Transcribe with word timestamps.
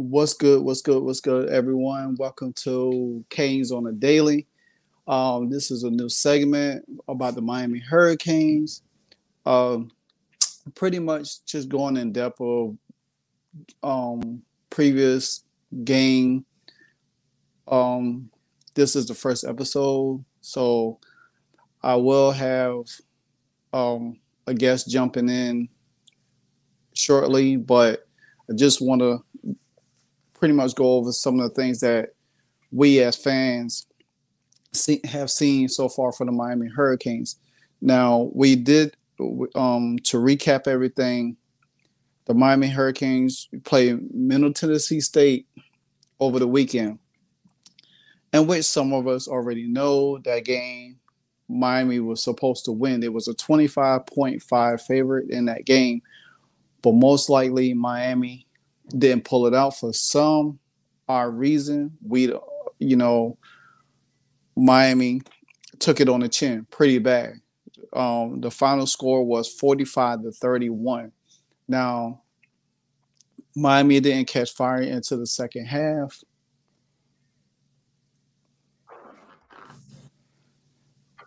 What's 0.00 0.32
good? 0.32 0.62
What's 0.62 0.80
good? 0.80 1.02
What's 1.02 1.20
good, 1.20 1.50
everyone? 1.50 2.16
Welcome 2.18 2.54
to 2.54 3.22
Canes 3.28 3.70
on 3.70 3.84
Da 3.84 3.90
Daily. 3.90 4.46
Um, 5.06 5.50
this 5.50 5.70
is 5.70 5.82
a 5.82 5.90
new 5.90 6.08
segment 6.08 6.86
about 7.06 7.34
the 7.34 7.42
Miami 7.42 7.80
Hurricanes. 7.80 8.80
Um, 9.44 9.90
pretty 10.74 11.00
much 11.00 11.44
just 11.44 11.68
going 11.68 11.98
in 11.98 12.12
depth 12.12 12.40
of 12.40 12.78
um, 13.82 14.40
previous 14.70 15.44
game. 15.84 16.46
Um, 17.68 18.30
this 18.72 18.96
is 18.96 19.04
the 19.04 19.14
first 19.14 19.44
episode, 19.44 20.24
so 20.40 20.98
I 21.82 21.96
will 21.96 22.30
have 22.30 22.84
um, 23.74 24.18
a 24.46 24.54
guest 24.54 24.88
jumping 24.88 25.28
in 25.28 25.68
shortly, 26.94 27.56
but 27.56 28.06
I 28.50 28.54
just 28.54 28.80
want 28.80 29.02
to 29.02 29.22
pretty 30.40 30.54
much 30.54 30.74
go 30.74 30.94
over 30.94 31.12
some 31.12 31.38
of 31.38 31.48
the 31.48 31.54
things 31.54 31.80
that 31.80 32.14
we 32.72 33.00
as 33.00 33.14
fans 33.14 33.86
see, 34.72 35.00
have 35.04 35.30
seen 35.30 35.68
so 35.68 35.88
far 35.88 36.12
for 36.12 36.24
the 36.24 36.32
Miami 36.32 36.66
Hurricanes. 36.68 37.36
Now, 37.80 38.30
we 38.34 38.56
did, 38.56 38.96
um, 39.54 39.98
to 40.04 40.16
recap 40.16 40.66
everything, 40.66 41.36
the 42.24 42.34
Miami 42.34 42.68
Hurricanes 42.68 43.48
play 43.64 43.96
Middle 44.12 44.52
Tennessee 44.52 45.00
State 45.00 45.46
over 46.18 46.38
the 46.38 46.48
weekend, 46.48 46.98
in 48.32 48.46
which 48.46 48.64
some 48.64 48.92
of 48.94 49.06
us 49.06 49.28
already 49.28 49.66
know 49.66 50.18
that 50.18 50.44
game. 50.44 50.96
Miami 51.48 51.98
was 51.98 52.22
supposed 52.22 52.64
to 52.64 52.72
win. 52.72 53.02
It 53.02 53.12
was 53.12 53.26
a 53.28 53.34
25.5 53.34 54.80
favorite 54.82 55.30
in 55.30 55.46
that 55.46 55.64
game, 55.64 56.00
but 56.80 56.92
most 56.92 57.28
likely 57.28 57.74
Miami 57.74 58.46
didn't 58.96 59.24
pull 59.24 59.46
it 59.46 59.54
out 59.54 59.76
for 59.76 59.92
some 59.92 60.58
our 61.10 61.30
reason. 61.30 61.96
We, 62.06 62.32
you 62.78 62.96
know, 62.96 63.36
Miami 64.56 65.22
took 65.80 66.00
it 66.00 66.08
on 66.08 66.20
the 66.20 66.28
chin 66.28 66.66
pretty 66.70 66.98
bad. 66.98 67.34
Um, 67.92 68.40
the 68.40 68.50
final 68.50 68.86
score 68.86 69.24
was 69.24 69.52
45 69.52 70.22
to 70.22 70.32
31. 70.32 71.10
Now, 71.66 72.22
Miami 73.56 73.98
didn't 73.98 74.28
catch 74.28 74.52
fire 74.52 74.82
into 74.82 75.16
the 75.16 75.26
second 75.26 75.66
half. 75.66 76.22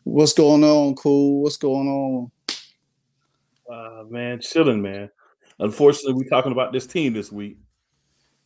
What's 0.06 0.34
going 0.34 0.64
on, 0.64 0.96
cool? 0.96 1.44
What's 1.44 1.58
going 1.58 1.88
on? 1.88 2.32
Uh, 3.70 4.04
man, 4.10 4.40
chilling, 4.40 4.82
man. 4.82 5.10
Unfortunately, 5.64 6.14
we're 6.14 6.30
talking 6.30 6.52
about 6.52 6.74
this 6.74 6.86
team 6.86 7.14
this 7.14 7.32
week. 7.32 7.58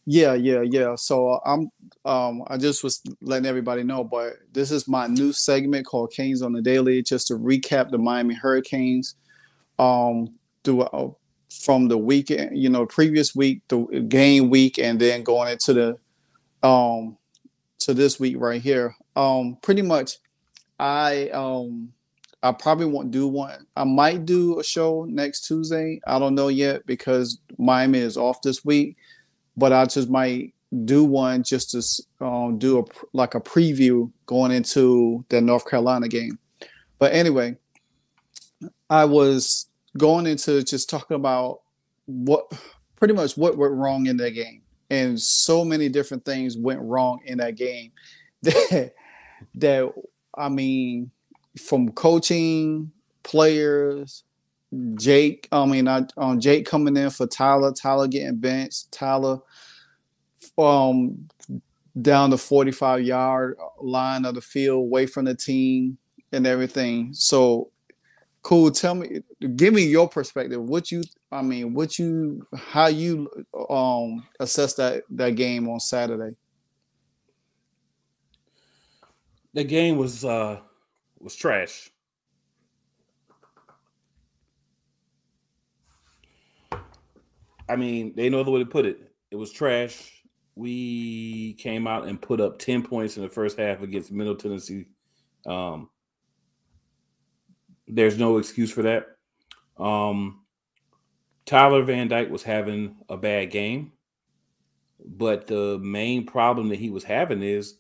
Yeah, 0.06 0.36
yeah, 0.36 0.62
yeah. 0.62 0.96
So 0.96 1.42
I'm 1.46 1.70
um 2.06 2.44
I 2.48 2.58
just 2.58 2.84
was 2.84 3.02
letting 3.22 3.48
everybody 3.48 3.84
know, 3.84 4.04
but 4.04 4.34
this 4.54 4.72
is 4.72 4.88
my 4.88 5.08
new 5.08 5.34
segment 5.34 5.86
called 5.88 6.12
Canes 6.12 6.44
on 6.44 6.54
the 6.54 6.62
Daily, 6.62 7.02
just 7.02 7.28
to 7.28 7.34
recap 7.34 7.90
the 7.90 7.98
Miami 7.98 8.36
Hurricanes 8.36 9.16
um 9.80 10.30
through 10.64 10.82
uh, 10.82 11.10
from 11.50 11.88
the 11.88 11.98
weekend, 11.98 12.56
you 12.58 12.70
know, 12.70 12.86
previous 12.86 13.36
week, 13.36 13.64
the 13.68 13.84
game 14.08 14.50
week, 14.52 14.78
and 14.78 15.00
then 15.00 15.24
going 15.24 15.52
into 15.52 15.74
the 15.74 16.68
um 16.68 17.18
to 17.80 17.96
this 17.96 18.20
week 18.20 18.36
right 18.38 18.62
here. 18.62 18.96
Um 19.16 19.58
pretty 19.64 19.82
much 19.82 20.20
I 20.80 21.30
um 21.30 21.94
I 22.44 22.52
probably 22.52 22.86
won't 22.86 23.12
do 23.12 23.28
one. 23.28 23.66
I 23.76 23.84
might 23.84 24.26
do 24.26 24.60
a 24.60 24.64
show 24.64 25.06
next 25.10 25.48
Tuesday. 25.48 26.00
I 26.06 26.20
don't 26.20 26.36
know 26.36 26.50
yet 26.50 26.86
because 26.86 27.40
Miami 27.58 28.00
is 28.00 28.16
off 28.16 28.42
this 28.42 28.64
week, 28.64 28.96
but 29.56 29.74
I 29.74 29.86
just 29.86 30.10
might 30.10 30.54
do 30.86 31.04
one 31.04 31.44
just 31.44 31.72
to 31.72 32.26
um, 32.26 32.60
do 32.60 32.80
a 32.80 32.84
like 33.14 33.36
a 33.36 33.40
preview 33.40 34.12
going 34.26 34.52
into 34.52 35.26
the 35.30 35.42
North 35.42 35.68
Carolina 35.68 36.08
game. 36.08 36.38
But 37.00 37.14
anyway, 37.14 37.58
I 38.90 39.06
was 39.06 39.68
going 39.98 40.28
into 40.28 40.64
just 40.64 40.90
talking 40.90 41.16
about 41.16 41.62
what 42.06 42.52
pretty 42.98 43.14
much 43.14 43.36
what 43.36 43.58
went 43.58 43.74
wrong 43.74 44.06
in 44.06 44.18
that 44.18 44.32
game, 44.32 44.62
and 44.90 45.20
so 45.20 45.66
many 45.66 45.90
different 45.90 46.24
things 46.24 46.56
went 46.56 46.82
wrong 46.82 47.20
in 47.26 47.40
that 47.40 47.56
game 47.56 47.92
that 48.44 48.94
that 49.56 49.92
I 50.36 50.50
mean 50.50 51.12
from 51.58 51.92
coaching, 51.92 52.92
players, 53.24 54.24
Jake. 54.96 55.48
I 55.52 55.66
mean, 55.66 55.88
I 55.88 56.06
um, 56.18 56.40
Jake 56.40 56.66
coming 56.66 56.98
in 56.98 57.10
for 57.10 57.28
Tyler. 57.28 57.74
Tyler 57.74 58.08
getting 58.08 58.38
benched. 58.38 58.92
Tyler, 58.92 59.40
um, 60.58 61.28
down 62.02 62.30
the 62.30 62.38
forty-five 62.38 63.02
yard 63.02 63.58
line 63.82 64.26
of 64.26 64.36
the 64.36 64.42
field, 64.42 64.80
away 64.80 65.06
from 65.06 65.26
the 65.26 65.36
team 65.36 65.98
and 66.32 66.46
everything. 66.46 67.14
So, 67.14 67.72
cool. 68.44 68.72
Tell 68.72 68.96
me, 68.96 69.22
give 69.56 69.74
me 69.74 69.84
your 69.84 70.08
perspective. 70.10 70.62
What 70.62 70.92
you, 70.92 71.04
I 71.32 71.42
mean, 71.42 71.74
what 71.74 71.98
you, 71.98 72.46
how 72.56 72.88
you 72.88 73.30
um 73.70 74.26
assess 74.40 74.74
that 74.76 75.04
that 75.12 75.32
game 75.32 75.68
on 75.70 75.80
Saturday. 75.80 76.36
The 79.54 79.64
game 79.64 79.98
was 79.98 80.24
uh 80.24 80.60
was 81.28 81.36
trash. 81.36 81.92
I 87.68 87.76
mean, 87.76 88.14
they 88.16 88.30
know 88.30 88.46
the 88.46 88.52
way 88.52 88.60
to 88.60 88.66
put 88.66 88.86
it. 88.86 89.12
It 89.30 89.36
was 89.36 89.52
trash. 89.52 90.24
We 90.56 91.56
came 91.56 91.86
out 91.86 92.08
and 92.08 92.22
put 92.22 92.40
up 92.40 92.60
10 92.60 92.82
points 92.82 93.18
in 93.18 93.24
the 93.24 93.30
first 93.30 93.60
half 93.60 93.82
against 93.82 94.10
Middle 94.10 94.38
Tennessee. 94.38 94.86
Um, 95.46 95.90
there's 97.90 98.18
no 98.18 98.38
excuse 98.38 98.72
for 98.72 98.84
that. 98.84 99.08
Um, 99.78 100.46
Tyler 101.46 101.84
Van 101.84 102.08
Dyke 102.08 102.30
was 102.30 102.44
having 102.44 102.96
a 103.10 103.18
bad 103.18 103.52
game, 103.52 103.92
but 105.06 105.46
the 105.46 105.78
main 105.80 106.26
problem 106.26 106.70
that 106.70 106.80
he 106.80 106.90
was 106.90 107.04
having 107.04 107.44
is 107.44 107.80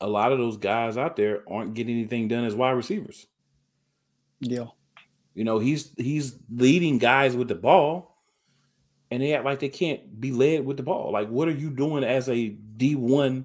a 0.00 0.08
lot 0.08 0.32
of 0.32 0.38
those 0.38 0.56
guys 0.56 0.96
out 0.96 1.16
there 1.16 1.42
aren't 1.48 1.74
getting 1.74 1.96
anything 1.96 2.28
done 2.28 2.44
as 2.44 2.54
wide 2.54 2.72
receivers. 2.72 3.26
Yeah. 4.40 4.66
You 5.34 5.44
know, 5.44 5.58
he's 5.58 5.92
he's 5.96 6.36
leading 6.50 6.98
guys 6.98 7.36
with 7.36 7.48
the 7.48 7.54
ball 7.54 8.16
and 9.10 9.22
they 9.22 9.34
act 9.34 9.44
like 9.44 9.60
they 9.60 9.68
can't 9.68 10.20
be 10.20 10.32
led 10.32 10.64
with 10.64 10.76
the 10.76 10.82
ball. 10.82 11.12
Like, 11.12 11.28
what 11.28 11.48
are 11.48 11.52
you 11.52 11.70
doing 11.70 12.04
as 12.04 12.28
a 12.28 12.56
D1 12.76 13.44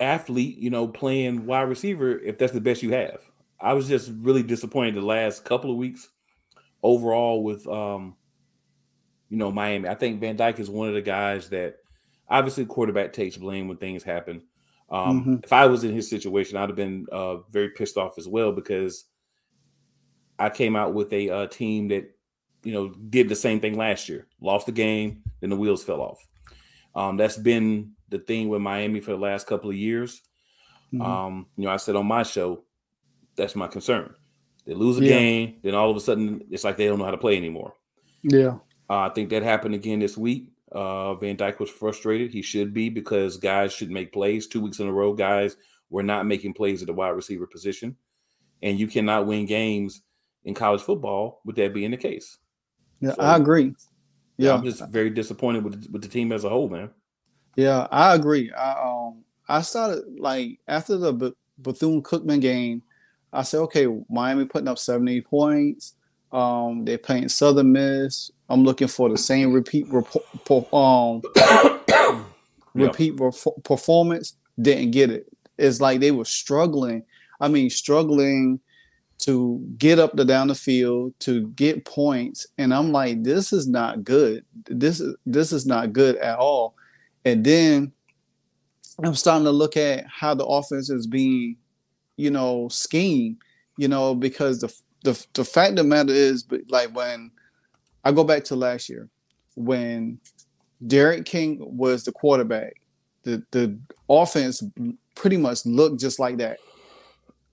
athlete, 0.00 0.58
you 0.58 0.70
know, 0.70 0.88
playing 0.88 1.46
wide 1.46 1.62
receiver 1.62 2.18
if 2.18 2.38
that's 2.38 2.52
the 2.52 2.60
best 2.60 2.82
you 2.82 2.92
have? 2.92 3.20
I 3.60 3.72
was 3.72 3.88
just 3.88 4.12
really 4.20 4.42
disappointed 4.42 4.94
the 4.94 5.02
last 5.02 5.44
couple 5.44 5.70
of 5.70 5.76
weeks 5.76 6.08
overall 6.82 7.42
with 7.42 7.66
um, 7.66 8.16
you 9.28 9.36
know, 9.36 9.50
Miami. 9.50 9.88
I 9.88 9.94
think 9.94 10.20
Van 10.20 10.36
Dyke 10.36 10.60
is 10.60 10.70
one 10.70 10.88
of 10.88 10.94
the 10.94 11.02
guys 11.02 11.48
that 11.50 11.76
obviously 12.28 12.66
quarterback 12.66 13.12
takes 13.12 13.36
blame 13.36 13.68
when 13.68 13.76
things 13.76 14.02
happen. 14.02 14.42
Um, 14.90 15.20
mm-hmm. 15.20 15.34
If 15.44 15.52
I 15.52 15.66
was 15.66 15.84
in 15.84 15.92
his 15.92 16.08
situation, 16.08 16.56
I'd 16.56 16.68
have 16.68 16.76
been 16.76 17.06
uh, 17.10 17.38
very 17.50 17.70
pissed 17.70 17.96
off 17.96 18.18
as 18.18 18.28
well 18.28 18.52
because 18.52 19.04
I 20.38 20.50
came 20.50 20.76
out 20.76 20.94
with 20.94 21.12
a 21.12 21.30
uh, 21.30 21.46
team 21.46 21.88
that 21.88 22.10
you 22.62 22.72
know 22.72 22.88
did 22.88 23.28
the 23.28 23.36
same 23.36 23.60
thing 23.60 23.76
last 23.76 24.08
year, 24.08 24.26
lost 24.40 24.66
the 24.66 24.72
game, 24.72 25.22
then 25.40 25.50
the 25.50 25.56
wheels 25.56 25.84
fell 25.84 26.00
off. 26.00 26.26
Um, 26.94 27.16
that's 27.16 27.36
been 27.36 27.92
the 28.08 28.18
thing 28.18 28.48
with 28.48 28.62
Miami 28.62 29.00
for 29.00 29.10
the 29.10 29.18
last 29.18 29.46
couple 29.46 29.70
of 29.70 29.76
years. 29.76 30.22
Mm-hmm. 30.92 31.02
Um, 31.02 31.46
you 31.56 31.64
know, 31.64 31.70
I 31.70 31.76
said 31.76 31.96
on 31.96 32.06
my 32.06 32.22
show, 32.22 32.64
that's 33.36 33.56
my 33.56 33.66
concern. 33.66 34.14
They 34.66 34.74
lose 34.74 34.98
a 34.98 35.04
yeah. 35.04 35.10
game, 35.10 35.56
then 35.62 35.74
all 35.74 35.90
of 35.90 35.96
a 35.96 36.00
sudden 36.00 36.42
it's 36.50 36.64
like 36.64 36.76
they 36.76 36.86
don't 36.86 36.98
know 36.98 37.04
how 37.04 37.10
to 37.10 37.18
play 37.18 37.36
anymore. 37.36 37.74
Yeah, 38.22 38.58
uh, 38.88 39.00
I 39.00 39.08
think 39.10 39.30
that 39.30 39.42
happened 39.42 39.74
again 39.74 39.98
this 39.98 40.16
week. 40.16 40.52
Uh, 40.72 41.14
Van 41.14 41.36
Dyke 41.36 41.60
was 41.60 41.70
frustrated. 41.70 42.32
He 42.32 42.42
should 42.42 42.74
be 42.74 42.88
because 42.88 43.36
guys 43.36 43.72
should 43.72 43.90
make 43.90 44.12
plays. 44.12 44.46
Two 44.46 44.60
weeks 44.60 44.80
in 44.80 44.88
a 44.88 44.92
row, 44.92 45.12
guys 45.12 45.56
were 45.90 46.02
not 46.02 46.26
making 46.26 46.54
plays 46.54 46.82
at 46.82 46.86
the 46.86 46.92
wide 46.92 47.10
receiver 47.10 47.46
position, 47.46 47.96
and 48.62 48.78
you 48.78 48.88
cannot 48.88 49.26
win 49.26 49.46
games 49.46 50.02
in 50.44 50.54
college 50.54 50.82
football 50.82 51.40
with 51.44 51.56
that 51.56 51.74
being 51.74 51.92
the 51.92 51.96
case. 51.96 52.38
Yeah, 53.00 53.12
so, 53.12 53.22
I 53.22 53.36
agree. 53.36 53.74
Yeah, 54.38 54.54
I'm 54.54 54.64
just 54.64 54.86
very 54.88 55.10
disappointed 55.10 55.64
with 55.64 55.88
with 55.90 56.02
the 56.02 56.08
team 56.08 56.32
as 56.32 56.44
a 56.44 56.48
whole, 56.48 56.68
man. 56.68 56.90
Yeah, 57.56 57.86
I 57.90 58.14
agree. 58.14 58.52
I 58.52 58.72
um 58.82 59.24
I 59.48 59.62
started 59.62 60.04
like 60.18 60.58
after 60.68 60.96
the 60.96 61.34
Bethune 61.58 62.02
Cookman 62.02 62.40
game, 62.40 62.82
I 63.32 63.42
said, 63.42 63.60
okay, 63.60 63.86
Miami 64.08 64.44
putting 64.44 64.68
up 64.68 64.78
70 64.78 65.22
points. 65.22 65.94
Um, 66.32 66.84
they're 66.84 66.98
playing 66.98 67.28
Southern 67.28 67.72
Miss. 67.72 68.30
I'm 68.48 68.64
looking 68.64 68.88
for 68.88 69.08
the 69.08 69.18
same 69.18 69.52
repeat 69.52 69.86
um 70.72 71.22
repeat 72.74 73.18
performance. 73.64 74.36
Didn't 74.60 74.92
get 74.92 75.10
it. 75.10 75.26
It's 75.58 75.80
like 75.80 76.00
they 76.00 76.10
were 76.10 76.24
struggling. 76.24 77.04
I 77.40 77.48
mean, 77.48 77.70
struggling 77.70 78.60
to 79.18 79.64
get 79.78 79.98
up 79.98 80.14
the 80.14 80.24
down 80.24 80.48
the 80.48 80.54
field, 80.54 81.14
to 81.20 81.46
get 81.48 81.84
points. 81.84 82.46
And 82.58 82.72
I'm 82.72 82.92
like, 82.92 83.22
this 83.22 83.52
is 83.52 83.66
not 83.66 84.04
good. 84.04 84.44
This 84.66 85.00
is 85.00 85.16
this 85.24 85.52
is 85.52 85.66
not 85.66 85.92
good 85.92 86.16
at 86.16 86.38
all. 86.38 86.74
And 87.24 87.44
then 87.44 87.92
I'm 89.02 89.14
starting 89.14 89.44
to 89.44 89.50
look 89.50 89.76
at 89.76 90.06
how 90.06 90.34
the 90.34 90.46
offense 90.46 90.90
is 90.90 91.06
being, 91.06 91.56
you 92.16 92.30
know, 92.30 92.68
schemed, 92.68 93.38
you 93.76 93.88
know, 93.88 94.14
because 94.14 94.60
the 94.60 94.74
the 95.06 95.26
the 95.34 95.44
fact 95.44 95.70
of 95.70 95.76
the 95.76 95.84
matter 95.84 96.12
is 96.12 96.42
but 96.42 96.60
like 96.68 96.94
when 96.94 97.30
I 98.04 98.12
go 98.12 98.24
back 98.24 98.44
to 98.44 98.56
last 98.56 98.88
year 98.88 99.08
when 99.56 100.20
D'Eriq 100.86 101.24
King 101.24 101.58
was 101.60 102.04
the 102.04 102.12
quarterback, 102.12 102.74
the 103.22 103.42
the 103.50 103.76
offense 104.08 104.62
pretty 105.14 105.36
much 105.36 105.66
looked 105.66 105.98
just 105.98 106.20
like 106.20 106.36
that. 106.38 106.58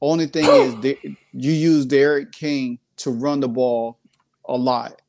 Only 0.01 0.27
thing 0.27 0.45
is 0.45 0.75
that 0.81 0.97
you 1.03 1.51
use 1.51 1.85
D'Eriq 1.85 2.31
King 2.31 2.77
to 2.97 3.11
run 3.11 3.39
the 3.39 3.47
ball 3.47 3.97
a 4.45 4.55
lot, 4.55 5.01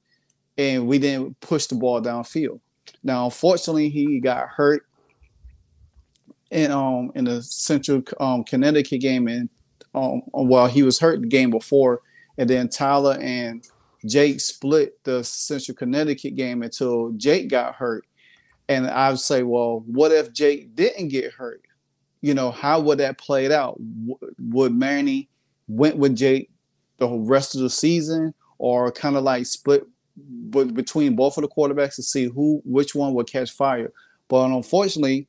and 0.56 0.86
we 0.86 0.98
didn't 0.98 1.38
push 1.40 1.66
the 1.66 1.74
ball 1.74 2.00
downfield. 2.00 2.60
Now, 3.02 3.26
unfortunately, 3.26 3.90
he 3.90 4.20
got 4.20 4.48
hurt 4.48 4.86
in 6.50 6.70
um 6.70 7.10
in 7.14 7.24
the 7.24 7.42
Central 7.42 8.02
um, 8.20 8.44
Connecticut 8.44 9.00
game, 9.00 9.26
and 9.26 9.48
um 9.94 10.22
well, 10.32 10.68
he 10.68 10.84
was 10.84 11.00
hurt 11.00 11.20
the 11.20 11.26
game 11.26 11.50
before, 11.50 12.00
and 12.38 12.48
then 12.48 12.68
Tyler 12.68 13.16
and 13.20 13.66
Jake 14.06 14.40
split 14.40 15.02
the 15.04 15.22
Central 15.24 15.74
Connecticut 15.74 16.36
game 16.36 16.62
until 16.62 17.12
Jake 17.12 17.48
got 17.48 17.74
hurt. 17.74 18.04
And 18.68 18.86
I 18.86 19.10
would 19.10 19.20
say, 19.20 19.42
well, 19.42 19.82
what 19.86 20.12
if 20.12 20.32
Jake 20.32 20.74
didn't 20.74 21.08
get 21.08 21.32
hurt? 21.32 21.62
You 22.20 22.34
know, 22.34 22.50
how 22.50 22.80
would 22.80 22.98
that 22.98 23.18
play 23.18 23.52
out? 23.52 23.78
would 24.38 24.74
Manny 24.74 25.28
went 25.68 25.96
with 25.96 26.16
Jake 26.16 26.50
the 26.98 27.08
rest 27.08 27.54
of 27.54 27.60
the 27.60 27.70
season, 27.70 28.34
or 28.58 28.90
kind 28.92 29.16
of 29.16 29.24
like 29.24 29.46
split 29.46 29.84
between 30.50 31.16
both 31.16 31.36
of 31.36 31.42
the 31.42 31.48
quarterbacks 31.48 31.96
to 31.96 32.02
see 32.02 32.26
who 32.26 32.62
which 32.64 32.94
one 32.94 33.14
would 33.14 33.30
catch 33.30 33.50
fire? 33.50 33.92
But 34.28 34.46
unfortunately, 34.50 35.28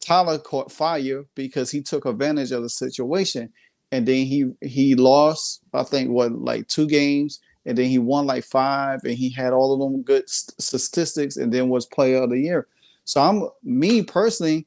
Tyler 0.00 0.38
caught 0.38 0.70
fire 0.70 1.24
because 1.34 1.70
he 1.70 1.82
took 1.82 2.04
advantage 2.04 2.52
of 2.52 2.62
the 2.62 2.68
situation, 2.68 3.52
and 3.96 4.06
then 4.06 4.26
he 4.26 4.44
he 4.60 4.94
lost. 4.94 5.62
I 5.72 5.82
think 5.82 6.10
what 6.10 6.32
like 6.32 6.68
two 6.68 6.86
games, 6.86 7.40
and 7.64 7.78
then 7.78 7.86
he 7.86 7.98
won 7.98 8.26
like 8.26 8.44
five, 8.44 9.00
and 9.04 9.14
he 9.14 9.30
had 9.30 9.54
all 9.54 9.72
of 9.72 9.80
them 9.80 10.02
good 10.02 10.28
st- 10.28 10.60
statistics, 10.60 11.38
and 11.38 11.50
then 11.50 11.70
was 11.70 11.86
Player 11.86 12.22
of 12.22 12.30
the 12.30 12.38
Year. 12.38 12.66
So 13.04 13.22
I'm 13.22 13.48
me 13.64 14.02
personally, 14.02 14.66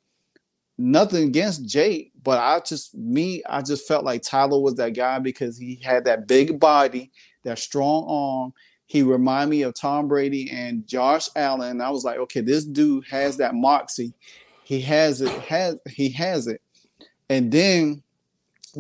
nothing 0.80 1.28
against 1.28 1.68
Jake, 1.68 2.12
but 2.24 2.40
I 2.40 2.60
just 2.66 2.96
me 2.96 3.44
I 3.48 3.62
just 3.62 3.88
felt 3.88 4.04
like 4.04 4.24
Tyler 4.24 4.60
was 4.60 4.76
that 4.76 4.96
guy 4.96 5.20
because 5.20 5.60
he 5.60 5.80
had 5.84 6.06
that 6.06 6.28
big 6.28 6.60
body, 6.60 7.12
that 7.44 7.60
strong 7.60 8.06
arm. 8.10 8.54
He 8.88 9.04
reminded 9.04 9.52
me 9.52 9.62
of 9.62 9.76
Tom 9.76 10.08
Brady 10.08 10.50
and 10.50 10.88
Josh 10.88 11.30
Allen. 11.36 11.82
I 11.82 11.92
was 11.92 12.04
like, 12.04 12.18
okay, 12.18 12.42
this 12.42 12.66
dude 12.66 13.06
has 13.12 13.38
that 13.38 13.54
moxie. 13.54 14.16
He 14.64 14.82
has 14.82 15.22
it. 15.22 15.30
Has 15.42 15.78
he 15.88 16.10
has 16.14 16.48
it? 16.48 16.62
And 17.30 17.52
then 17.52 18.02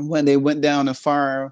when 0.07 0.25
they 0.25 0.38
went 0.38 0.62
down 0.62 0.88
and 0.88 0.98
fired 0.98 1.51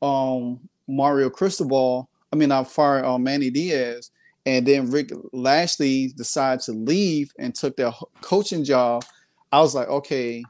um, 0.00 0.60
Mario 0.88 1.30
Cristobal, 1.30 2.08
I 2.32 2.36
mean, 2.36 2.52
I 2.52 2.64
fired 2.64 3.04
uh, 3.04 3.18
Manny 3.18 3.50
Diaz 3.50 4.10
and 4.44 4.66
then 4.66 4.90
Rhett 4.90 5.10
Lashlee 5.32 6.08
decided 6.08 6.60
to 6.64 6.72
leave 6.72 7.32
and 7.38 7.54
took 7.54 7.76
their 7.76 7.92
coaching 8.20 8.64
job, 8.64 9.04
I 9.52 9.60
was 9.60 9.74
like, 9.74 9.88
okay, 9.88 10.42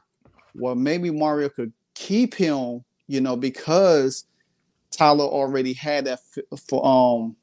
well 0.55 0.75
maybe 0.75 1.11
Mario 1.11 1.49
could 1.49 1.73
keep 1.93 2.33
him, 2.33 2.83
you 3.07 3.21
know, 3.21 3.35
because 3.35 4.25
Tyler 4.91 5.25
already 5.25 5.73
had 5.73 6.05
that 6.05 6.19
for 6.67 6.85
um 6.85 7.35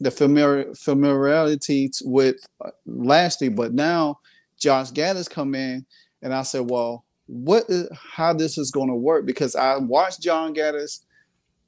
the 0.00 0.10
familiar 0.10 0.72
familiarity 0.74 1.90
with 2.04 2.36
uh, 2.64 2.70
Lashlee, 2.86 3.48
but 3.48 3.74
now 3.74 4.20
Josh 4.58 4.92
Gattis 4.92 5.28
come 5.28 5.54
in, 5.54 5.84
and 6.22 6.32
I 6.32 6.42
said, 6.42 6.70
well, 6.70 7.04
what 7.28 7.64
is 7.68 7.88
how 8.16 8.32
this 8.32 8.58
is 8.58 8.70
going 8.70 8.88
to 8.88 8.94
work 8.94 9.26
because 9.26 9.54
I 9.54 9.76
watched 9.76 10.20
John 10.20 10.54
Gattis, 10.54 11.00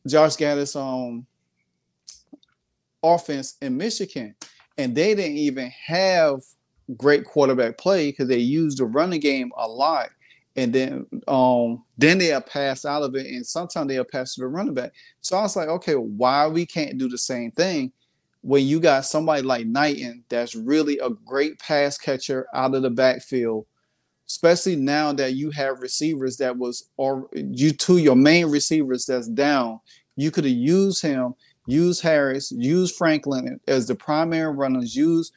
Josh 0.07 0.37
Gattis 0.37 0.75
um 0.75 1.27
offense 3.03 3.57
in 3.63 3.77
Michigan, 3.77 4.35
and 4.79 4.95
they 4.95 5.15
didn't 5.15 5.37
even 5.37 5.71
have 5.87 6.41
great 6.97 7.25
quarterback 7.25 7.79
play 7.79 8.11
because 8.11 8.29
they 8.29 8.39
used 8.39 8.79
the 8.79 8.85
running 8.85 9.21
game 9.21 9.53
a 9.57 9.69
lot. 9.69 10.09
And 10.57 10.73
then 10.73 11.07
um 11.29 11.85
then 11.99 12.19
they'll 12.19 12.41
pass 12.41 12.85
out 12.85 13.03
of 13.03 13.15
it, 13.15 13.27
and 13.27 13.47
sometimes 13.47 13.89
they'll 13.89 14.05
pass 14.05 14.35
to 14.35 14.41
the 14.41 14.49
running 14.49 14.75
back. 14.75 14.93
So 15.21 15.37
I 15.37 15.43
was 15.43 15.57
like, 15.57 15.69
okay, 15.69 15.95
why 15.95 16.49
we 16.49 16.67
can't 16.67 16.99
do 16.99 17.09
the 17.09 17.19
same 17.19 17.51
thing 17.53 17.93
when 18.43 18.67
you 18.67 18.81
got 18.81 19.05
somebody 19.05 19.43
like 19.43 19.67
Knighton 19.67 20.25
that's 20.29 20.55
really 20.55 20.99
a 20.99 21.11
great 21.11 21.59
pass 21.59 21.99
catcher 21.99 22.47
out 22.55 22.75
of 22.75 22.83
the 22.83 22.91
backfield, 22.91 23.67
especially 24.31 24.77
now 24.77 25.13
that 25.13 25.35
you 25.35 25.51
have 25.51 25.81
receivers 25.81 26.37
that 26.37 26.57
was 26.57 26.89
or 26.97 27.29
you 27.35 27.73
two 27.73 27.99
your 27.99 28.15
main 28.15 28.47
receivers 28.47 29.05
that's 29.07 29.27
down. 29.27 29.81
You 30.15 30.31
could 30.31 30.45
have 30.45 30.55
used 30.55 31.03
him 31.03 31.35
use 31.67 32.01
Harris, 32.01 32.53
use 32.53 32.95
Franklin 32.97 33.61
as 33.67 33.87
the 33.87 33.95
primary 33.95 34.55
runners, 34.55 34.95
use 34.95 35.33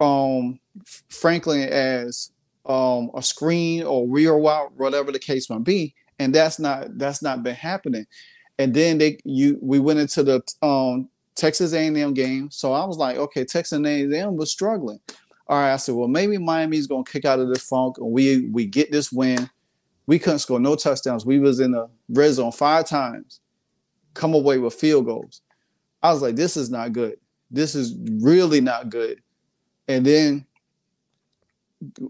um, 0.00 0.60
Franklin 1.08 1.68
as 1.68 2.30
um, 2.66 3.10
a 3.14 3.22
screen 3.22 3.82
or 3.82 4.06
rear 4.06 4.34
route, 4.34 4.72
whatever 4.76 5.12
the 5.12 5.18
case 5.18 5.48
might 5.50 5.64
be, 5.64 5.94
and 6.18 6.34
that's 6.34 6.58
not 6.58 6.98
that's 6.98 7.22
not 7.22 7.42
been 7.42 7.54
happening. 7.54 8.06
And 8.58 8.74
then 8.74 8.98
they 8.98 9.18
you 9.24 9.58
we 9.62 9.78
went 9.78 9.98
into 9.98 10.22
the 10.22 10.42
um, 10.62 11.08
Texas 11.36 11.72
A&M 11.72 12.12
game, 12.12 12.50
so 12.50 12.72
I 12.72 12.84
was 12.84 12.98
like, 12.98 13.16
okay, 13.16 13.44
Texas 13.44 13.78
A&M 13.78 14.36
was 14.36 14.52
struggling. 14.52 15.00
All 15.50 15.58
right, 15.58 15.72
I 15.72 15.78
said, 15.78 15.96
well, 15.96 16.06
maybe 16.06 16.38
Miami's 16.38 16.86
gonna 16.86 17.02
kick 17.02 17.24
out 17.24 17.40
of 17.40 17.48
the 17.48 17.58
funk, 17.58 17.98
and 17.98 18.12
we 18.12 18.46
we 18.52 18.66
get 18.66 18.92
this 18.92 19.10
win. 19.10 19.50
We 20.06 20.20
couldn't 20.20 20.38
score 20.38 20.60
no 20.60 20.76
touchdowns. 20.76 21.26
We 21.26 21.40
was 21.40 21.58
in 21.58 21.72
the 21.72 21.90
red 22.08 22.34
zone 22.34 22.52
five 22.52 22.86
times, 22.86 23.40
come 24.14 24.32
away 24.32 24.58
with 24.58 24.74
field 24.74 25.06
goals. 25.06 25.42
I 26.04 26.12
was 26.12 26.22
like, 26.22 26.36
this 26.36 26.56
is 26.56 26.70
not 26.70 26.92
good. 26.92 27.16
This 27.50 27.74
is 27.74 27.96
really 28.22 28.60
not 28.60 28.90
good. 28.90 29.20
And 29.88 30.06
then 30.06 30.46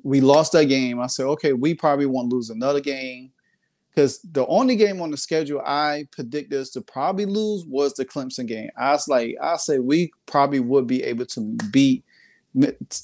we 0.03 0.21
lost 0.21 0.53
that 0.53 0.67
game. 0.67 1.01
I 1.01 1.07
said, 1.07 1.25
okay, 1.25 1.55
we 1.55 1.73
probably 1.73 2.07
won't 2.07 2.31
lose 2.31 2.51
another 2.51 2.81
game. 2.81 3.33
Because 3.89 4.21
the 4.21 4.47
only 4.49 4.77
game 4.77 5.01
on 5.01 5.11
the 5.11 5.17
schedule 5.17 5.63
I 5.65 6.07
predicted 6.13 6.61
us 6.61 6.69
to 6.71 6.83
probably 6.83 7.25
lose 7.25 7.65
was 7.65 7.95
the 7.95 8.05
Clemson 8.05 8.47
game. 8.47 8.69
I 8.77 8.93
was 8.93 9.09
like, 9.09 9.35
I 9.43 9.57
say 9.57 9.79
we 9.79 10.13
probably 10.27 10.61
would 10.61 10.87
be 10.87 11.03
able 11.03 11.25
to 11.27 11.57
beat 11.73 12.05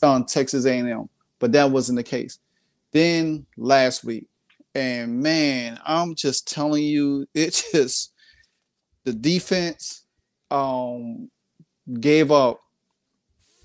um, 0.02 0.24
Texas 0.24 0.66
A&M, 0.66 1.08
but 1.38 1.52
that 1.52 1.70
wasn't 1.70 1.96
the 1.96 2.02
case. 2.02 2.38
Then 2.92 3.46
last 3.56 4.04
week, 4.04 4.26
and 4.74 5.20
man, 5.20 5.80
I'm 5.84 6.14
just 6.14 6.48
telling 6.48 6.84
you, 6.84 7.26
it 7.34 7.64
just 7.72 8.12
the 9.04 9.12
defense 9.12 10.04
um, 10.50 11.30
gave 12.00 12.30
up 12.30 12.60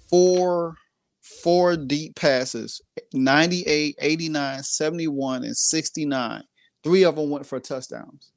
four 0.09 0.75
four 1.21 1.77
deep 1.77 2.15
passes 2.15 2.81
98 3.13 3.95
89 3.99 4.63
71 4.63 5.43
and 5.43 5.55
69 5.55 6.43
three 6.83 7.03
of 7.03 7.15
them 7.15 7.29
went 7.29 7.45
for 7.45 7.59
touchdowns 7.59 8.31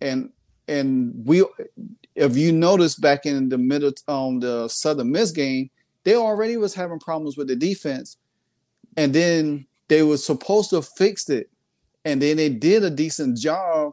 and 0.00 0.30
and 0.68 1.12
we 1.24 1.44
if 2.18 2.36
you 2.36 2.52
notice 2.52 2.94
back 2.94 3.26
in 3.26 3.48
the 3.48 3.58
middle 3.58 3.92
um 4.08 4.40
the 4.40 4.68
southern 4.68 5.10
miss 5.10 5.30
game 5.30 5.70
they 6.04 6.14
already 6.14 6.56
was 6.56 6.74
having 6.74 6.98
problems 6.98 7.36
with 7.36 7.48
the 7.48 7.56
defense 7.56 8.16
and 8.96 9.14
then 9.14 9.66
they 9.88 10.02
were 10.02 10.16
supposed 10.16 10.70
to 10.70 10.82
fix 10.82 11.28
it 11.28 11.50
and 12.04 12.22
then 12.22 12.36
they 12.36 12.48
did 12.48 12.84
a 12.84 12.90
decent 12.90 13.36
job 13.36 13.92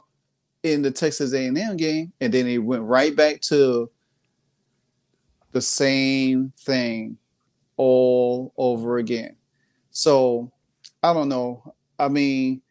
in 0.65 0.81
the 0.81 0.89
Texas 0.89 1.31
A&M 1.31 1.77
game, 1.77 2.11
and 2.19 2.33
then 2.33 2.45
they 2.45 2.57
went 2.57 2.83
right 2.83 3.15
back 3.15 3.39
to 3.41 3.89
the 5.51 5.61
same 5.61 6.51
thing 6.59 7.17
all 7.77 8.51
over 8.57 8.97
again. 8.97 9.35
So 9.91 10.51
I 11.03 11.13
don't 11.13 11.29
know. 11.29 11.75
I 11.99 12.07
mean, 12.07 12.61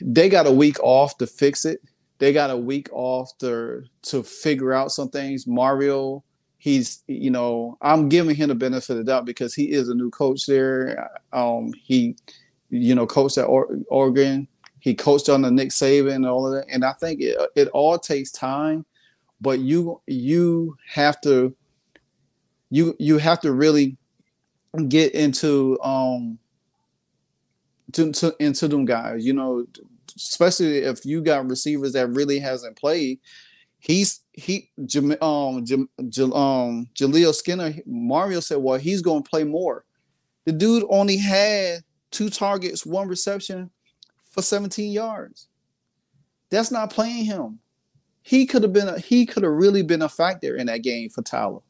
they 0.00 0.28
got 0.28 0.46
a 0.46 0.52
week 0.52 0.78
off 0.80 1.16
to 1.18 1.26
fix 1.26 1.64
it. 1.64 1.80
They 2.18 2.32
got 2.32 2.50
a 2.50 2.56
week 2.56 2.88
off 2.92 3.36
to 3.38 3.84
to 4.02 4.22
figure 4.22 4.72
out 4.72 4.92
some 4.92 5.08
things. 5.08 5.46
Mario, 5.46 6.22
he's 6.58 7.02
you 7.08 7.30
know, 7.30 7.76
I'm 7.82 8.08
giving 8.08 8.36
him 8.36 8.48
the 8.48 8.54
benefit 8.54 8.90
of 8.90 8.98
the 8.98 9.04
doubt 9.04 9.24
because 9.24 9.54
he 9.54 9.72
is 9.72 9.88
a 9.88 9.94
new 9.94 10.10
coach 10.10 10.46
there. 10.46 11.10
Um, 11.32 11.72
he, 11.82 12.16
you 12.70 12.94
know, 12.94 13.06
coached 13.06 13.38
at 13.38 13.44
Oregon. 13.44 14.46
He 14.78 14.94
coached 14.94 15.28
under 15.28 15.50
Nick 15.50 15.70
Saban 15.70 16.14
and 16.16 16.26
all 16.26 16.46
of 16.46 16.54
that. 16.54 16.72
And 16.72 16.84
I 16.84 16.92
think 16.92 17.20
it, 17.20 17.36
it 17.54 17.68
all 17.68 17.98
takes 17.98 18.30
time, 18.30 18.84
but 19.40 19.58
you 19.58 20.00
you 20.06 20.76
have 20.88 21.20
to 21.22 21.54
you 22.70 22.96
you 22.98 23.18
have 23.18 23.40
to 23.40 23.52
really 23.52 23.96
get 24.88 25.12
into 25.14 25.80
um 25.82 26.38
to, 27.92 28.12
to 28.12 28.34
into 28.40 28.68
them 28.68 28.84
guys. 28.84 29.24
You 29.24 29.34
know, 29.34 29.66
especially 30.16 30.78
if 30.78 31.04
you 31.04 31.20
got 31.20 31.48
receivers 31.48 31.92
that 31.92 32.08
really 32.08 32.38
hasn't 32.38 32.76
played. 32.76 33.18
He's 33.78 34.20
he 34.32 34.70
um 35.20 35.64
J, 35.64 35.76
J, 36.08 36.22
um 36.24 36.88
Jaleel 36.94 37.34
Skinner. 37.34 37.74
Mario 37.86 38.40
said, 38.40 38.58
well, 38.58 38.78
he's 38.78 39.02
going 39.02 39.22
to 39.22 39.28
play 39.28 39.44
more. 39.44 39.84
The 40.44 40.52
dude 40.52 40.84
only 40.88 41.16
had 41.16 41.80
two 42.10 42.30
targets, 42.30 42.86
one 42.86 43.08
reception 43.08 43.70
for 44.30 44.42
17 44.42 44.92
yards. 44.92 45.48
That's 46.50 46.70
not 46.70 46.90
playing 46.90 47.24
him. 47.24 47.58
He 48.22 48.46
could 48.46 48.62
have 48.62 48.72
been 48.72 48.88
a, 48.88 48.98
he 48.98 49.26
could 49.26 49.42
have 49.42 49.52
really 49.52 49.82
been 49.82 50.02
a 50.02 50.08
factor 50.08 50.56
in 50.56 50.66
that 50.66 50.82
game 50.82 51.10
for 51.10 51.22
Tyler. 51.22 51.60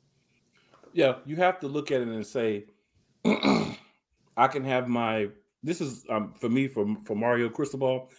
Yeah, 0.92 1.16
you 1.24 1.36
have 1.36 1.60
to 1.60 1.68
look 1.68 1.90
at 1.90 2.02
it 2.02 2.08
and 2.08 2.26
say, 2.26 2.66
I 3.24 4.48
can 4.48 4.64
have 4.64 4.88
my. 4.88 5.28
This 5.62 5.80
is 5.80 6.04
um, 6.10 6.34
for 6.38 6.48
me 6.48 6.68
for 6.68 6.96
for 7.04 7.14
Mario 7.14 7.48
Cristobal, 7.48 8.10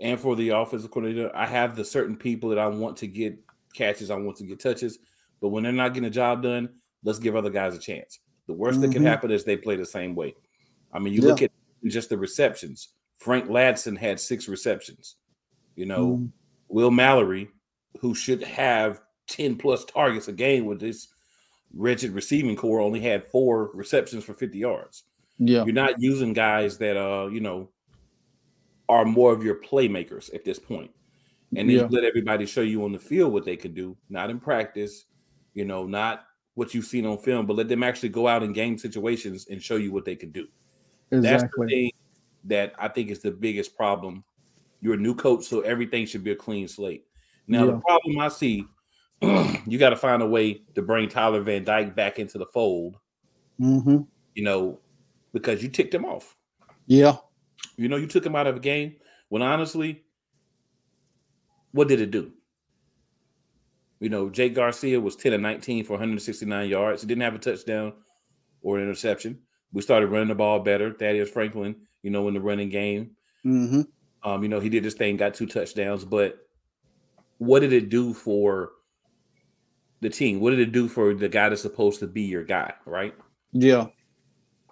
and 0.00 0.18
for 0.18 0.34
the 0.34 0.50
offensive 0.50 0.90
coordinator. 0.90 1.30
I 1.34 1.46
have 1.46 1.76
the 1.76 1.84
certain 1.84 2.16
people 2.16 2.48
that 2.50 2.58
I 2.58 2.66
want 2.66 2.96
to 2.98 3.06
get 3.06 3.38
catches, 3.74 4.10
I 4.10 4.16
want 4.16 4.38
to 4.38 4.44
get 4.44 4.60
touches, 4.60 4.98
but 5.40 5.48
when 5.48 5.62
they're 5.62 5.72
not 5.72 5.94
getting 5.94 6.08
a 6.08 6.10
job 6.10 6.42
done, 6.42 6.70
let's 7.04 7.18
give 7.18 7.36
other 7.36 7.50
guys 7.50 7.74
a 7.74 7.78
chance. 7.78 8.18
The 8.46 8.52
worst 8.54 8.74
mm-hmm. 8.74 8.82
that 8.82 8.92
can 8.92 9.02
mm-hmm. 9.02 9.10
happen 9.10 9.30
is 9.30 9.44
they 9.44 9.56
play 9.56 9.76
the 9.76 9.86
same 9.86 10.14
way. 10.14 10.34
I 10.92 10.98
mean, 10.98 11.14
you 11.14 11.22
yeah. 11.22 11.28
look 11.28 11.42
at 11.42 11.50
just 11.84 12.08
the 12.08 12.18
receptions. 12.18 12.88
Frank 13.18 13.48
Ladson 13.48 13.96
had 13.96 14.18
six 14.18 14.48
receptions. 14.48 15.16
You 15.76 15.86
know, 15.86 16.16
mm. 16.16 16.30
Will 16.68 16.90
Mallory, 16.90 17.48
who 18.00 18.14
should 18.14 18.42
have 18.42 19.00
10 19.28 19.56
plus 19.56 19.84
targets 19.84 20.28
a 20.28 20.32
game 20.32 20.66
with 20.66 20.80
this 20.80 21.08
wretched 21.72 22.12
receiving 22.12 22.56
corps, 22.56 22.80
only 22.80 23.00
had 23.00 23.26
four 23.26 23.70
receptions 23.72 24.24
for 24.24 24.34
50 24.34 24.58
yards. 24.58 25.04
Yeah. 25.38 25.64
You're 25.64 25.74
not 25.74 26.00
using 26.00 26.32
guys 26.32 26.78
that 26.78 26.96
uh, 26.96 27.28
you 27.28 27.40
know, 27.40 27.70
are 28.90 29.04
more 29.04 29.32
of 29.32 29.44
your 29.44 29.54
playmakers 29.54 30.34
at 30.34 30.44
this 30.44 30.58
point. 30.58 30.90
And 31.56 31.68
then 31.68 31.76
yeah. 31.76 31.86
let 31.90 32.04
everybody 32.04 32.44
show 32.44 32.60
you 32.60 32.84
on 32.84 32.92
the 32.92 32.98
field 32.98 33.32
what 33.32 33.44
they 33.44 33.56
could 33.56 33.74
do, 33.74 33.96
not 34.08 34.30
in 34.30 34.38
practice, 34.38 35.06
you 35.54 35.64
know, 35.64 35.86
not 35.86 36.24
what 36.54 36.74
you've 36.74 36.84
seen 36.84 37.06
on 37.06 37.18
film, 37.18 37.46
but 37.46 37.56
let 37.56 37.68
them 37.68 37.82
actually 37.82 38.08
go 38.08 38.28
out 38.28 38.42
in 38.42 38.52
game 38.52 38.78
situations 38.78 39.46
and 39.50 39.62
show 39.62 39.76
you 39.76 39.92
what 39.92 40.04
they 40.04 40.16
can 40.16 40.30
do. 40.30 40.46
Exactly. 41.10 41.30
That's 41.30 41.54
the 41.56 41.66
thing 41.66 41.90
that 42.44 42.74
I 42.78 42.88
think 42.88 43.10
is 43.10 43.20
the 43.20 43.30
biggest 43.30 43.76
problem. 43.76 44.24
You're 44.80 44.94
a 44.94 44.98
new 44.98 45.14
coach, 45.14 45.44
so 45.44 45.60
everything 45.60 46.06
should 46.06 46.24
be 46.24 46.30
a 46.30 46.36
clean 46.36 46.68
slate. 46.68 47.04
Now, 47.46 47.64
yeah. 47.64 47.72
the 47.72 47.78
problem 47.78 48.18
I 48.18 48.28
see, 48.28 48.64
you 49.22 49.78
got 49.78 49.90
to 49.90 49.96
find 49.96 50.22
a 50.22 50.26
way 50.26 50.62
to 50.74 50.82
bring 50.82 51.08
Tyler 51.08 51.42
Van 51.42 51.64
Dyke 51.64 51.94
back 51.94 52.18
into 52.18 52.38
the 52.38 52.46
fold. 52.46 52.96
Mm-hmm. 53.60 54.02
You 54.34 54.44
know, 54.44 54.78
because 55.32 55.62
you 55.62 55.68
ticked 55.68 55.94
him 55.94 56.04
off. 56.04 56.36
Yeah. 56.86 57.16
You 57.80 57.88
know, 57.88 57.96
you 57.96 58.06
took 58.06 58.26
him 58.26 58.36
out 58.36 58.46
of 58.46 58.56
a 58.56 58.60
game 58.60 58.96
when 59.30 59.40
honestly, 59.40 60.04
what 61.72 61.88
did 61.88 62.00
it 62.00 62.10
do? 62.10 62.32
You 64.00 64.10
know, 64.10 64.28
Jake 64.28 64.54
Garcia 64.54 65.00
was 65.00 65.16
10 65.16 65.32
and 65.32 65.42
19 65.42 65.84
for 65.84 65.94
169 65.94 66.68
yards. 66.68 67.00
He 67.00 67.08
didn't 67.08 67.22
have 67.22 67.34
a 67.34 67.38
touchdown 67.38 67.94
or 68.60 68.76
an 68.76 68.82
interception. 68.82 69.38
We 69.72 69.80
started 69.80 70.08
running 70.08 70.28
the 70.28 70.34
ball 70.34 70.60
better. 70.60 70.90
Thaddius 70.90 71.30
Franklin, 71.30 71.74
you 72.02 72.10
know, 72.10 72.28
in 72.28 72.34
the 72.34 72.40
running 72.40 72.68
game. 72.68 73.12
Mm-hmm. 73.46 73.82
Um, 74.28 74.42
you 74.42 74.50
know, 74.50 74.60
he 74.60 74.68
did 74.68 74.84
his 74.84 74.94
thing, 74.94 75.16
got 75.16 75.32
two 75.32 75.46
touchdowns, 75.46 76.04
but 76.04 76.38
what 77.38 77.60
did 77.60 77.72
it 77.72 77.88
do 77.88 78.12
for 78.12 78.72
the 80.00 80.10
team? 80.10 80.40
What 80.40 80.50
did 80.50 80.60
it 80.60 80.72
do 80.72 80.86
for 80.86 81.14
the 81.14 81.30
guy 81.30 81.48
that's 81.48 81.62
supposed 81.62 82.00
to 82.00 82.06
be 82.06 82.22
your 82.22 82.44
guy, 82.44 82.74
right? 82.84 83.14
Yeah. 83.52 83.86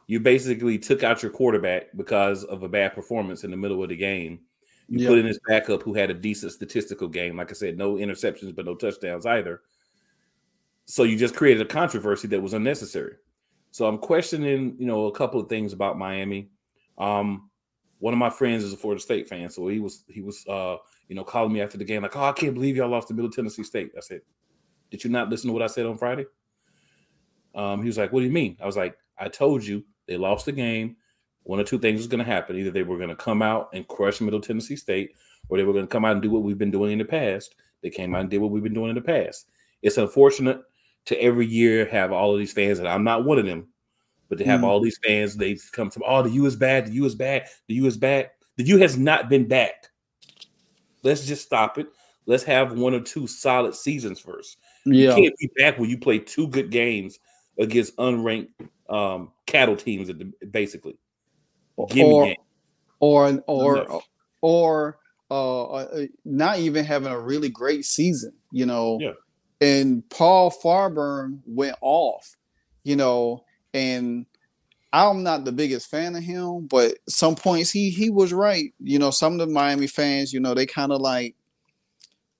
You 0.09 0.21
basically 0.21 0.79
took 0.79 1.03
out 1.03 1.23
your 1.23 1.31
quarterback 1.31 1.97
because 1.97 2.43
of 2.45 2.63
a 2.63 2.69
bad 2.69 2.95
performance 2.95 3.45
in 3.45 3.51
the 3.51 3.57
middle 3.57 3.83
of 3.83 3.91
the 3.91 3.97
game. 3.97 4.41
You 4.89 5.07
put 5.07 5.19
in 5.19 5.27
his 5.27 5.39
backup 5.47 5.83
who 5.83 5.93
had 5.93 6.11
a 6.11 6.15
decent 6.15 6.51
statistical 6.51 7.09
game. 7.09 7.37
Like 7.37 7.51
I 7.51 7.53
said, 7.53 7.77
no 7.77 7.97
interceptions, 7.97 8.57
but 8.57 8.65
no 8.65 8.75
touchdowns 8.75 9.27
either. 9.27 9.61
So 10.87 11.03
you 11.03 11.19
just 11.19 11.37
created 11.37 11.61
a 11.61 11.69
controversy 11.69 12.27
that 12.29 12.41
was 12.41 12.55
unnecessary. 12.55 13.17
So 13.71 13.87
I'm 13.87 13.99
questioning, 13.99 14.77
you 14.79 14.87
know, 14.87 15.07
a 15.07 15.13
couple 15.13 15.39
of 15.39 15.51
things 15.51 15.75
about 15.75 15.99
Miami. 15.99 16.49
Um, 16.97 17.51
one 17.99 18.15
of 18.15 18.19
my 18.19 18.31
friends 18.31 18.65
is 18.65 18.73
a 18.73 18.79
Florida 18.79 19.03
State 19.03 19.29
fan, 19.29 19.51
so 19.51 19.69
he 19.69 19.79
was 19.79 20.05
he 20.09 20.23
was 20.23 20.47
uh, 20.47 20.77
you 21.09 21.17
know, 21.17 21.25
calling 21.25 21.53
me 21.53 21.61
after 21.61 21.77
the 21.77 21.85
game 21.85 22.03
like, 22.03 22.17
"Oh, 22.17 22.25
I 22.25 22.33
can't 22.33 22.55
believe 22.55 22.77
y'all 22.77 22.89
lost 22.89 23.09
to 23.09 23.15
Middle 23.15 23.31
Tennessee 23.31 23.65
State." 23.65 23.93
I 23.97 24.01
said, 24.01 24.23
"Did 24.91 25.05
you 25.05 25.11
not 25.11 25.29
listen 25.29 25.49
to 25.49 25.53
what 25.53 25.63
I 25.63 25.67
said 25.67 25.85
on 25.85 25.99
Friday?" 25.99 26.25
Um, 27.55 27.83
he 27.83 27.87
was 27.87 27.99
like, 27.99 28.13
"What 28.13 28.21
do 28.21 28.27
you 28.27 28.33
mean?" 28.33 28.57
I 28.63 28.67
was 28.67 28.77
like, 28.77 28.97
"I 29.19 29.29
told 29.29 29.65
you 29.65 29.85
they 30.09 30.17
lost 30.17 30.47
the 30.47 30.53
game. 30.53 30.97
One 31.45 31.61
or 31.61 31.65
two 31.65 31.79
things 31.79 31.99
was 31.99 32.09
going 32.09 32.25
to 32.25 32.31
happen. 32.31 32.57
Either 32.57 32.71
they 32.71 32.83
were 32.83 32.97
going 32.97 33.09
to 33.09 33.17
come 33.17 33.41
out 33.41 33.71
and 33.73 33.87
crush 33.87 34.21
Middle 34.21 34.41
Tennessee 34.41 34.77
State, 34.77 35.13
or 35.49 35.57
they 35.57 35.65
were 35.65 35.73
going 35.73 35.87
to 35.87 35.93
come 35.93 36.05
out 36.05 36.13
and 36.13 36.23
do 36.23 36.31
what 36.31 36.43
we've 36.43 36.59
been 36.59 36.71
doing 36.71 36.93
in 36.93 36.99
the 36.99 37.05
past. 37.05 37.55
They 37.83 37.91
came 37.91 38.15
out 38.15 38.23
and 38.23 38.31
did 38.31 38.39
what 38.39 38.51
we've 38.51 38.63
been 38.63 38.75
doing 38.75 38.91
in 38.91 38.97
the 38.97 39.01
past. 39.01 39.47
It's 39.81 39.99
unfortunate 39.99 40.61
to 41.07 41.23
every 41.23 41.47
year 41.47 41.87
have 41.87 42.13
all 42.13 42.33
of 42.33 42.39
these 42.39 42.53
fans, 42.53 42.81
and 42.81 42.89
I'm 42.89 43.05
not 43.05 43.25
one 43.25 43.39
of 43.39 43.47
them, 43.47 43.69
but 44.29 44.37
to 44.39 44.45
have 44.45 44.61
mm. 44.61 44.65
all 44.65 44.81
these 44.81 44.99
fans, 45.07 45.37
they 45.37 45.57
come 45.73 45.89
to, 45.91 46.01
oh, 46.05 46.23
the 46.23 46.31
U 46.31 46.45
is 46.45 46.57
bad, 46.57 46.87
the 46.87 46.93
U 46.93 47.05
is 47.05 47.15
bad, 47.15 47.47
the 47.67 47.75
U 47.75 47.87
is 47.87 47.97
bad. 47.97 48.31
The 48.57 48.65
U 48.65 48.79
has 48.79 48.99
not 48.99 49.29
been 49.29 49.47
bad. 49.47 49.73
Let's 51.05 51.25
just 51.25 51.45
stop 51.45 51.79
it. 51.79 51.87
Let's 52.27 52.43
have 52.43 52.73
one 52.73 52.93
or 52.93 53.01
two 53.01 53.27
solid 53.27 53.75
seasons 53.75 54.19
first. 54.19 54.59
Yeah. 54.85 55.11
You 55.11 55.23
can't 55.23 55.39
be 55.39 55.51
back 55.57 55.79
when 55.79 55.89
you 55.89 55.97
play 55.97 56.19
two 56.19 56.49
good 56.49 56.71
games 56.71 57.21
against 57.59 57.97
unranked 57.97 58.49
um, 58.89 59.33
cattle 59.47 59.77
teams, 59.77 60.11
basically. 60.51 60.99
Give 61.91 62.07
or, 62.07 62.37
or, 62.99 63.43
or, 63.47 64.01
or, 64.41 64.99
uh, 65.31 65.67
uh, 65.67 66.07
not 66.25 66.59
even 66.59 66.85
having 66.85 67.13
a 67.13 67.21
really 67.21 67.49
great 67.49 67.85
season, 67.85 68.33
you 68.51 68.67
know. 68.67 68.99
Yeah. 69.01 69.13
And 69.61 70.09
Paul 70.09 70.51
Finebaum 70.51 71.41
went 71.47 71.77
off, 71.81 72.37
you 72.85 72.97
know, 72.97 73.45
and 73.75 74.27
I'm 74.93 75.23
not 75.23 75.45
the 75.45 75.53
biggest 75.53 75.91
fan 75.91 76.17
of 76.17 76.23
him, 76.23 76.67
but 76.67 76.95
some 77.09 77.35
points 77.35 77.71
he 77.71 77.91
he 77.91 78.09
was 78.09 78.33
right. 78.33 78.73
You 78.81 78.99
know, 78.99 79.11
some 79.11 79.35
of 79.35 79.39
the 79.41 79.47
Miami 79.47 79.87
fans, 79.87 80.33
you 80.33 80.41
know, 80.41 80.55
they 80.55 80.65
kind 80.65 80.93
of 80.93 81.01
like, 81.01 81.35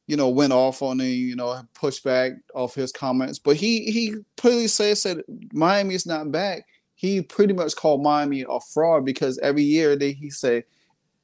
you 0.09 0.17
know, 0.17 0.29
went 0.29 0.53
off 0.53 0.83
on 0.83 0.99
him, 0.99 1.07
you 1.07 1.37
know, 1.37 1.61
pushed 1.75 2.03
back 2.03 2.33
off 2.55 2.75
his 2.75 2.91
comments. 2.91 3.39
But 3.39 3.57
he 3.57 3.91
he 3.91 4.17
pretty 4.35 4.67
said 4.67 4.99
said 4.99 5.23
Miami 5.53 5.95
is 5.95 6.07
not 6.07 6.33
back. 6.33 6.67
He 6.97 7.23
pretty 7.23 7.55
much 7.55 7.77
called 7.77 8.03
Miami 8.03 8.45
a 8.49 8.59
fraud 8.59 9.05
because 9.05 9.39
every 9.39 9.63
year 9.63 9.95
they 9.95 10.13
he 10.13 10.31
said 10.31 10.65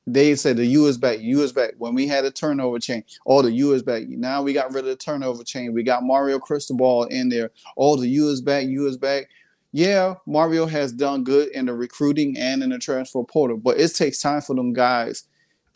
they 0.06 0.36
said 0.36 0.58
the 0.58 0.66
U 0.66 0.86
is 0.86 0.98
back, 0.98 1.18
U 1.20 1.42
is 1.42 1.52
back. 1.52 1.72
When 1.78 1.94
we 1.94 2.06
had 2.06 2.24
a 2.24 2.30
turnover 2.30 2.78
chain, 2.78 3.02
all 3.24 3.40
oh, 3.40 3.42
the 3.42 3.50
U 3.52 3.72
is 3.72 3.82
back. 3.82 4.06
Now 4.06 4.42
we 4.42 4.52
got 4.52 4.72
rid 4.72 4.84
of 4.84 4.90
the 4.90 4.96
turnover 4.96 5.42
chain. 5.42 5.72
We 5.72 5.82
got 5.82 6.04
Mario 6.04 6.38
Cristobal 6.38 7.04
in 7.04 7.30
there. 7.30 7.50
All 7.76 7.94
oh, 7.94 7.96
the 7.96 8.08
U 8.08 8.28
is 8.28 8.40
back, 8.40 8.66
U 8.66 8.86
is 8.86 8.96
back 8.96 9.28
yeah, 9.76 10.14
Mario 10.24 10.66
has 10.66 10.92
done 10.92 11.24
good 11.24 11.48
in 11.48 11.66
the 11.66 11.74
recruiting 11.74 12.38
and 12.38 12.62
in 12.62 12.70
the 12.70 12.78
transfer 12.78 13.24
portal, 13.24 13.56
but 13.56 13.76
it 13.76 13.92
takes 13.92 14.20
time 14.20 14.40
for 14.40 14.54
them 14.54 14.72
guys 14.72 15.24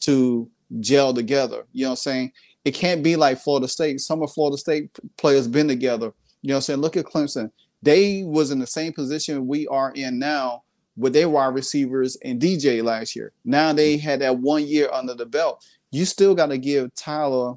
to 0.03 0.49
gel 0.79 1.13
together. 1.13 1.67
You 1.73 1.83
know 1.83 1.89
what 1.89 1.93
I'm 1.95 1.97
saying? 1.97 2.33
It 2.69 2.75
can't 2.75 3.03
be 3.03 3.17
like 3.17 3.39
Florida 3.39 3.67
State. 3.67 3.99
Some 3.99 4.23
of 4.23 4.31
Florida 4.31 4.59
State 4.59 4.91
players 5.17 5.49
been 5.49 5.69
together. 5.69 6.13
You 6.43 6.49
know 6.49 6.57
what 6.57 6.59
I'm 6.59 6.61
saying? 6.61 6.81
Look 6.81 6.99
at 6.99 7.07
Clemson. 7.07 7.51
They 7.81 8.25
was 8.25 8.51
in 8.51 8.59
the 8.59 8.67
same 8.67 8.93
position 8.93 9.47
we 9.47 9.67
are 9.69 9.91
in 9.93 10.19
now 10.19 10.65
with 10.95 11.15
their 11.15 11.31
wide 11.31 11.55
receivers 11.55 12.19
and 12.23 12.39
DJ 12.39 12.85
last 12.85 13.17
year. 13.17 13.33
Now 13.43 13.73
they 13.73 13.95
mm-hmm. 13.97 14.07
had 14.07 14.21
that 14.21 14.37
one 14.37 14.67
year 14.67 14.91
under 14.93 15.15
the 15.15 15.25
belt. 15.25 15.65
You 15.93 16.05
still 16.05 16.35
got 16.35 16.49
to 16.49 16.59
give 16.59 16.95
Tyler, 16.95 17.55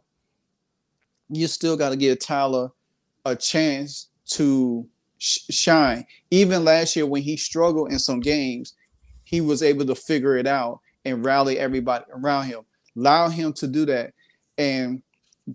you 1.28 1.48
still 1.48 1.76
got 1.76 1.90
to 1.90 1.98
give 1.98 2.20
Tyler 2.20 2.70
a 3.26 3.36
chance 3.36 4.08
to 4.28 4.88
shine. 5.18 6.06
Even 6.30 6.64
last 6.64 6.96
year 6.96 7.06
when 7.06 7.22
he 7.22 7.36
struggled 7.36 7.92
in 7.92 8.00
some 8.00 8.22
games, 8.22 8.76
he 9.26 9.42
was 9.42 9.62
able 9.62 9.86
to 9.88 9.96
figure 9.96 10.38
it 10.38 10.48
out 10.48 10.80
and 11.04 11.26
rally 11.26 11.60
everybody 11.60 12.06
around 12.14 12.46
him. 12.46 12.62
Allow 12.96 13.28
him 13.28 13.52
to 13.54 13.68
do 13.68 13.86
that. 13.88 14.14
And 14.62 15.02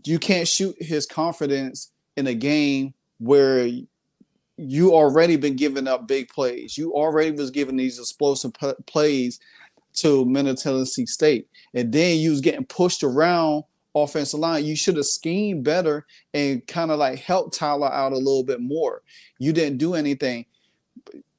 you 0.04 0.18
can't 0.18 0.48
shoot 0.48 0.74
his 0.80 1.06
confidence 1.06 1.92
in 2.16 2.26
a 2.26 2.34
game 2.34 2.92
where 3.18 3.70
you 4.56 4.92
already 4.92 5.36
been 5.36 5.54
giving 5.54 5.86
up 5.86 6.08
big 6.08 6.28
plays. 6.28 6.76
You 6.76 6.92
already 6.92 7.30
was 7.30 7.52
giving 7.52 7.76
these 7.76 8.00
explosive 8.00 8.52
p- 8.54 8.72
plays 8.86 9.38
to 9.94 10.24
Middle 10.24 10.56
Tennessee 10.56 11.06
State, 11.06 11.48
and 11.72 11.92
then 11.92 12.18
you 12.18 12.30
was 12.30 12.40
getting 12.40 12.66
pushed 12.66 13.04
around 13.04 13.62
offensive 13.94 14.40
line. 14.40 14.64
You 14.64 14.74
should 14.74 14.96
have 14.96 15.06
schemed 15.06 15.62
better 15.62 16.04
and 16.34 16.66
kind 16.66 16.90
of 16.90 16.98
like 16.98 17.20
helped 17.20 17.54
Tyler 17.56 17.92
out 17.92 18.12
a 18.12 18.18
little 18.18 18.44
bit 18.44 18.60
more. 18.60 19.02
You 19.38 19.52
didn't 19.52 19.78
do 19.78 19.94
anything. 19.94 20.46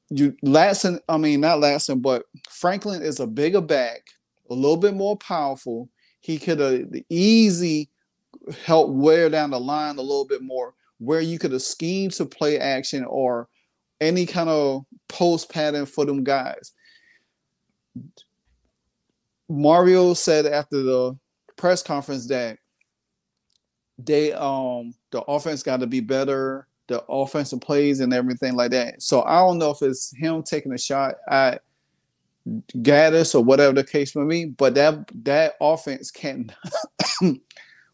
You 0.08 0.34
Ladson, 0.42 1.00
I 1.06 1.18
mean 1.18 1.42
not 1.42 1.58
Ladson, 1.58 2.00
but 2.00 2.24
Franklin 2.48 3.02
is 3.02 3.20
a 3.20 3.26
bigger 3.26 3.60
back, 3.60 4.06
a 4.48 4.54
little 4.54 4.78
bit 4.78 4.94
more 4.94 5.18
powerful. 5.18 5.90
He 6.20 6.38
could 6.38 6.58
have 6.58 6.88
easy 7.08 7.90
help 8.64 8.90
wear 8.90 9.28
down 9.28 9.50
the 9.50 9.60
line 9.60 9.98
a 9.98 10.02
little 10.02 10.26
bit 10.26 10.42
more, 10.42 10.74
where 10.98 11.20
you 11.20 11.38
could 11.38 11.52
have 11.52 11.62
schemed 11.62 12.12
to 12.12 12.26
play 12.26 12.58
action 12.58 13.04
or 13.04 13.48
any 14.00 14.26
kind 14.26 14.48
of 14.48 14.84
post 15.08 15.50
pattern 15.50 15.86
for 15.86 16.04
them 16.04 16.24
guys. 16.24 16.72
Mario 19.48 20.14
said 20.14 20.46
after 20.46 20.82
the 20.82 21.18
press 21.56 21.82
conference 21.82 22.26
that 22.28 22.58
they 23.98 24.32
um 24.32 24.94
the 25.10 25.20
offense 25.22 25.62
got 25.62 25.80
to 25.80 25.86
be 25.86 26.00
better, 26.00 26.68
the 26.86 27.02
offensive 27.08 27.60
plays 27.60 28.00
and 28.00 28.14
everything 28.14 28.54
like 28.54 28.70
that. 28.70 29.02
So 29.02 29.22
I 29.22 29.38
don't 29.38 29.58
know 29.58 29.70
if 29.70 29.82
it's 29.82 30.14
him 30.16 30.42
taking 30.42 30.72
a 30.72 30.78
shot 30.78 31.16
at 31.28 31.62
Gattis 32.76 33.34
or 33.34 33.42
whatever 33.42 33.74
the 33.74 33.84
case 33.84 34.14
may 34.14 34.24
be, 34.24 34.44
but 34.46 34.74
that 34.74 35.10
that 35.24 35.54
offense 35.60 36.10
can 36.10 36.50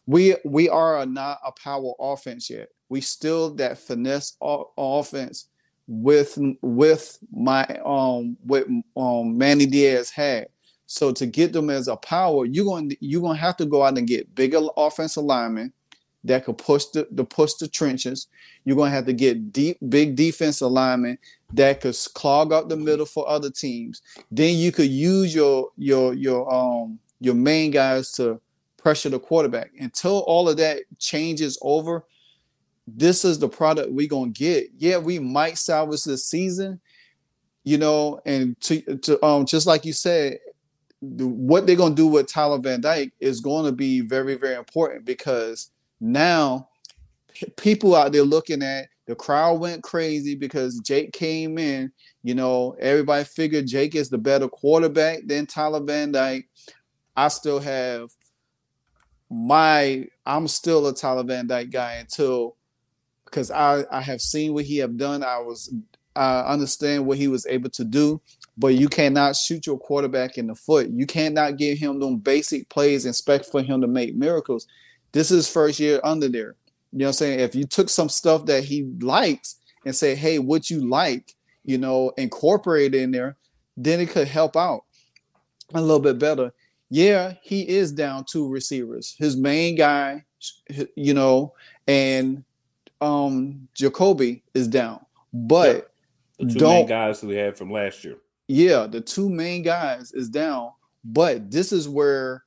we 0.05 0.35
we 0.45 0.69
are 0.69 1.05
not 1.05 1.39
a 1.45 1.51
power 1.51 1.93
offense 1.99 2.49
yet. 2.49 2.69
We 2.89 3.01
still 3.01 3.53
that 3.55 3.77
finesse 3.77 4.37
offense 4.41 5.47
with 5.87 6.37
with 6.61 7.17
my 7.31 7.65
um 7.85 8.37
with 8.45 8.67
um 8.95 9.37
Manny 9.37 9.65
Diaz 9.65 10.09
had. 10.09 10.47
So 10.87 11.11
to 11.13 11.25
get 11.25 11.51
them 11.51 11.69
as 11.69 11.87
a 11.87 11.95
power, 11.95 12.45
you're 12.45 12.65
going 12.65 12.89
to, 12.89 12.97
you're 12.99 13.21
going 13.21 13.37
to 13.37 13.41
have 13.41 13.57
to 13.57 13.65
go 13.65 13.83
out 13.83 13.97
and 13.97 14.07
get 14.07 14.35
bigger 14.35 14.61
offensive 14.77 15.23
linemen 15.23 15.73
that 16.23 16.45
could 16.45 16.57
push 16.57 16.85
the, 16.85 17.07
the 17.11 17.23
push 17.23 17.53
the 17.53 17.67
trenches. 17.67 18.27
You're 18.65 18.75
going 18.75 18.91
to 18.91 18.95
have 18.95 19.05
to 19.05 19.13
get 19.13 19.51
deep 19.51 19.77
big 19.89 20.15
defensive 20.15 20.71
linemen 20.71 21.17
that 21.55 21.81
could 21.81 21.95
clog 22.13 22.51
up 22.51 22.69
the 22.69 22.77
middle 22.77 23.05
for 23.05 23.27
other 23.27 23.49
teams. 23.49 24.01
Then 24.31 24.55
you 24.55 24.71
could 24.71 24.89
use 24.89 25.33
your 25.33 25.69
your 25.77 26.13
your 26.13 26.53
um 26.53 26.99
your 27.19 27.35
main 27.35 27.71
guys 27.71 28.11
to 28.13 28.39
pressure 28.77 29.09
the 29.09 29.19
quarterback. 29.19 29.71
Until 29.79 30.19
all 30.27 30.49
of 30.49 30.57
that 30.57 30.81
changes 30.99 31.57
over, 31.61 32.05
this 32.87 33.25
is 33.25 33.39
the 33.39 33.49
product 33.49 33.91
we're 33.91 34.07
gonna 34.07 34.31
get. 34.31 34.67
Yeah, 34.77 34.97
we 34.97 35.19
might 35.19 35.57
salvage 35.57 36.03
this 36.03 36.25
season, 36.25 36.79
you 37.63 37.77
know, 37.77 38.19
and 38.25 38.59
to 38.61 38.81
to 38.97 39.25
um 39.25 39.45
just 39.45 39.65
like 39.65 39.85
you 39.85 39.93
said, 39.93 40.39
what 40.99 41.65
they're 41.65 41.75
gonna 41.75 41.95
do 41.95 42.07
with 42.07 42.27
Tyler 42.27 42.59
Van 42.59 42.81
Dyke 42.81 43.13
is 43.19 43.41
to 43.41 43.71
be 43.71 44.01
very 44.01 44.35
very 44.35 44.55
important 44.55 45.05
because 45.05 45.71
now 46.01 46.69
people 47.55 47.95
out 47.95 48.11
there 48.11 48.23
looking 48.23 48.61
at 48.61 48.87
the 49.05 49.15
crowd 49.15 49.59
went 49.59 49.83
crazy 49.83 50.35
because 50.35 50.79
Jake 50.79 51.13
came 51.13 51.57
in. 51.57 51.91
You 52.23 52.35
know, 52.35 52.75
everybody 52.79 53.23
figured 53.23 53.67
Jake 53.67 53.95
is 53.95 54.09
the 54.09 54.17
better 54.17 54.47
quarterback 54.47 55.19
than 55.25 55.45
Tyler 55.45 55.81
Van 55.81 56.11
Dyke. 56.11 56.47
I 57.15 57.27
still 57.27 57.59
have 57.59 58.09
my 59.29 60.05
I'm 60.25 60.47
still 60.47 60.87
a 60.87 60.93
Tyler 60.93 61.23
Van 61.23 61.47
Dyke 61.47 61.69
guy 61.69 61.93
until 61.93 62.55
because 63.25 63.51
I 63.51 63.85
I 63.91 64.01
have 64.01 64.21
seen 64.21 64.53
what 64.53 64.65
he 64.65 64.77
have 64.77 64.97
done. 64.97 65.23
I 65.23 65.39
was 65.39 65.73
I 66.15 66.41
understand 66.41 67.05
what 67.05 67.17
he 67.17 67.27
was 67.27 67.45
able 67.45 67.69
to 67.71 67.83
do, 67.83 68.21
but 68.57 68.69
you 68.69 68.87
cannot 68.87 69.35
shoot 69.35 69.67
your 69.67 69.77
quarterback 69.77 70.37
in 70.37 70.47
the 70.47 70.55
foot. 70.55 70.89
You 70.89 71.05
cannot 71.05 71.57
give 71.57 71.77
him 71.77 71.99
them 71.99 72.17
basic 72.17 72.69
plays 72.69 73.05
and 73.05 73.11
expect 73.11 73.45
for 73.45 73.61
him 73.61 73.81
to 73.81 73.87
make 73.87 74.15
miracles. 74.15 74.65
This 75.11 75.29
is 75.29 75.49
first 75.49 75.79
year 75.79 75.99
under 76.03 76.29
there. 76.29 76.55
You 76.95 76.99
know 76.99 77.07
what 77.07 77.09
I'm 77.09 77.13
saying? 77.15 77.39
If 77.41 77.55
you 77.55 77.65
took 77.65 77.89
some 77.89 78.07
stuff 78.07 78.45
that 78.45 78.63
he 78.63 78.89
likes 79.01 79.57
and 79.85 79.93
say, 79.93 80.15
hey, 80.15 80.39
what 80.39 80.69
you 80.69 80.87
like, 80.87 81.35
you 81.65 81.77
know, 81.77 82.13
incorporate 82.15 82.95
in 82.95 83.11
there, 83.11 83.35
then 83.75 83.99
it 83.99 84.11
could 84.11 84.29
help 84.29 84.55
out 84.55 84.85
a 85.73 85.81
little 85.81 85.99
bit 85.99 86.17
better. 86.17 86.53
Yeah, 86.89 87.33
he 87.43 87.67
is 87.67 87.91
down 87.91 88.23
two 88.23 88.47
receivers. 88.47 89.13
His 89.19 89.35
main 89.35 89.75
guy, 89.75 90.23
you 90.95 91.13
know, 91.13 91.53
and 91.85 92.45
um 93.01 93.67
Jacoby 93.73 94.43
is 94.53 94.69
down. 94.69 95.05
But 95.33 95.91
the 96.39 96.45
2 96.47 96.65
main 96.65 96.87
guys 96.87 97.19
that 97.19 97.27
we 97.27 97.35
had 97.35 97.57
from 97.57 97.73
last 97.73 98.05
year. 98.05 98.15
Yeah, 98.47 98.87
the 98.87 99.01
two 99.01 99.29
main 99.29 99.63
guys 99.63 100.13
is 100.13 100.29
down. 100.29 100.71
But 101.03 101.51
this 101.51 101.73
is 101.73 101.89
where 101.89 102.44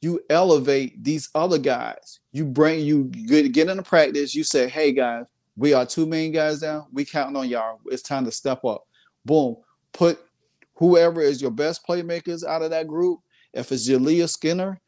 you 0.00 0.20
elevate 0.30 1.02
these 1.02 1.28
other 1.34 1.58
guys. 1.58 2.20
You 2.32 2.44
bring 2.44 2.80
you 2.80 3.04
get, 3.04 3.52
get 3.52 3.68
into 3.68 3.82
practice. 3.82 4.34
You 4.34 4.44
say, 4.44 4.68
"Hey 4.68 4.92
guys, 4.92 5.26
we 5.56 5.74
are 5.74 5.86
two 5.86 6.06
main 6.06 6.32
guys 6.32 6.60
down. 6.60 6.86
We 6.92 7.04
counting 7.04 7.36
on 7.36 7.48
y'all. 7.48 7.80
It's 7.86 8.02
time 8.02 8.24
to 8.24 8.32
step 8.32 8.64
up." 8.64 8.86
Boom. 9.24 9.56
Put 9.92 10.20
whoever 10.74 11.20
is 11.20 11.42
your 11.42 11.50
best 11.50 11.86
playmakers 11.86 12.44
out 12.44 12.62
of 12.62 12.70
that 12.70 12.86
group. 12.86 13.20
If 13.52 13.72
it's 13.72 13.88
Jaleel 13.88 14.28
Skinner, 14.28 14.80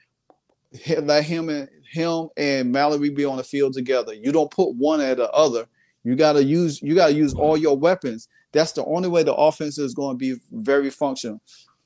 let 1.02 1.24
him 1.24 1.48
and 1.48 1.68
him 1.90 2.28
and 2.36 2.72
Mallory 2.72 3.10
be 3.10 3.24
on 3.24 3.36
the 3.36 3.44
field 3.44 3.74
together. 3.74 4.14
You 4.14 4.32
don't 4.32 4.50
put 4.50 4.74
one 4.74 5.00
at 5.00 5.18
the 5.18 5.30
other. 5.32 5.66
You 6.04 6.16
gotta 6.16 6.42
use 6.42 6.80
you 6.82 6.94
gotta 6.94 7.12
use 7.12 7.34
all 7.34 7.56
your 7.56 7.76
weapons. 7.76 8.28
That's 8.52 8.72
the 8.72 8.84
only 8.84 9.08
way 9.08 9.22
the 9.22 9.34
offense 9.34 9.78
is 9.78 9.94
going 9.94 10.18
to 10.18 10.18
be 10.18 10.40
very 10.50 10.90
functional. 10.90 11.40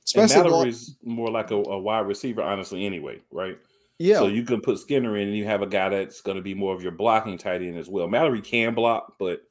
Especially 0.06 0.40
and 0.40 0.50
Mallory's 0.50 0.96
more 1.02 1.30
like 1.30 1.50
a, 1.50 1.56
a, 1.56 1.78
wide 1.78 2.06
receiver, 2.06 2.42
honestly, 2.42 2.86
anyway, 2.86 3.20
right? 3.32 3.58
Yeah. 3.98 4.18
So 4.18 4.28
you 4.28 4.44
can 4.44 4.60
put 4.60 4.78
Skinner 4.78 5.16
in, 5.16 5.28
and 5.28 5.36
you 5.36 5.44
have 5.46 5.62
a 5.62 5.66
guy 5.66 5.88
that's 5.88 6.20
going 6.20 6.36
to 6.36 6.42
be 6.42 6.54
more 6.54 6.74
of 6.74 6.82
your 6.82 6.92
blocking 6.92 7.38
tight 7.38 7.62
end 7.62 7.76
as 7.76 7.88
well. 7.88 8.06
Mallory 8.06 8.40
can 8.40 8.74
block, 8.74 9.14
but 9.18 9.42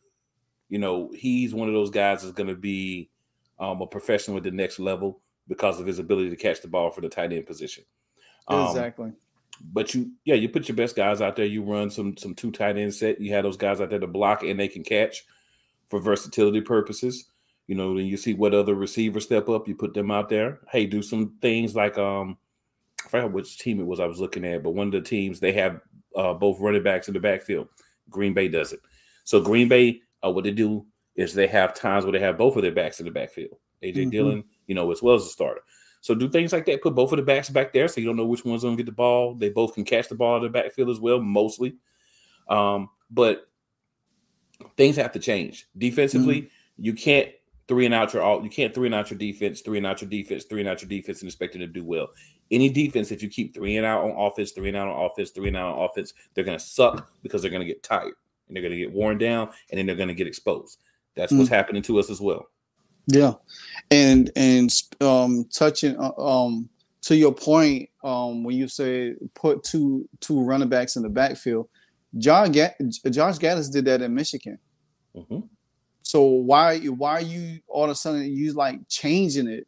you 0.69 0.79
know 0.79 1.11
he's 1.13 1.53
one 1.53 1.67
of 1.67 1.73
those 1.73 1.89
guys 1.89 2.21
that's 2.21 2.33
going 2.33 2.47
to 2.47 2.55
be 2.55 3.09
um, 3.59 3.81
a 3.81 3.87
professional 3.87 4.37
at 4.37 4.43
the 4.43 4.51
next 4.51 4.79
level 4.79 5.21
because 5.47 5.79
of 5.79 5.85
his 5.85 5.99
ability 5.99 6.29
to 6.29 6.35
catch 6.35 6.61
the 6.61 6.67
ball 6.67 6.89
for 6.89 7.01
the 7.01 7.09
tight 7.09 7.33
end 7.33 7.45
position. 7.45 7.83
Um, 8.47 8.67
exactly. 8.67 9.11
But 9.61 9.93
you, 9.93 10.11
yeah, 10.25 10.35
you 10.35 10.49
put 10.49 10.67
your 10.67 10.75
best 10.75 10.95
guys 10.95 11.21
out 11.21 11.35
there. 11.35 11.45
You 11.45 11.63
run 11.63 11.89
some 11.89 12.15
some 12.17 12.33
two 12.33 12.51
tight 12.51 12.77
end 12.77 12.93
set. 12.93 13.19
You 13.19 13.33
have 13.33 13.43
those 13.43 13.57
guys 13.57 13.81
out 13.81 13.89
there 13.89 13.99
to 13.99 14.07
block 14.07 14.43
and 14.43 14.59
they 14.59 14.67
can 14.67 14.83
catch 14.83 15.25
for 15.87 15.99
versatility 15.99 16.61
purposes. 16.61 17.25
You 17.67 17.75
know, 17.75 17.95
then 17.95 18.05
you 18.05 18.17
see 18.17 18.33
what 18.33 18.53
other 18.53 18.75
receivers 18.75 19.23
step 19.23 19.49
up, 19.49 19.67
you 19.67 19.75
put 19.75 19.93
them 19.93 20.11
out 20.11 20.29
there. 20.29 20.59
Hey, 20.69 20.85
do 20.85 21.01
some 21.01 21.35
things 21.41 21.75
like 21.75 21.97
um 21.97 22.37
I 23.05 23.09
forgot 23.09 23.31
which 23.31 23.57
team 23.57 23.79
it 23.79 23.85
was 23.85 23.99
I 23.99 24.05
was 24.05 24.19
looking 24.19 24.45
at, 24.45 24.63
but 24.63 24.71
one 24.71 24.87
of 24.87 24.93
the 24.93 25.01
teams 25.01 25.39
they 25.39 25.51
have 25.53 25.81
uh, 26.15 26.33
both 26.33 26.59
running 26.59 26.83
backs 26.83 27.07
in 27.07 27.13
the 27.13 27.19
backfield. 27.19 27.67
Green 28.09 28.33
Bay 28.33 28.47
does 28.47 28.73
it. 28.73 28.79
So 29.23 29.41
Green 29.41 29.67
Bay, 29.67 30.01
uh, 30.23 30.31
what 30.31 30.43
they 30.43 30.51
do 30.51 30.85
is 31.15 31.33
they 31.33 31.47
have 31.47 31.73
times 31.73 32.05
where 32.05 32.11
they 32.11 32.19
have 32.19 32.37
both 32.37 32.55
of 32.55 32.61
their 32.61 32.71
backs 32.71 32.99
in 32.99 33.05
the 33.05 33.11
backfield. 33.11 33.57
AJ 33.83 33.95
mm-hmm. 33.95 34.09
Dillon, 34.09 34.43
you 34.67 34.75
know, 34.75 34.91
as 34.91 35.01
well 35.01 35.15
as 35.15 35.25
a 35.25 35.29
starter. 35.29 35.61
So 36.01 36.13
do 36.13 36.29
things 36.29 36.53
like 36.53 36.65
that. 36.67 36.83
Put 36.83 36.93
both 36.93 37.11
of 37.11 37.17
the 37.17 37.23
backs 37.23 37.49
back 37.49 37.73
there, 37.73 37.87
so 37.87 37.99
you 37.99 38.05
don't 38.05 38.15
know 38.15 38.25
which 38.25 38.45
one's 38.45 38.61
going 38.61 38.77
to 38.77 38.83
get 38.83 38.85
the 38.85 38.95
ball. 38.95 39.33
They 39.33 39.49
both 39.49 39.73
can 39.73 39.83
catch 39.83 40.07
the 40.07 40.15
ball 40.15 40.37
in 40.37 40.43
the 40.43 40.49
backfield 40.49 40.89
as 40.89 40.99
well, 40.99 41.19
mostly. 41.19 41.75
Um, 42.47 42.89
but 43.09 43.47
things 44.77 44.97
have 44.97 45.13
to 45.13 45.19
change 45.19 45.67
defensively. 45.75 46.43
Mm-hmm. 46.43 46.83
You 46.85 46.93
can't 46.93 47.29
three 47.67 47.85
and 47.85 47.93
out 47.93 48.13
your 48.13 48.23
all. 48.23 48.43
You 48.43 48.49
can't 48.49 48.73
three 48.73 48.87
and 48.87 48.95
out 48.95 49.09
your 49.09 49.17
defense, 49.17 49.61
three 49.61 49.77
and 49.77 49.87
out 49.87 50.01
your 50.01 50.09
defense, 50.09 50.45
three 50.45 50.61
and 50.61 50.69
out 50.69 50.81
your 50.81 50.89
defense, 50.89 51.21
and 51.21 51.27
expect 51.27 51.55
it 51.55 51.59
to 51.59 51.67
do 51.67 51.83
well. 51.83 52.07
Any 52.51 52.69
defense, 52.69 53.11
if 53.11 53.23
you 53.23 53.29
keep 53.29 53.53
three 53.53 53.77
and 53.77 53.85
out 53.85 54.03
on 54.03 54.11
offense, 54.11 54.51
three 54.51 54.67
and 54.67 54.77
out 54.77 54.87
on 54.87 55.05
offense, 55.05 55.31
three 55.31 55.47
and 55.47 55.57
out 55.57 55.77
on 55.77 55.89
offense, 55.89 56.13
they're 56.33 56.43
going 56.43 56.57
to 56.57 56.63
suck 56.63 57.09
because 57.23 57.41
they're 57.41 57.51
going 57.51 57.65
to 57.65 57.67
get 57.67 57.83
tired 57.83 58.13
and 58.47 58.55
they're 58.55 58.61
going 58.61 58.73
to 58.73 58.77
get 58.77 58.91
worn 58.91 59.17
down 59.17 59.49
and 59.69 59.79
then 59.79 59.85
they're 59.85 59.95
going 59.95 60.09
to 60.09 60.13
get 60.13 60.27
exposed. 60.27 60.79
That's 61.15 61.31
mm-hmm. 61.31 61.39
what's 61.39 61.49
happening 61.49 61.81
to 61.83 61.99
us 61.99 62.09
as 62.09 62.21
well. 62.21 62.47
Yeah, 63.07 63.33
and 63.91 64.31
and 64.35 64.71
um, 64.99 65.45
touching 65.53 65.95
uh, 65.97 66.13
um 66.17 66.69
to 67.03 67.15
your 67.15 67.31
point 67.31 67.87
um 68.03 68.43
when 68.43 68.57
you 68.57 68.67
say 68.67 69.13
put 69.35 69.63
two 69.63 70.09
two 70.21 70.41
running 70.41 70.69
backs 70.69 70.95
in 70.95 71.03
the 71.03 71.09
backfield, 71.09 71.69
John 72.17 72.51
Gatt- 72.51 72.77
Josh 73.11 73.37
Gattis 73.37 73.71
did 73.71 73.85
that 73.85 74.01
in 74.01 74.13
Michigan. 74.13 74.57
Mm-hmm. 75.15 75.39
So 76.05 76.21
why 76.21 76.77
why 76.77 77.13
are 77.13 77.21
you 77.21 77.59
all 77.67 77.85
of 77.85 77.89
a 77.89 77.95
sudden 77.95 78.23
you 78.31 78.53
like 78.53 78.87
changing 78.87 79.47
it? 79.47 79.67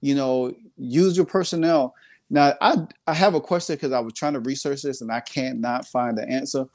You 0.00 0.16
know, 0.16 0.52
use 0.76 1.16
your 1.16 1.26
personnel. 1.26 1.94
Now 2.28 2.54
I 2.60 2.76
I 3.06 3.14
have 3.14 3.34
a 3.34 3.40
question 3.40 3.76
because 3.76 3.92
I 3.92 4.00
was 4.00 4.12
trying 4.12 4.32
to 4.32 4.40
research 4.40 4.82
this 4.82 5.00
and 5.00 5.12
I 5.12 5.20
can't 5.20 5.60
not 5.60 5.86
find 5.86 6.18
the 6.18 6.28
answer. 6.28 6.66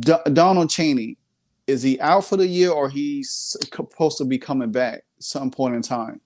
D- 0.00 0.14
Donald 0.32 0.70
Chaney, 0.70 1.18
is 1.66 1.82
he 1.82 1.98
out 2.00 2.26
for 2.26 2.36
the 2.36 2.46
year 2.46 2.70
or 2.70 2.88
he's 2.88 3.56
supposed 3.74 4.18
to 4.18 4.24
be 4.24 4.38
coming 4.38 4.70
back 4.70 5.02
some 5.18 5.50
point 5.50 5.74
in 5.74 5.82
time? 5.82 6.20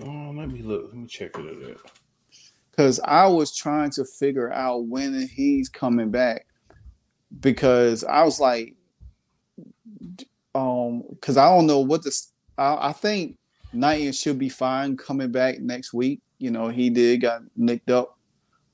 Oh, 0.00 0.32
let 0.32 0.48
me 0.48 0.62
look. 0.62 0.84
Let 0.84 0.94
me 0.94 1.08
check 1.08 1.32
it 1.36 1.70
out. 1.70 1.90
Because 2.70 3.00
I 3.04 3.26
was 3.26 3.54
trying 3.54 3.90
to 3.92 4.04
figure 4.04 4.52
out 4.52 4.86
when 4.86 5.26
he's 5.26 5.68
coming 5.68 6.12
back 6.12 6.46
because 7.40 8.04
I 8.04 8.22
was 8.22 8.38
like, 8.38 8.76
um 10.54 11.04
because 11.10 11.36
I 11.36 11.48
don't 11.48 11.66
know 11.66 11.80
what 11.80 12.02
this 12.02 12.32
I, 12.58 12.88
I 12.88 12.92
think 12.92 13.36
Knighton 13.72 14.12
should 14.12 14.38
be 14.38 14.48
fine 14.48 14.96
coming 14.96 15.30
back 15.30 15.60
next 15.60 15.92
week. 15.92 16.20
You 16.38 16.50
know, 16.50 16.68
he 16.68 16.90
did 16.90 17.22
got 17.22 17.42
nicked 17.56 17.90
up. 17.90 18.16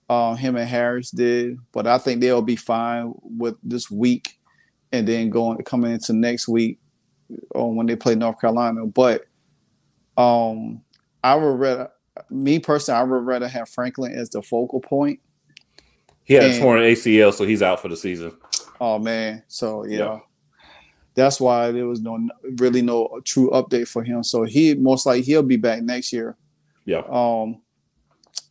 Uh, 0.09 0.35
him 0.35 0.55
and 0.55 0.69
Harris 0.69 1.11
did, 1.11 1.59
but 1.73 1.87
I 1.87 1.99
think 1.99 2.21
they'll 2.21 2.41
be 2.41 2.55
fine 2.55 3.13
with 3.23 3.57
this 3.65 3.91
week 3.91 4.39
and 4.93 5.07
then 5.07 5.31
going 5.31 5.59
coming 5.65 5.93
into 5.93 6.13
next 6.13 6.47
week 6.47 6.79
um, 7.57 7.75
when 7.75 7.87
they 7.87 7.97
play 7.97 8.15
North 8.15 8.41
Carolina. 8.41 8.87
But 8.87 9.27
um 10.17 10.83
I 11.25 11.35
would 11.35 11.59
rather 11.59 11.91
me 12.31 12.61
personally, 12.61 13.01
I 13.01 13.03
would 13.03 13.27
rather 13.27 13.49
have 13.49 13.69
Franklin 13.69 14.13
as 14.13 14.31
the 14.31 14.43
focal 14.43 14.81
point. 14.81 15.21
He 16.23 16.35
had 16.35 16.45
a 16.45 16.59
torn 16.59 16.81
ACL, 16.81 17.33
so 17.33 17.45
he's 17.45 17.63
out 17.63 17.81
for 17.81 17.89
the 17.89 17.97
season. 17.97 18.33
Oh 18.81 18.99
man, 18.99 19.43
so 19.49 19.85
yeah. 19.85 19.99
yeah 19.99 20.19
that's 21.17 21.41
why 21.41 21.73
there 21.73 21.87
was 21.87 22.01
no 22.01 22.29
really 22.59 22.83
no 22.83 23.21
true 23.25 23.51
update 23.51 23.89
for 23.89 24.05
him. 24.05 24.23
So 24.23 24.45
he 24.45 24.75
most 24.75 25.07
likely 25.07 25.23
he'll 25.23 25.43
be 25.43 25.57
back 25.57 25.83
next 25.83 26.13
year. 26.13 26.37
Yeah. 26.85 27.03
Um, 27.09 27.63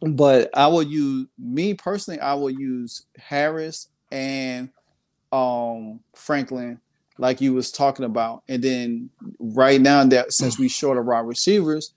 but 0.01 0.49
I 0.54 0.67
will 0.67 0.84
use 0.84 1.28
me 1.39 1.75
personally. 1.75 2.19
I 2.19 2.34
will 2.34 2.49
use 2.49 3.06
Harris 3.17 3.88
and 4.12 4.69
um 5.32 5.99
Franklin, 6.15 6.82
like 7.17 7.39
you 7.39 7.54
was 7.54 7.71
talking 7.71 8.06
about, 8.06 8.43
and 8.49 8.63
then 8.63 9.10
right 9.39 9.80
now 9.80 10.04
that 10.04 10.34
since 10.34 10.58
we 10.58 10.67
short 10.67 10.97
of 10.97 11.08
our 11.08 11.23
receivers, 11.25 11.93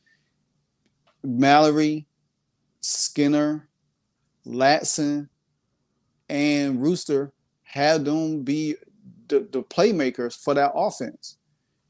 Mallory, 1.24 2.06
Skinner, 2.80 3.68
Ladson, 4.46 5.28
and 6.28 6.82
Rooster 6.82 7.32
have 7.62 8.04
them 8.04 8.42
be 8.42 8.76
the, 9.28 9.46
the 9.52 9.62
playmakers 9.62 10.36
for 10.36 10.54
that 10.54 10.72
offense. 10.74 11.36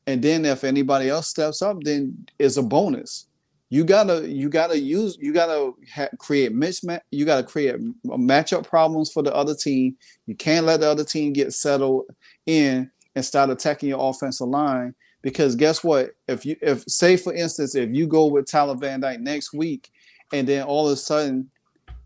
And 0.07 0.23
then 0.23 0.45
if 0.45 0.65
anybody 0.65 1.09
else 1.09 1.29
steps 1.29 1.61
up, 1.61 1.83
then 1.83 2.27
it's 2.39 2.57
a 2.57 2.63
bonus. 2.63 3.27
You 3.71 3.85
gotta 3.85 4.27
you 4.27 4.49
gotta 4.49 4.79
use 4.79 5.19
you 5.21 5.35
gotta 5.35 5.73
ha- 5.93 6.09
create 6.19 6.55
mismatch. 6.55 7.01
You 7.11 7.27
gotta 7.27 7.43
create 7.43 7.77
matchup 8.07 8.67
problems 8.67 9.13
for 9.13 9.23
the 9.23 9.35
other 9.35 9.55
team. 9.55 9.97
You 10.25 10.35
can't 10.35 10.65
let 10.65 10.81
the 10.81 10.91
other 10.91 11.05
team 11.05 11.35
get 11.35 11.53
settled 11.53 12.07
in 12.47 12.91
and 13.15 13.25
start 13.25 13.51
attacking 13.51 13.91
your 13.91 14.09
offensive 14.09 14.49
line 14.49 14.95
because 15.21 15.55
guess 15.55 15.85
what? 15.85 16.13
If 16.27 16.47
you 16.47 16.57
if 16.63 16.85
say 16.89 17.19
for 17.19 17.35
instance 17.35 17.75
if 17.75 17.91
you 17.95 18.07
go 18.07 18.27
with 18.27 18.51
Tyler 18.51 18.77
Van 18.77 19.01
Dyke 19.01 19.21
next 19.21 19.53
week 19.53 19.91
and 20.33 20.49
then 20.49 20.63
all 20.63 20.87
of 20.87 20.95
a 20.95 20.97
sudden 20.97 21.51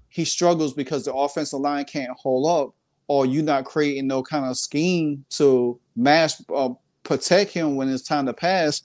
he 0.09 0.25
struggles 0.25 0.75
because 0.75 1.05
the 1.05 1.14
offensive 1.14 1.61
line 1.61 1.85
can't 1.85 2.11
hold 2.18 2.49
up 2.49 2.75
or 3.09 3.27
you're 3.27 3.43
not 3.43 3.65
creating 3.65 4.07
no 4.07 4.23
kind 4.23 4.47
of 4.47 4.57
scheme 4.57 5.25
to 5.31 5.79
mash 5.97 6.35
uh, 6.55 6.71
protect 7.03 7.51
him 7.51 7.77
when 7.77 7.88
it's 7.88 8.03
time 8.03 8.27
to 8.27 8.33
pass, 8.33 8.83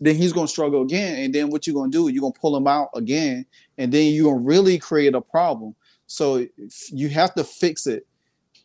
then 0.00 0.16
he's 0.16 0.32
gonna 0.32 0.48
struggle 0.48 0.82
again. 0.82 1.24
And 1.24 1.34
then 1.34 1.50
what 1.50 1.66
you're 1.66 1.74
gonna 1.74 1.90
do? 1.90 2.08
You're 2.08 2.22
gonna 2.22 2.32
pull 2.32 2.56
him 2.56 2.66
out 2.66 2.90
again, 2.94 3.46
and 3.78 3.92
then 3.92 4.12
you're 4.12 4.32
gonna 4.32 4.44
really 4.44 4.78
create 4.78 5.14
a 5.14 5.20
problem. 5.20 5.74
So 6.06 6.46
you 6.88 7.08
have 7.10 7.34
to 7.34 7.44
fix 7.44 7.86
it 7.86 8.06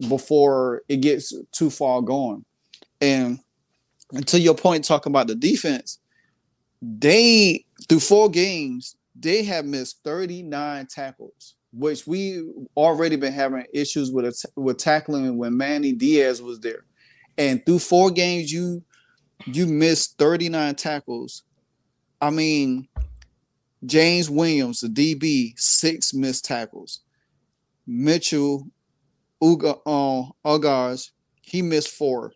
before 0.09 0.81
it 0.89 0.97
gets 0.97 1.33
too 1.51 1.69
far 1.69 2.01
gone. 2.01 2.43
And, 3.01 3.39
and 4.11 4.27
to 4.27 4.39
your 4.39 4.55
point, 4.55 4.83
talking 4.83 5.11
about 5.11 5.27
the 5.27 5.35
defense, 5.35 5.99
they 6.81 7.65
through 7.87 7.99
four 7.99 8.29
games 8.29 8.95
they 9.15 9.43
have 9.43 9.65
missed 9.65 10.03
39 10.03 10.87
tackles, 10.87 11.54
which 11.77 12.07
we 12.07 12.47
already 12.77 13.17
been 13.17 13.33
having 13.33 13.65
issues 13.73 14.11
with 14.11 14.43
with 14.55 14.77
tackling 14.77 15.37
when 15.37 15.57
Manny 15.57 15.91
Diaz 15.91 16.41
was 16.41 16.59
there. 16.59 16.85
And 17.37 17.65
through 17.65 17.79
four 17.79 18.11
games, 18.11 18.51
you 18.51 18.83
you 19.45 19.65
missed 19.65 20.17
39 20.17 20.75
tackles. 20.75 21.43
I 22.21 22.29
mean, 22.29 22.87
James 23.85 24.29
Williams, 24.29 24.79
the 24.79 24.87
DB, 24.87 25.53
six 25.57 26.13
missed 26.13 26.45
tackles. 26.45 27.01
Mitchell 27.85 28.67
Uga, 29.43 29.79
uh, 29.85 30.31
Ugars, 30.49 31.11
he 31.41 31.61
missed 31.61 31.89
four. 31.89 32.31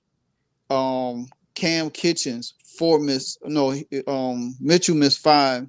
Um, 0.69 1.27
Cam 1.55 1.89
Kinchens, 1.89 2.53
four 2.77 2.99
missed. 2.99 3.39
No, 3.43 3.73
um, 4.07 4.55
Mitchell 4.59 4.95
missed 4.95 5.19
five. 5.19 5.67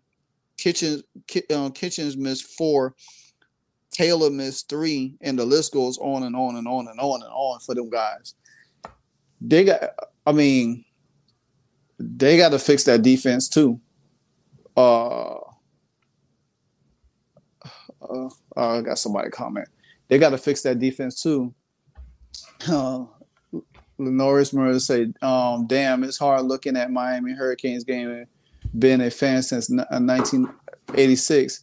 Kinchens, 0.58 1.02
uh, 1.30 1.70
Kinchens 1.70 2.16
missed 2.16 2.46
four. 2.58 2.94
Taylor 3.90 4.30
missed 4.30 4.68
three, 4.68 5.16
and 5.20 5.38
the 5.38 5.44
list 5.44 5.72
goes 5.72 5.98
on 5.98 6.22
and 6.22 6.36
on 6.36 6.56
and 6.56 6.68
on 6.68 6.88
and 6.88 7.00
on 7.00 7.22
and 7.22 7.30
on 7.32 7.60
for 7.60 7.74
them 7.74 7.90
guys. 7.90 8.34
They 9.40 9.64
got, 9.64 9.82
I 10.26 10.32
mean, 10.32 10.84
they 11.98 12.36
got 12.36 12.50
to 12.50 12.58
fix 12.58 12.84
that 12.84 13.02
defense 13.02 13.48
too. 13.48 13.80
Uh, 14.76 15.36
uh, 18.02 18.28
I 18.56 18.80
got 18.80 18.98
somebody 18.98 19.30
comment. 19.30 19.68
They 20.08 20.18
got 20.18 20.30
to 20.30 20.38
fix 20.38 20.62
that 20.62 20.78
defense 20.78 21.22
too. 21.22 21.54
Uh, 22.68 23.04
Lenoris 23.98 24.54
Murray 24.54 24.78
say, 24.80 25.12
um, 25.22 25.66
"Damn, 25.66 26.04
it's 26.04 26.18
hard 26.18 26.46
looking 26.46 26.76
at 26.76 26.90
Miami 26.90 27.32
Hurricanes 27.32 27.84
game 27.84 28.26
and 28.82 29.02
a 29.02 29.10
fan 29.10 29.42
since 29.42 29.68
1986." 29.68 31.60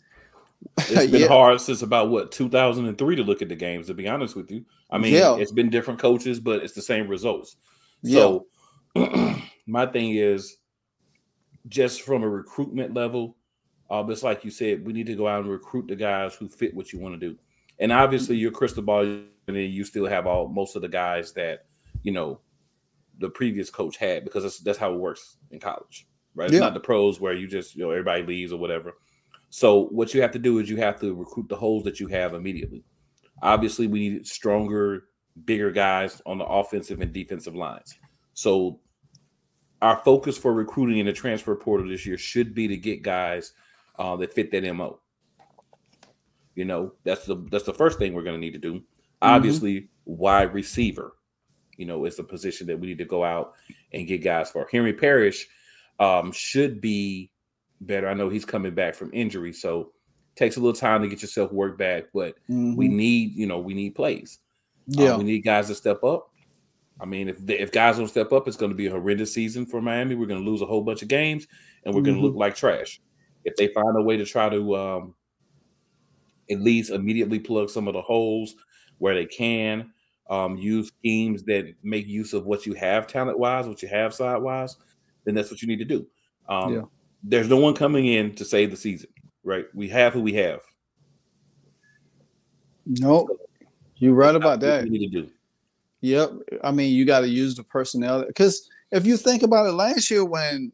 It's 0.78 1.12
been 1.12 1.22
yeah. 1.22 1.28
hard 1.28 1.62
since 1.62 1.82
about 1.82 2.10
what 2.10 2.32
2003 2.32 3.16
to 3.16 3.24
look 3.24 3.42
at 3.42 3.50
the 3.50 3.56
games. 3.56 3.88
To 3.88 3.94
be 3.94 4.08
honest 4.08 4.36
with 4.36 4.52
you, 4.52 4.66
I 4.90 4.98
mean, 4.98 5.14
yeah. 5.14 5.36
it's 5.36 5.52
been 5.52 5.70
different 5.70 6.00
coaches, 6.00 6.40
but 6.40 6.64
it's 6.64 6.74
the 6.74 6.82
same 6.82 7.08
results. 7.08 7.58
So. 8.04 8.48
My 9.68 9.86
thing 9.86 10.16
is 10.16 10.58
just 11.68 12.02
from 12.02 12.24
a 12.24 12.30
recruitment 12.30 12.94
level, 12.94 13.36
uh, 13.90 14.04
just 14.04 14.24
like 14.24 14.46
you 14.46 14.52
said, 14.52 14.86
we 14.86 14.94
need 14.94 15.08
to 15.08 15.16
go 15.16 15.28
out 15.28 15.42
and 15.42 15.52
recruit 15.52 15.88
the 15.88 15.96
guys 15.96 16.36
who 16.36 16.48
fit 16.48 16.74
what 16.74 16.92
you 16.94 17.00
want 17.00 17.20
to 17.20 17.30
do. 17.30 17.38
And 17.80 17.92
obviously, 17.92 18.38
your 18.38 18.52
Cristobal, 18.52 19.24
and 19.48 19.58
you 19.58 19.84
still 19.84 20.06
have 20.06 20.28
all 20.28 20.48
most 20.48 20.76
of 20.76 20.82
the 20.82 20.88
guys 20.88 21.34
that 21.34 21.66
you 22.04 22.12
know 22.12 22.40
the 23.20 23.30
previous 23.30 23.70
coach 23.70 23.98
had 23.98 24.24
because 24.24 24.44
that's, 24.44 24.60
that's 24.60 24.78
how 24.78 24.94
it 24.94 25.00
works 25.00 25.38
in 25.52 25.60
college, 25.60 26.08
right? 26.36 26.46
It's 26.46 26.54
yeah. 26.54 26.60
not 26.62 26.74
the 26.74 26.80
pros 26.80 27.20
where 27.20 27.34
you 27.34 27.48
just 27.48 27.76
you 27.76 27.84
know 27.84 27.92
everybody 27.92 28.24
leaves 28.24 28.52
or 28.52 28.60
whatever. 28.60 28.96
So 29.50 29.86
what 29.88 30.14
you 30.14 30.22
have 30.22 30.32
to 30.32 30.40
do 30.40 30.60
is 30.60 30.70
you 30.70 30.78
have 30.78 31.00
to 31.00 31.14
recruit 31.14 31.50
the 31.50 31.56
holes 31.56 31.84
that 31.84 32.00
you 32.00 32.08
have 32.08 32.34
immediately. 32.34 32.84
Obviously, 33.42 33.88
we 33.88 34.10
need 34.10 34.28
stronger, 34.28 35.06
bigger 35.46 35.72
guys 35.72 36.22
on 36.26 36.38
the 36.38 36.46
offensive 36.46 37.02
and 37.02 37.14
defensive 37.14 37.56
lines. 37.56 37.98
So 38.34 38.80
our 39.82 39.98
focus 40.04 40.38
for 40.38 40.54
recruiting 40.54 40.98
in 40.98 41.06
the 41.06 41.14
transfer 41.14 41.56
portal 41.56 41.88
this 41.88 42.06
year 42.06 42.18
should 42.18 42.54
be 42.54 42.68
to 42.68 42.78
get 42.78 43.04
guys 43.04 43.54
uh, 43.98 44.16
that 44.18 44.34
fit 44.34 44.52
that 44.52 44.76
mo. 44.76 45.00
You 46.56 46.66
know, 46.66 46.94
that's 47.04 47.26
the 47.26 47.36
that's 47.52 47.66
the 47.66 47.74
first 47.74 48.00
thing 48.00 48.14
we're 48.14 48.24
going 48.24 48.36
to 48.36 48.42
need 48.42 48.54
to 48.54 48.60
do. 48.60 48.74
Mm-hmm. 48.74 48.84
Obviously, 49.22 49.90
wide 50.06 50.54
receiver, 50.54 51.16
you 51.78 51.86
know, 51.86 52.06
is 52.06 52.18
a 52.18 52.24
position 52.24 52.66
that 52.68 52.80
we 52.80 52.88
need 52.88 52.98
to 52.98 53.06
go 53.06 53.24
out 53.24 53.54
and 53.94 54.08
get 54.08 54.24
guys 54.24 54.50
for. 54.50 54.68
Henry 54.72 54.94
Parrish 54.94 55.48
um, 56.00 56.32
should 56.32 56.82
be 56.82 57.32
better. 57.82 58.08
I 58.08 58.14
know 58.14 58.30
he's 58.30 58.46
coming 58.46 58.74
back 58.74 58.96
from 58.96 59.12
injury, 59.14 59.54
so 59.54 59.92
takes 60.36 60.58
a 60.58 60.60
little 60.60 60.80
time 60.80 61.02
to 61.02 61.08
get 61.08 61.22
yourself 61.22 61.52
work 61.52 61.78
back. 61.78 62.06
But 62.14 62.36
mm-hmm. 62.50 62.76
we 62.76 62.88
need, 62.88 63.36
you 63.36 63.48
know, 63.48 63.60
we 63.60 63.74
need 63.74 63.96
plays. 63.96 64.40
Yeah, 64.88 65.14
uh, 65.14 65.18
we 65.18 65.24
need 65.24 65.44
guys 65.44 65.68
to 65.68 65.76
step 65.76 66.04
up. 66.04 66.30
I 67.00 67.06
mean, 67.06 67.30
if 67.30 67.38
if 67.50 67.72
guys 67.72 67.98
don't 67.98 68.08
step 68.08 68.32
up, 68.32 68.48
it's 68.48 68.58
going 68.58 68.72
to 68.72 68.78
be 68.78 68.88
a 68.88 68.92
horrendous 68.92 69.34
season 69.34 69.66
for 69.66 69.82
Miami. 69.82 70.16
We're 70.16 70.28
going 70.28 70.44
to 70.44 70.50
lose 70.50 70.62
a 70.62 70.66
whole 70.66 70.82
bunch 70.82 71.02
of 71.02 71.08
games, 71.08 71.48
and 71.86 71.94
we're 71.94 72.02
mm-hmm. 72.02 72.12
going 72.12 72.22
to 72.22 72.28
look 72.28 72.36
like 72.36 72.56
trash. 72.56 73.00
If 73.44 73.56
they 73.56 73.68
find 73.68 73.96
a 73.96 74.02
way 74.02 74.18
to 74.18 74.26
try 74.26 74.50
to 74.50 74.76
um, 74.76 75.16
at 76.50 76.60
least 76.60 76.92
immediately 76.92 77.40
plug 77.40 77.70
some 77.70 77.88
of 77.88 77.94
the 77.94 78.02
holes 78.02 78.56
where 78.98 79.14
they 79.14 79.26
can, 79.26 79.92
um, 80.30 80.58
use 80.58 80.88
schemes 80.88 81.44
that 81.44 81.74
make 81.84 82.08
use 82.08 82.34
of 82.34 82.46
what 82.46 82.66
you 82.66 82.74
have 82.74 83.08
talent 83.08 83.40
wise, 83.40 83.68
what 83.68 83.82
you 83.82 83.88
have 83.88 84.14
side 84.14 84.42
wise, 84.42 84.78
then 85.24 85.36
that's 85.36 85.52
what 85.52 85.62
you 85.62 85.68
need 85.68 85.80
to 85.80 85.86
do. 85.86 86.06
Um, 86.50 86.74
yeah. 86.74 86.82
There's 87.30 87.50
no 87.50 87.58
one 87.58 87.74
coming 87.74 88.06
in 88.06 88.36
to 88.36 88.46
save 88.46 88.72
the 88.72 88.78
season, 88.78 89.10
right? 89.44 89.66
We 89.74 89.90
have 89.90 90.14
who 90.14 90.22
we 90.22 90.34
have. 90.34 90.62
Nope, 92.86 93.30
you're 93.98 94.14
right 94.14 94.36
about 94.36 94.62
that. 94.62 94.86
Need 94.86 95.12
to 95.12 95.22
do. 95.22 95.30
Yep. 96.02 96.32
I 96.64 96.72
mean, 96.72 96.94
you 96.94 97.06
got 97.06 97.22
to 97.22 97.28
use 97.28 97.56
the 97.56 97.64
personnel 97.64 98.24
because 98.26 98.70
if 98.92 99.06
you 99.06 99.18
think 99.18 99.44
about 99.44 99.68
it, 99.68 99.74
last 99.74 100.10
year 100.10 100.24
when 100.24 100.72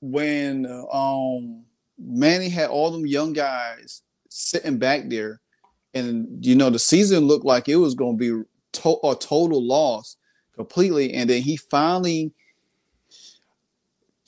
when 0.00 0.66
um 0.92 1.64
Manny 1.98 2.48
had 2.48 2.70
all 2.70 2.90
them 2.90 3.06
young 3.06 3.34
guys 3.34 4.02
sitting 4.30 4.78
back 4.78 5.08
there, 5.08 5.40
and 5.92 6.44
you 6.44 6.54
know 6.54 6.70
the 6.70 6.78
season 6.78 7.26
looked 7.26 7.44
like 7.44 7.68
it 7.68 7.76
was 7.76 7.94
going 7.94 8.18
to 8.18 8.42
be 8.42 8.48
to- 8.80 9.00
a 9.04 9.14
total 9.14 9.62
loss 9.62 10.16
completely, 10.54 11.12
and 11.12 11.28
then 11.28 11.42
he 11.42 11.56
finally 11.56 12.32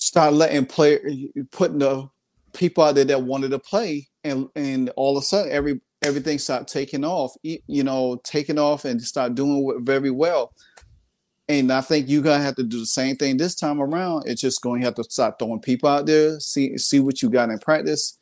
started 0.04 0.36
letting 0.36 0.66
play 0.66 1.30
putting 1.50 1.78
the 1.78 2.06
people 2.52 2.84
out 2.84 2.94
there 2.94 3.04
that 3.06 3.22
wanted 3.22 3.50
to 3.50 3.58
play, 3.58 4.06
and 4.22 4.48
and 4.54 4.90
all 4.96 5.16
of 5.16 5.22
a 5.22 5.26
sudden 5.26 5.50
every 5.50 5.80
everything 6.02 6.38
start 6.38 6.68
taking 6.68 7.04
off, 7.04 7.34
you 7.42 7.82
know, 7.82 8.20
taking 8.24 8.58
off 8.58 8.84
and 8.84 9.00
start 9.00 9.34
doing 9.34 9.82
very 9.82 10.10
well. 10.10 10.52
And 11.48 11.72
I 11.72 11.80
think 11.80 12.08
you're 12.08 12.22
gonna 12.22 12.42
have 12.42 12.56
to 12.56 12.62
do 12.62 12.78
the 12.78 12.86
same 12.86 13.16
thing 13.16 13.38
this 13.38 13.54
time 13.54 13.80
around. 13.80 14.24
It's 14.26 14.42
just 14.42 14.62
going 14.62 14.80
to 14.80 14.86
have 14.86 14.94
to 14.96 15.04
start 15.04 15.38
throwing 15.38 15.60
people 15.60 15.88
out 15.88 16.06
there, 16.06 16.38
see 16.40 16.76
see 16.76 17.00
what 17.00 17.22
you 17.22 17.30
got 17.30 17.50
in 17.50 17.58
practice. 17.58 18.18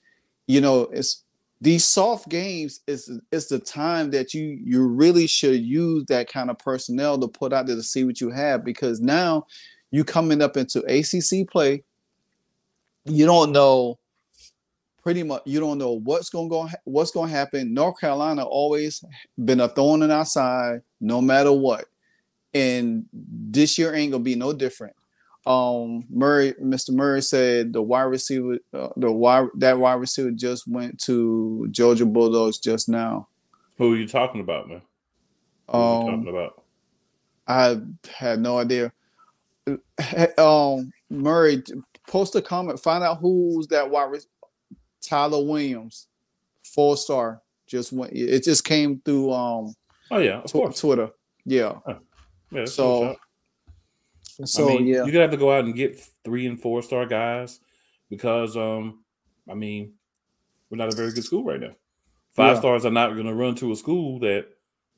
You 0.47 0.61
know, 0.61 0.83
it's 0.93 1.25
these 1.61 1.85
soft 1.85 2.29
games 2.29 2.81
is 2.87 3.11
is 3.31 3.49
the 3.49 3.59
time 3.59 4.11
that 4.11 4.35
you 4.35 4.59
you 4.65 4.87
really 4.87 5.27
should 5.27 5.61
use 5.61 6.05
that 6.07 6.29
kind 6.29 6.51
of 6.51 6.59
personnel 6.59 7.19
to 7.19 7.29
put 7.29 7.53
out 7.53 7.67
there 7.67 7.77
to 7.77 7.83
see 7.83 8.05
what 8.05 8.21
you 8.21 8.31
have 8.31 8.65
because 8.65 9.01
now 9.01 9.47
you 9.93 10.03
coming 10.03 10.43
up 10.43 10.57
into 10.57 10.81
ACC 10.81 11.49
play. 11.49 11.85
You 13.05 13.25
don't 13.27 13.53
know 13.53 13.99
pretty 15.03 15.23
much 15.25 15.43
you 15.45 15.59
don't 15.59 15.79
know 15.79 15.99
what's 15.99 16.29
going 16.31 16.49
to 16.49 16.51
go 16.51 16.69
what's 16.85 17.11
going 17.11 17.29
to 17.29 17.35
happen. 17.35 17.75
North 17.75 18.01
Carolina 18.01 18.45
always 18.45 19.05
been 19.45 19.61
a 19.61 19.69
thorn 19.69 20.03
in 20.03 20.11
our 20.11 20.25
side, 20.25 20.83
no 21.01 21.21
matter 21.21 21.53
what, 21.53 21.87
and 22.55 23.05
this 23.13 23.79
year 23.79 23.95
ain't 23.95 24.13
gonna 24.13 24.23
be 24.25 24.35
no 24.37 24.53
different. 24.53 24.95
um 25.45 26.05
Murray, 26.09 26.53
Mr. 26.63 26.91
Murray 26.95 27.21
said 27.23 27.73
the 27.73 27.83
wide 27.83 28.03
receiver, 28.03 28.59
uh, 28.73 28.91
the 28.97 29.11
wide 29.11 29.49
that 29.57 29.77
wide 29.79 29.95
receiver 29.95 30.31
just 30.31 30.69
went 30.69 31.01
to 31.01 31.67
Georgia 31.73 32.07
Bulldogs 32.07 32.59
just 32.59 32.89
now. 32.89 33.27
Who 33.79 33.95
are 33.95 33.97
you 33.97 34.07
talking 34.07 34.41
about, 34.41 34.69
man? 34.69 34.83
Who 35.69 35.77
are 35.79 35.95
you 35.99 36.05
talking 36.07 36.29
Um, 36.29 36.29
about? 36.29 36.63
I 37.49 37.81
had 38.17 38.39
no 38.39 38.59
idea. 38.59 38.93
Um, 40.39 40.93
Murray, 41.11 41.63
post 42.09 42.35
a 42.35 42.43
comment, 42.43 42.81
find 42.81 43.05
out 43.05 43.19
who's 43.19 43.67
that 43.69 43.89
wide. 43.89 44.11
Re- 44.11 44.19
Tyler 45.01 45.43
Williams, 45.45 46.09
four 46.65 46.97
star, 46.97 47.43
just 47.67 47.93
went. 47.93 48.13
It 48.13 48.45
just 48.45 48.65
came 48.65 49.01
through 49.05 49.33
um 49.33 49.75
Oh 50.11 50.19
yeah, 50.19 50.39
of 50.39 50.45
tw- 50.51 50.53
course. 50.53 50.81
Twitter. 50.81 51.11
Yeah. 51.45 51.79
Yeah, 52.51 52.65
So. 52.67 53.17
So 54.45 54.65
I 54.69 54.69
mean, 54.77 54.87
yeah, 54.87 54.97
you're 54.97 55.07
gonna 55.13 55.21
have 55.21 55.31
to 55.33 55.37
go 55.37 55.53
out 55.53 55.65
and 55.65 55.75
get 55.75 56.01
three 56.25 56.47
and 56.47 56.61
four 56.61 56.83
star 56.83 57.07
guys 57.07 57.61
because, 58.09 58.57
um, 58.57 59.05
I 59.49 59.55
mean, 59.55 59.93
we're 60.71 60.79
not 60.79 60.93
a 60.93 60.97
very 60.97 61.13
good 61.13 61.25
school 61.25 61.45
right 61.45 61.61
now. 61.61 61.75
Five 62.33 62.55
Yeah. 62.57 62.61
stars 62.61 62.85
are 62.87 62.91
not 62.91 63.13
going 63.13 63.27
to 63.27 63.35
run 63.35 63.55
to 63.57 63.73
a 63.73 63.77
school 63.77 64.19
that 64.21 64.47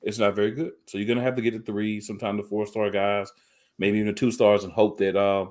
it's 0.02 0.18
not 0.18 0.36
very 0.36 0.52
good. 0.52 0.72
So 0.86 0.98
you're 0.98 1.06
going 1.06 1.18
to 1.18 1.24
have 1.24 1.34
to 1.36 1.42
get 1.42 1.52
the 1.52 1.60
three, 1.72 2.00
sometimes 2.00 2.40
the 2.42 2.48
four 2.48 2.64
star 2.66 2.90
guys, 2.90 3.30
maybe 3.78 3.98
even 3.98 4.14
two 4.14 4.30
stars, 4.30 4.64
and 4.64 4.72
hope 4.72 4.98
that 4.98 5.16
uh, 5.16 5.46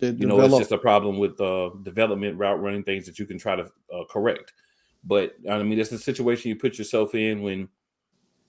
you 0.00 0.26
know 0.26 0.40
it's 0.40 0.56
just 0.56 0.72
a 0.72 0.78
problem 0.78 1.18
with 1.18 1.40
uh, 1.40 1.70
development, 1.82 2.38
route 2.38 2.60
running 2.60 2.84
things 2.84 3.06
that 3.06 3.18
you 3.18 3.26
can 3.26 3.38
try 3.38 3.56
to 3.56 3.64
uh, 3.92 4.04
correct. 4.10 4.52
But 5.04 5.34
I 5.48 5.62
mean, 5.62 5.78
it's 5.78 5.90
the 5.90 5.98
situation 5.98 6.48
you 6.50 6.56
put 6.56 6.78
yourself 6.78 7.14
in 7.14 7.42
when 7.42 7.68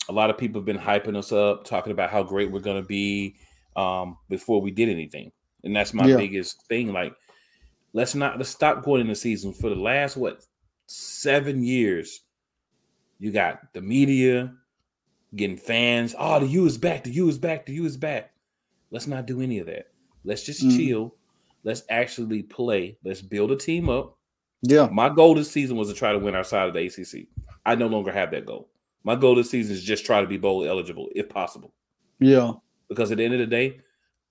a 0.10 0.14
lot 0.14 0.30
of 0.30 0.38
people 0.38 0.60
have 0.60 0.66
been 0.66 0.78
hyping 0.78 1.16
us 1.16 1.32
up, 1.32 1.64
talking 1.64 1.92
about 1.92 2.10
how 2.10 2.24
great 2.24 2.52
we're 2.52 2.60
going 2.60 2.82
to 2.82 2.88
be 2.88 3.38
um, 3.76 4.18
before 4.30 4.62
we 4.62 4.72
did 4.72 4.90
anything, 4.90 5.32
and 5.64 5.76
that's 5.76 5.94
my 5.94 6.08
Yeah. 6.08 6.18
biggest 6.18 6.66
thing. 6.68 6.92
Like, 6.92 7.14
let's 7.94 8.16
not 8.16 8.38
let's 8.38 8.50
stop 8.50 8.84
going 8.84 9.02
in 9.02 9.08
the 9.08 9.16
season 9.16 9.54
for 9.54 9.70
the 9.70 9.76
last 9.76 10.18
what 10.18 10.44
seven 10.88 11.64
years. 11.64 12.22
You 13.20 13.32
got 13.32 13.72
the 13.74 13.82
media 13.82 14.56
getting 15.36 15.58
fans. 15.58 16.16
Oh, 16.18 16.40
the 16.40 16.48
U 16.48 16.66
is 16.66 16.78
back. 16.78 17.04
The 17.04 17.12
U 17.12 17.30
is 17.30 17.38
back. 17.38 17.66
The 17.68 17.74
U 17.74 17.86
is 17.86 17.96
back. 17.96 18.34
Let's 18.92 19.08
not 19.08 19.26
do 19.26 19.42
any 19.42 19.60
of 19.60 19.68
that. 19.68 19.88
Let's 20.24 20.44
just 20.44 20.62
Mhm. 20.64 20.76
chill. 20.78 21.16
Let's 21.64 21.84
actually 21.90 22.44
play. 22.44 22.98
Let's 23.04 23.22
build 23.22 23.52
a 23.52 23.56
team 23.56 23.90
up. 23.90 24.18
yeah, 24.64 24.88
My 24.92 25.10
goal 25.10 25.34
this 25.34 25.50
season 25.50 25.76
was 25.78 25.88
to 25.90 25.96
try 25.96 26.12
to 26.12 26.20
win 26.20 26.36
our 26.36 26.44
side 26.44 26.68
of 26.68 26.74
the 26.76 26.82
ACC. 26.86 27.28
I 27.66 27.74
no 27.76 27.88
longer 27.88 28.12
have 28.12 28.30
that 28.32 28.46
goal. 28.46 28.70
My 29.04 29.16
goal 29.16 29.34
this 29.36 29.50
season 29.50 29.76
is 29.76 29.84
just 29.84 30.06
try 30.06 30.22
to 30.22 30.28
be 30.28 30.38
bowl 30.38 30.64
eligible 30.66 31.10
if 31.16 31.30
possible. 31.30 31.74
yeah, 32.20 32.54
Because 32.88 33.12
at 33.12 33.18
the 33.18 33.24
end 33.26 33.34
of 33.34 33.40
the 33.40 33.48
day, 33.48 33.80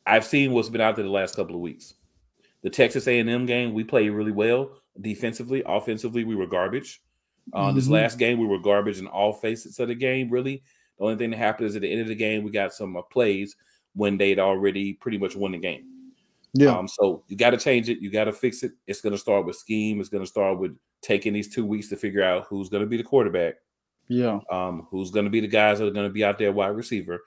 I've 0.07 0.25
seen 0.25 0.53
what's 0.53 0.69
been 0.69 0.81
out 0.81 0.95
there 0.95 1.05
the 1.05 1.11
last 1.11 1.35
couple 1.35 1.57
of 1.57 1.61
weeks. 1.61 1.95
The 2.63 2.71
Texas 2.71 3.09
A&M 3.09 3.47
game, 3.47 3.73
we 3.75 3.83
played 3.83 4.11
really 4.11 4.31
well 4.33 4.71
defensively. 5.01 5.63
Offensively, 5.67 6.23
we 6.25 6.37
were 6.37 6.47
garbage. 6.47 7.01
Uh, 7.53 7.73
This 7.73 7.89
Mhm. 7.89 7.93
last 7.93 8.19
game, 8.19 8.39
we 8.39 8.47
were 8.47 8.59
garbage 8.61 8.99
in 9.01 9.07
all 9.09 9.33
facets 9.33 9.79
of 9.81 9.89
the 9.89 9.95
game. 9.97 10.31
Really, 10.31 10.63
the 10.99 11.05
only 11.05 11.17
thing 11.17 11.31
that 11.31 11.39
happened 11.39 11.67
is 11.69 11.75
at 11.75 11.83
the 11.83 11.91
end 11.91 12.03
of 12.03 12.07
the 12.09 12.15
game, 12.15 12.45
we 12.45 12.51
got 12.53 12.73
some 12.75 12.97
uh, 12.97 13.03
plays 13.03 13.57
when 13.95 14.17
they'd 14.19 14.39
already 14.39 14.95
pretty 14.95 15.19
much 15.19 15.37
won 15.37 15.53
the 15.53 15.59
game. 15.59 15.87
yeah, 16.55 16.77
Um, 16.77 16.89
so 16.89 17.25
you 17.29 17.37
got 17.37 17.51
to 17.51 17.57
change 17.59 17.89
it. 17.89 18.01
You 18.01 18.11
got 18.11 18.25
to 18.25 18.33
fix 18.33 18.63
it. 18.63 18.73
It's 18.87 19.01
going 19.01 19.13
to 19.13 19.19
start 19.19 19.47
with 19.47 19.57
scheme. 19.57 20.01
It's 20.01 20.09
going 20.09 20.25
to 20.25 20.31
start 20.31 20.59
with 20.59 20.77
taking 21.03 21.33
these 21.33 21.53
two 21.55 21.65
weeks 21.65 21.89
to 21.89 21.97
figure 21.97 22.23
out 22.23 22.47
who's 22.49 22.69
going 22.69 22.83
to 22.83 22.87
be 22.89 22.97
the 22.97 23.03
quarterback, 23.05 23.55
yeah, 24.09 24.41
um, 24.51 24.87
who's 24.91 25.11
going 25.11 25.25
to 25.25 25.31
be 25.31 25.41
the 25.41 25.47
guys 25.49 25.79
that 25.79 25.87
are 25.87 25.91
going 25.93 26.07
to 26.09 26.13
be 26.13 26.25
out 26.25 26.39
there 26.39 26.53
wide 26.53 26.69
receiver. 26.77 27.21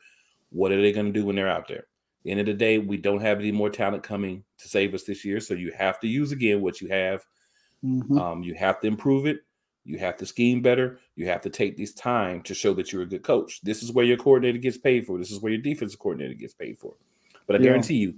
What 0.50 0.72
are 0.72 0.82
they 0.82 0.92
going 0.92 1.08
to 1.08 1.12
do 1.12 1.26
when 1.26 1.36
they're 1.36 1.50
out 1.50 1.68
there? 1.68 1.86
The 2.24 2.32
end 2.32 2.40
of 2.42 2.46
the 2.46 2.54
day, 2.54 2.78
we 2.78 2.98
don't 2.98 3.22
have 3.22 3.40
any 3.40 3.52
more 3.52 3.70
talent 3.70 4.04
coming 4.04 4.44
to 4.60 4.68
save 4.70 4.94
us 4.94 5.04
this 5.04 5.26
year. 5.26 5.40
So 5.42 5.54
you 5.56 5.72
have 5.78 6.00
to 6.02 6.08
use 6.08 6.32
again 6.32 6.62
what 6.62 6.80
you 6.82 6.88
have. 6.90 7.26
Mhm. 7.84 8.18
Um, 8.20 8.44
you 8.44 8.54
have 8.56 8.80
to 8.82 8.88
improve 8.88 9.26
it. 9.26 9.40
You 9.86 9.98
have 10.00 10.18
to 10.18 10.26
scheme 10.26 10.62
better. 10.62 11.00
You 11.16 11.28
have 11.28 11.42
to 11.42 11.50
take 11.50 11.78
this 11.78 11.94
time 11.94 12.42
to 12.44 12.54
show 12.54 12.74
that 12.76 12.94
you're 12.94 13.02
a 13.02 13.08
good 13.08 13.24
coach. 13.24 13.62
This 13.64 13.84
is 13.84 13.92
where 13.92 14.06
your 14.06 14.18
coordinator 14.18 14.58
gets 14.58 14.78
paid 14.78 15.06
for. 15.06 15.18
This 15.18 15.32
is 15.32 15.42
where 15.42 15.52
your 15.52 15.62
defensive 15.62 16.00
coordinator 16.00 16.34
gets 16.34 16.54
paid 16.54 16.80
for. 16.80 16.96
But 17.48 17.58
I 17.58 17.60
Yeah. 17.60 17.66
guarantee 17.66 17.96
you, 17.96 18.16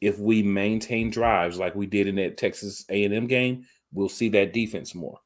if 0.00 0.18
we 0.18 0.42
maintain 0.42 1.10
drives 1.10 1.58
like 1.58 1.74
we 1.74 1.86
did 1.86 2.08
in 2.08 2.14
that 2.16 2.36
Texas 2.38 2.84
A&M 2.88 3.26
game, 3.26 3.66
we'll 3.92 4.08
see 4.08 4.28
that 4.30 4.52
defense 4.52 4.94
more. 4.94 5.18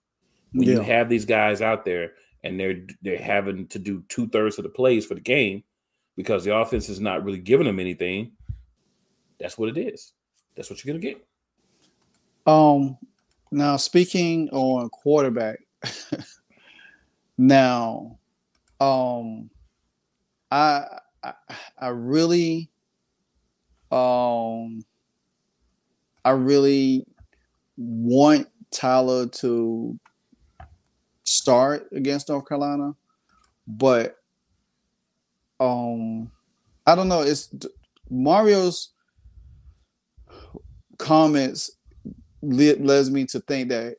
When 0.52 0.68
you 0.68 0.80
have 0.80 1.08
these 1.08 1.24
guys 1.24 1.62
out 1.62 1.84
there 1.84 2.14
and 2.42 2.58
they're 2.58 2.86
they're 3.02 3.18
having 3.18 3.66
to 3.68 3.78
do 3.78 4.02
two 4.08 4.26
thirds 4.28 4.58
of 4.58 4.64
the 4.64 4.68
plays 4.70 5.06
for 5.06 5.14
the 5.14 5.20
game 5.20 5.62
because 6.16 6.44
the 6.44 6.56
offense 6.56 6.88
is 6.88 7.00
not 7.00 7.24
really 7.24 7.38
giving 7.38 7.66
them 7.66 7.78
anything, 7.78 8.32
that's 9.38 9.56
what 9.56 9.68
it 9.68 9.78
is. 9.78 10.12
That's 10.56 10.68
what 10.68 10.84
you're 10.84 10.94
gonna 10.94 11.02
get. 11.02 11.26
Um, 12.46 12.96
now 13.50 13.76
speaking 13.76 14.48
on 14.50 14.88
quarterback, 14.90 15.60
now, 17.38 18.18
um, 18.80 19.50
I, 20.50 20.84
I 21.22 21.32
I 21.78 21.88
really, 21.88 22.70
um, 23.90 24.84
I 26.24 26.30
really 26.30 27.06
want 27.76 28.48
Tyler 28.70 29.26
to 29.26 29.98
start 31.24 31.88
against 31.92 32.28
North 32.28 32.48
Carolina, 32.48 32.94
but 33.66 34.16
um, 35.60 36.30
I 36.86 36.94
don't 36.94 37.08
know. 37.08 37.22
It's 37.22 37.54
Mario's 38.10 38.92
comments 40.98 41.70
led, 42.42 42.80
leads 42.80 43.10
me 43.10 43.24
to 43.26 43.40
think 43.40 43.68
that 43.70 43.96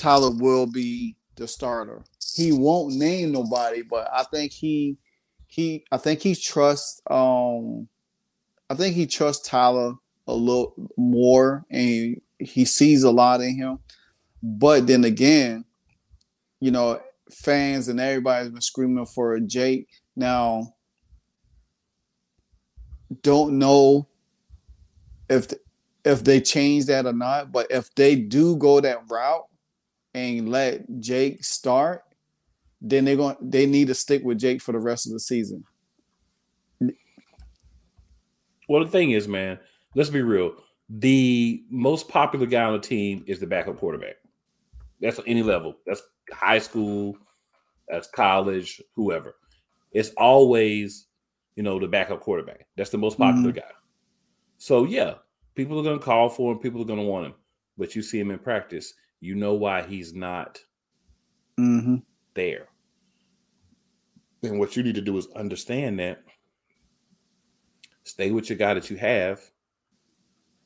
Tyler 0.00 0.30
will 0.30 0.66
be 0.66 1.14
the 1.36 1.46
starter. 1.46 2.02
He 2.34 2.52
won't 2.52 2.94
name 2.94 3.32
nobody, 3.32 3.82
but 3.82 4.08
I 4.10 4.22
think 4.24 4.50
he 4.50 4.96
he 5.46 5.84
I 5.92 5.98
think 5.98 6.20
he 6.20 6.34
trusts 6.34 7.02
um 7.10 7.86
I 8.70 8.74
think 8.74 8.96
he 8.96 9.06
trusts 9.06 9.46
Tyler 9.46 9.92
a 10.26 10.32
little 10.32 10.74
more 10.96 11.66
and 11.70 12.18
he 12.38 12.64
sees 12.64 13.02
a 13.02 13.10
lot 13.10 13.42
in 13.42 13.56
him. 13.56 13.78
But 14.42 14.86
then 14.86 15.04
again, 15.04 15.66
you 16.60 16.70
know, 16.70 17.02
fans 17.30 17.88
and 17.88 18.00
everybody's 18.00 18.50
been 18.50 18.62
screaming 18.62 19.04
for 19.04 19.38
Jake. 19.40 19.86
Now 20.16 20.76
don't 23.20 23.58
know 23.58 24.08
if 25.28 25.52
if 26.06 26.24
they 26.24 26.40
change 26.40 26.86
that 26.86 27.04
or 27.04 27.12
not. 27.12 27.52
But 27.52 27.66
if 27.70 27.94
they 27.94 28.16
do 28.16 28.56
go 28.56 28.80
that 28.80 29.02
route 29.10 29.49
and 30.14 30.48
let 30.48 30.84
Jake 31.00 31.44
start, 31.44 32.02
then 32.80 33.04
they're 33.04 33.16
going 33.16 33.36
they 33.40 33.66
need 33.66 33.88
to 33.88 33.94
stick 33.94 34.22
with 34.24 34.38
Jake 34.38 34.60
for 34.62 34.72
the 34.72 34.78
rest 34.78 35.06
of 35.06 35.12
the 35.12 35.20
season. 35.20 35.64
Well, 38.68 38.84
the 38.84 38.90
thing 38.90 39.10
is, 39.10 39.26
man, 39.26 39.58
let's 39.94 40.10
be 40.10 40.22
real. 40.22 40.54
The 40.88 41.64
most 41.70 42.08
popular 42.08 42.46
guy 42.46 42.64
on 42.64 42.72
the 42.74 42.78
team 42.78 43.24
is 43.26 43.40
the 43.40 43.46
backup 43.46 43.78
quarterback. 43.78 44.16
That's 45.00 45.18
at 45.18 45.26
any 45.26 45.42
level. 45.42 45.76
That's 45.86 46.02
high 46.32 46.58
school, 46.58 47.16
that's 47.88 48.08
college, 48.08 48.80
whoever. 48.94 49.34
It's 49.92 50.10
always, 50.16 51.06
you 51.56 51.62
know, 51.62 51.80
the 51.80 51.88
backup 51.88 52.20
quarterback. 52.20 52.66
That's 52.76 52.90
the 52.90 52.98
most 52.98 53.18
mm-hmm. 53.18 53.30
popular 53.30 53.52
guy. 53.52 53.72
So 54.58 54.84
yeah, 54.84 55.14
people 55.54 55.78
are 55.80 55.82
going 55.82 55.98
to 55.98 56.04
call 56.04 56.28
for 56.28 56.52
him. 56.52 56.58
People 56.58 56.80
are 56.82 56.86
going 56.86 57.00
to 57.00 57.04
want 57.04 57.26
him. 57.26 57.34
But 57.76 57.96
you 57.96 58.02
see 58.02 58.20
him 58.20 58.30
in 58.30 58.38
practice, 58.38 58.94
you 59.20 59.34
know 59.34 59.54
why 59.54 59.82
he's 59.82 60.14
not 60.14 60.58
Mm-hmm. 61.58 61.96
there. 62.34 62.68
And 64.42 64.58
what 64.58 64.74
you 64.76 64.82
need 64.82 64.94
to 64.94 65.02
do 65.02 65.16
is 65.18 65.28
understand 65.36 65.98
that. 66.00 66.22
Stay 68.04 68.30
with 68.30 68.48
your 68.48 68.56
guy 68.58 68.74
that 68.74 68.88
you 68.90 68.96
have 68.96 69.40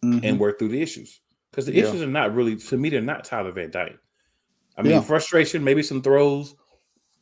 Mm-hmm. 0.04 0.24
and 0.24 0.38
work 0.38 0.58
through 0.58 0.68
the 0.68 0.82
issues. 0.82 1.20
Because 1.50 1.66
the 1.66 1.72
Yeah. 1.74 1.84
issues 1.84 2.02
are 2.02 2.06
not 2.06 2.34
really, 2.34 2.56
to 2.56 2.76
me, 2.76 2.90
they're 2.90 3.00
not 3.00 3.24
Tyler 3.24 3.52
Van 3.52 3.70
Dyke. 3.70 3.98
I 4.76 4.82
mean, 4.82 4.92
Yeah. 4.92 5.00
frustration, 5.00 5.64
maybe 5.64 5.82
some 5.82 6.02
throws. 6.02 6.54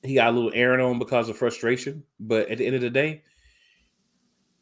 He 0.03 0.15
got 0.15 0.33
a 0.33 0.37
little 0.37 0.53
errant 0.55 0.83
on 0.83 0.99
because 0.99 1.29
of 1.29 1.37
frustration. 1.37 2.05
But 2.19 2.51
at 2.51 2.59
the 2.59 2.67
end 2.67 2.75
of 2.75 2.83
the 2.83 2.91
day, 2.91 3.23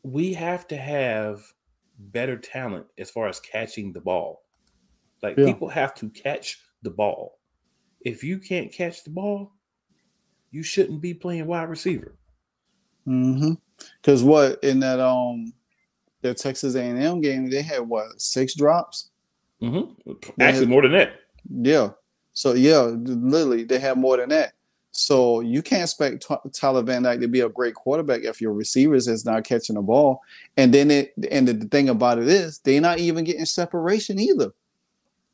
we 0.02 0.34
have 0.34 0.66
to 0.68 0.76
have 0.76 1.40
better 1.98 2.36
talent 2.36 2.86
as 2.98 3.10
far 3.10 3.26
as 3.28 3.40
catching 3.40 3.92
the 3.92 4.00
ball. 4.00 4.44
Like 5.22 5.36
Yeah. 5.36 5.46
people 5.46 5.68
have 5.68 5.94
to 5.96 6.08
catch 6.10 6.60
the 6.82 6.90
ball. 6.90 7.38
If 8.00 8.24
you 8.24 8.38
can't 8.38 8.72
catch 8.72 9.04
the 9.04 9.10
ball, 9.10 9.52
you 10.50 10.62
shouldn't 10.62 11.00
be 11.00 11.14
playing 11.14 11.46
wide 11.46 11.68
receiver. 11.68 12.16
Mm-hmm. 13.06 13.52
Because 14.02 14.22
what 14.22 14.62
in 14.62 14.80
that 14.80 15.00
um 15.00 15.52
the 16.22 16.34
Texas 16.34 16.74
A&M 16.74 17.20
game 17.20 17.48
they 17.48 17.62
had 17.62 17.80
what 17.80 18.20
six 18.20 18.54
drops? 18.54 19.10
Mhm. 19.62 19.94
Actually, 20.40 20.60
had- 20.60 20.68
more 20.68 20.82
than 20.82 20.92
that. 20.92 21.12
Yeah. 21.50 21.90
So 22.32 22.54
yeah, 22.54 22.80
literally 22.80 23.64
they 23.64 23.78
had 23.78 23.98
more 23.98 24.16
than 24.16 24.28
that. 24.30 24.52
So 24.92 25.40
you 25.40 25.62
can't 25.62 25.82
expect 25.82 26.26
T- 26.26 26.50
Tyler 26.52 26.82
Van 26.82 27.02
Dyke 27.04 27.20
to 27.20 27.28
be 27.28 27.40
a 27.40 27.48
great 27.48 27.74
quarterback 27.74 28.22
if 28.24 28.40
your 28.40 28.52
receivers 28.52 29.06
is 29.06 29.24
not 29.24 29.44
catching 29.44 29.76
the 29.76 29.82
ball. 29.82 30.20
And 30.56 30.74
then 30.74 30.90
it 30.90 31.12
and 31.30 31.46
the, 31.46 31.52
the 31.52 31.68
thing 31.68 31.88
about 31.88 32.18
it 32.18 32.28
is 32.28 32.58
they're 32.58 32.80
not 32.80 32.98
even 32.98 33.24
getting 33.24 33.44
separation 33.44 34.18
either. 34.18 34.52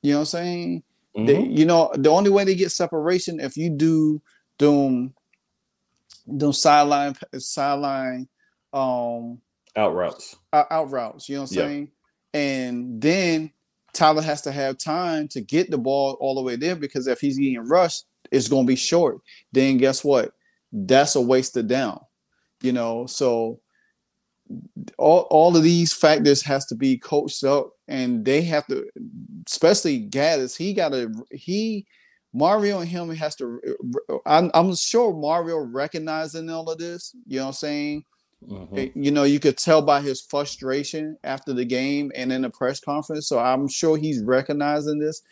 You 0.06 0.12
know 0.12 0.18
what 0.18 0.20
I'm 0.20 0.26
saying? 0.26 0.82
Mm-hmm. 1.16 1.26
They, 1.26 1.42
you 1.42 1.66
know, 1.66 1.90
the 1.96 2.10
only 2.10 2.30
way 2.30 2.44
they 2.44 2.54
get 2.54 2.70
separation 2.70 3.40
if 3.40 3.56
you 3.56 3.70
do 3.70 4.22
doom 4.56 5.12
doom 6.36 6.52
sideline 6.52 7.16
sideline 7.36 8.28
um 8.72 9.40
out 9.74 9.96
routes. 9.96 10.36
Out, 10.52 10.68
out 10.70 10.92
routes, 10.92 11.28
you 11.28 11.34
know 11.34 11.42
what 11.42 11.50
I'm 11.50 11.56
yep. 11.56 11.66
saying? 11.66 11.90
And 12.34 13.02
then 13.02 13.50
Tyler 13.94 14.22
has 14.22 14.42
to 14.42 14.52
have 14.52 14.78
time 14.78 15.26
to 15.28 15.40
get 15.40 15.72
the 15.72 15.78
ball 15.78 16.16
all 16.20 16.36
the 16.36 16.42
way 16.42 16.54
there 16.54 16.76
because 16.76 17.08
if 17.08 17.18
he's 17.18 17.36
getting 17.36 17.66
rushed, 17.66 18.04
it's 18.30 18.46
going 18.46 18.64
to 18.64 18.68
be 18.68 18.76
short. 18.76 19.18
Then 19.50 19.76
guess 19.78 20.04
what? 20.04 20.34
That's 20.70 21.16
a 21.16 21.20
wasted 21.20 21.66
down. 21.66 21.98
You 22.60 22.70
know, 22.70 23.06
so 23.06 23.58
all, 24.98 25.26
all 25.30 25.56
of 25.56 25.64
these 25.64 25.92
factors 25.92 26.42
has 26.42 26.64
to 26.66 26.76
be 26.76 26.96
coached 26.96 27.42
up 27.42 27.72
and 27.88 28.24
they 28.24 28.42
have 28.42 28.66
to 28.68 28.86
especially 29.46 30.08
Gattis, 30.08 30.56
he 30.56 30.72
got 30.74 30.90
to 30.90 31.12
he 31.30 31.86
Mario 32.32 32.80
and 32.80 32.88
him 32.88 33.08
has 33.14 33.36
to 33.36 33.60
I'm, 34.26 34.50
I'm 34.54 34.74
sure 34.74 35.14
Mario 35.14 35.58
recognizing 35.58 36.50
all 36.50 36.70
of 36.70 36.78
this, 36.78 37.14
you 37.26 37.38
know 37.38 37.44
what 37.44 37.48
I'm 37.48 37.54
saying? 37.54 38.04
Mm-hmm. 38.46 39.02
You 39.02 39.10
know, 39.10 39.24
you 39.24 39.40
could 39.40 39.56
tell 39.56 39.82
by 39.82 40.00
his 40.00 40.20
frustration 40.20 41.16
after 41.24 41.52
the 41.52 41.64
game 41.64 42.12
and 42.14 42.32
in 42.32 42.42
the 42.42 42.50
press 42.50 42.80
conference. 42.80 43.26
So 43.26 43.38
I'm 43.38 43.66
sure 43.68 43.96
he's 43.96 44.22
recognizing 44.22 44.98
this. 44.98 45.22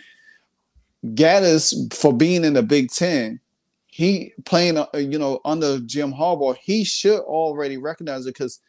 Gattis, 1.04 1.92
for 1.94 2.14
being 2.14 2.44
in 2.44 2.54
the 2.54 2.62
Big 2.62 2.90
Ten, 2.90 3.40
he 3.86 4.32
playing, 4.44 4.78
uh, 4.78 4.86
you 4.94 5.18
know, 5.18 5.40
under 5.44 5.78
Jim 5.80 6.12
Harbaugh, 6.12 6.56
he 6.56 6.82
should 6.82 7.20
already 7.20 7.76
recognize 7.76 8.26
it 8.26 8.34
because 8.34 8.60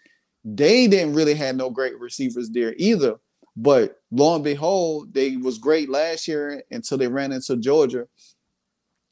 they 0.44 0.86
didn't 0.88 1.16
really 1.16 1.34
have 1.34 1.56
no 1.56 1.70
great 1.70 1.98
receivers 2.00 2.50
there 2.50 2.76
either. 2.78 3.16
But 3.56 4.00
lo 4.12 4.36
and 4.36 4.44
behold, 4.44 5.14
they 5.14 5.38
was 5.38 5.58
great 5.58 5.90
last 5.90 6.28
year 6.28 6.64
until 6.72 6.98
they 6.98 7.08
ran 7.08 7.32
into 7.32 7.56
Georgia, 7.58 8.08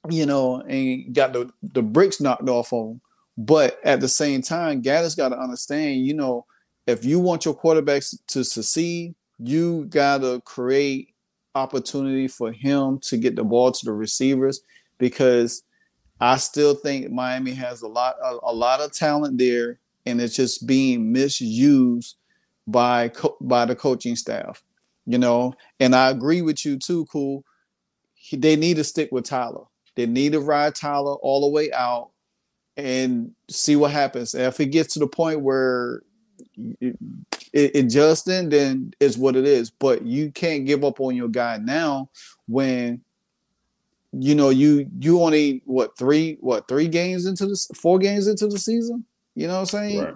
you 0.10 0.26
know, 0.26 0.62
and 0.62 1.14
got 1.14 1.34
the, 1.34 1.50
the 1.62 1.82
bricks 1.82 2.20
knocked 2.20 2.50
off 2.50 2.74
of 2.74 2.88
them. 2.88 3.02
But 3.38 3.80
at 3.84 4.00
the 4.00 4.10
same 4.10 4.42
time, 4.42 4.84
Gattis 4.84 5.18
got 5.18 5.30
to 5.30 5.40
understand, 5.40 6.06
you 6.06 6.14
know, 6.14 6.46
if 6.86 7.06
you 7.06 7.20
want 7.20 7.46
your 7.46 7.56
quarterbacks 7.56 8.16
to 8.28 8.44
succeed, 8.44 9.16
you 9.40 9.86
got 9.86 10.22
to 10.22 10.42
create 10.42 11.14
opportunity 11.56 12.28
for 12.28 12.52
him 12.52 13.00
to 13.00 13.18
get 13.18 13.36
the 13.36 13.44
ball 13.44 13.72
to 13.72 13.86
the 13.86 13.94
receivers 13.94 14.62
because 14.98 15.64
I 16.20 16.38
still 16.38 16.76
think 16.76 17.12
Miami 17.12 17.52
has 17.52 17.82
a 17.82 17.88
lot 17.88 18.16
a, 18.24 18.38
a 18.44 18.54
lot 18.54 18.82
of 18.82 18.92
talent 18.92 19.38
there 19.38 19.80
and 20.06 20.20
it's 20.22 20.36
just 20.36 20.66
being 20.66 21.12
misused 21.12 22.18
by 22.68 23.10
co- 23.10 23.38
by 23.42 23.66
the 23.66 23.76
coaching 23.76 24.16
staff, 24.16 24.64
you 25.06 25.18
know. 25.18 25.54
And 25.80 25.96
I 25.96 26.10
agree 26.10 26.42
with 26.42 26.66
you 26.66 26.78
too, 26.78 27.06
cool. 27.06 27.44
He, 28.14 28.38
they 28.38 28.56
need 28.56 28.78
to 28.78 28.84
stick 28.84 29.10
with 29.12 29.26
Tyler. 29.26 29.66
They 29.96 30.06
need 30.06 30.32
to 30.34 30.40
ride 30.40 30.76
Tyler 30.76 31.16
all 31.16 31.42
the 31.42 31.50
way 31.50 31.72
out 31.72 32.10
and 32.78 33.32
see 33.50 33.76
what 33.76 33.92
happens. 33.92 34.34
if 34.34 34.60
it 34.60 34.68
gets 34.68 34.94
to 34.94 35.00
the 35.00 35.08
point 35.08 35.42
where 35.42 36.02
it, 36.82 36.98
it, 37.54 37.76
it 37.76 37.84
Justin, 37.84 38.50
then 38.50 38.94
it's 39.00 39.18
what 39.18 39.36
it 39.36 39.46
is. 39.46 39.70
But 39.70 40.06
you 40.06 40.32
can't 40.32 40.66
give 40.66 40.84
up 40.84 41.00
on 41.00 41.16
your 41.16 41.28
guy 41.28 41.58
now 41.58 42.10
when 42.48 43.02
you 44.12 44.36
know 44.36 44.50
you 44.50 44.88
you 45.00 45.22
only 45.22 45.62
what 45.66 45.98
three 45.98 46.38
what 46.40 46.68
three 46.68 46.88
games 46.88 47.26
into 47.26 47.46
this 47.48 47.68
four 47.76 48.00
games 48.00 48.28
into 48.28 48.48
the 48.48 48.60
season. 48.60 49.06
You 49.36 49.48
know 49.48 49.54
what 49.54 49.60
I'm 49.60 49.66
saying? 49.66 50.00
Right. 50.00 50.14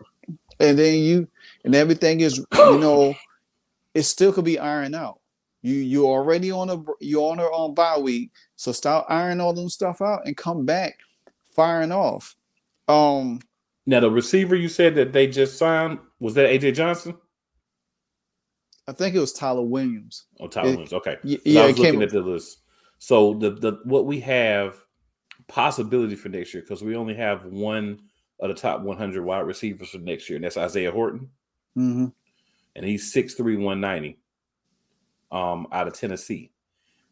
And 0.60 0.78
then 0.78 1.00
you 1.00 1.28
and 1.68 1.76
everything 1.76 2.22
is 2.22 2.38
you 2.38 2.46
know 2.80 3.14
it 3.94 4.04
still 4.04 4.32
could 4.32 4.46
be 4.46 4.58
ironed 4.58 4.96
out. 4.96 5.20
You 5.62 5.76
you 5.76 6.08
already 6.08 6.50
on 6.50 6.70
a 6.70 6.82
you're 7.02 7.30
on 7.30 7.40
a 7.40 7.44
on 7.44 7.74
bye 7.74 7.98
week, 7.98 8.32
so 8.56 8.72
start 8.72 9.06
ironing 9.10 9.42
all 9.42 9.54
them 9.54 9.70
stuff 9.70 10.02
out 10.02 10.26
and 10.26 10.36
come 10.36 10.66
back 10.66 10.98
firing 11.56 11.92
off. 11.92 12.36
Um, 12.88 13.42
now 13.86 14.00
the 14.00 14.10
receiver 14.10 14.56
you 14.56 14.70
said 14.70 14.96
that 14.96 15.12
they 15.12 15.28
just 15.28 15.58
signed 15.58 16.00
was 16.20 16.36
that 16.36 16.50
AJ 16.50 16.76
Johnson? 16.76 17.16
I 18.88 18.94
think 18.94 19.14
it 19.14 19.20
was 19.20 19.34
Tyler 19.34 19.64
Williams. 19.64 20.28
Oh, 20.40 20.48
Tyler 20.48 20.70
it, 20.70 20.72
Williams. 20.72 20.94
Okay. 20.94 21.18
Yeah, 21.24 21.64
I 21.64 21.68
was 21.68 21.80
looking 21.80 22.02
at 22.02 22.12
the 22.12 22.22
list. 22.22 22.60
So 23.00 23.34
the 23.34 23.52
the 23.52 23.80
what 23.84 24.06
we 24.06 24.22
have 24.22 24.78
possibility 25.50 26.16
for 26.16 26.30
next 26.30 26.54
year 26.54 26.64
because 26.64 26.82
we 26.82 26.96
only 26.96 27.16
have 27.16 27.44
one 27.44 28.00
of 28.40 28.48
the 28.48 28.56
top 28.56 28.82
100 28.82 29.26
wide 29.26 29.40
receivers 29.40 29.90
for 29.90 29.98
next 29.98 30.30
year, 30.30 30.38
and 30.38 30.46
that's 30.46 30.56
Isaiah 30.56 30.92
Horton. 30.92 31.30
Mm-hmm. 31.76 32.08
And 32.76 32.86
he's 32.86 33.14
6'3", 33.14 33.40
190 33.40 34.20
um, 35.32 35.68
out 35.72 35.88
of 35.88 35.94
Tennessee. 35.94 36.52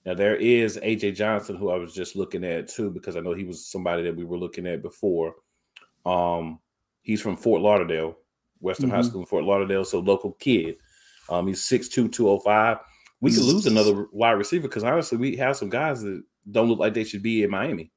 Now 0.06 0.14
there 0.14 0.36
is 0.36 0.78
AJ 0.78 1.16
Johnson, 1.16 1.56
who 1.56 1.72
I 1.72 1.78
was 1.78 1.94
just 1.94 2.16
looking 2.16 2.44
at 2.44 2.68
too, 2.68 2.92
because 2.92 3.16
I 3.16 3.22
know 3.22 3.34
he 3.34 3.44
was 3.44 3.66
somebody 3.66 4.04
that 4.04 4.16
we 4.16 4.24
were 4.24 4.38
looking 4.38 4.68
at 4.68 4.84
before. 4.84 5.34
Um, 6.06 6.60
he's 7.02 7.22
from 7.22 7.36
Fort 7.36 7.62
Lauderdale, 7.62 8.16
Western 8.60 8.88
mm-hmm. 8.88 8.96
High 8.96 9.02
School 9.02 9.22
in 9.22 9.28
Fort 9.28 9.44
Lauderdale, 9.44 9.84
so 9.84 10.00
local 10.00 10.34
kid. 10.34 10.78
Um, 11.30 11.48
he's 11.48 11.62
6'2", 11.62 12.12
205. 12.12 12.78
We 13.22 13.32
could 13.32 13.44
lose 13.44 13.66
another 13.66 14.08
wide 14.12 14.34
receiver 14.34 14.68
because 14.68 14.84
honestly, 14.84 15.18
we 15.18 15.36
have 15.38 15.58
some 15.58 15.70
guys 15.70 16.02
that 16.04 16.22
don't 16.52 16.70
look 16.70 16.80
like 16.80 16.94
they 16.94 17.04
should 17.04 17.24
be 17.24 17.44
in 17.44 17.50
Miami. 17.50 17.92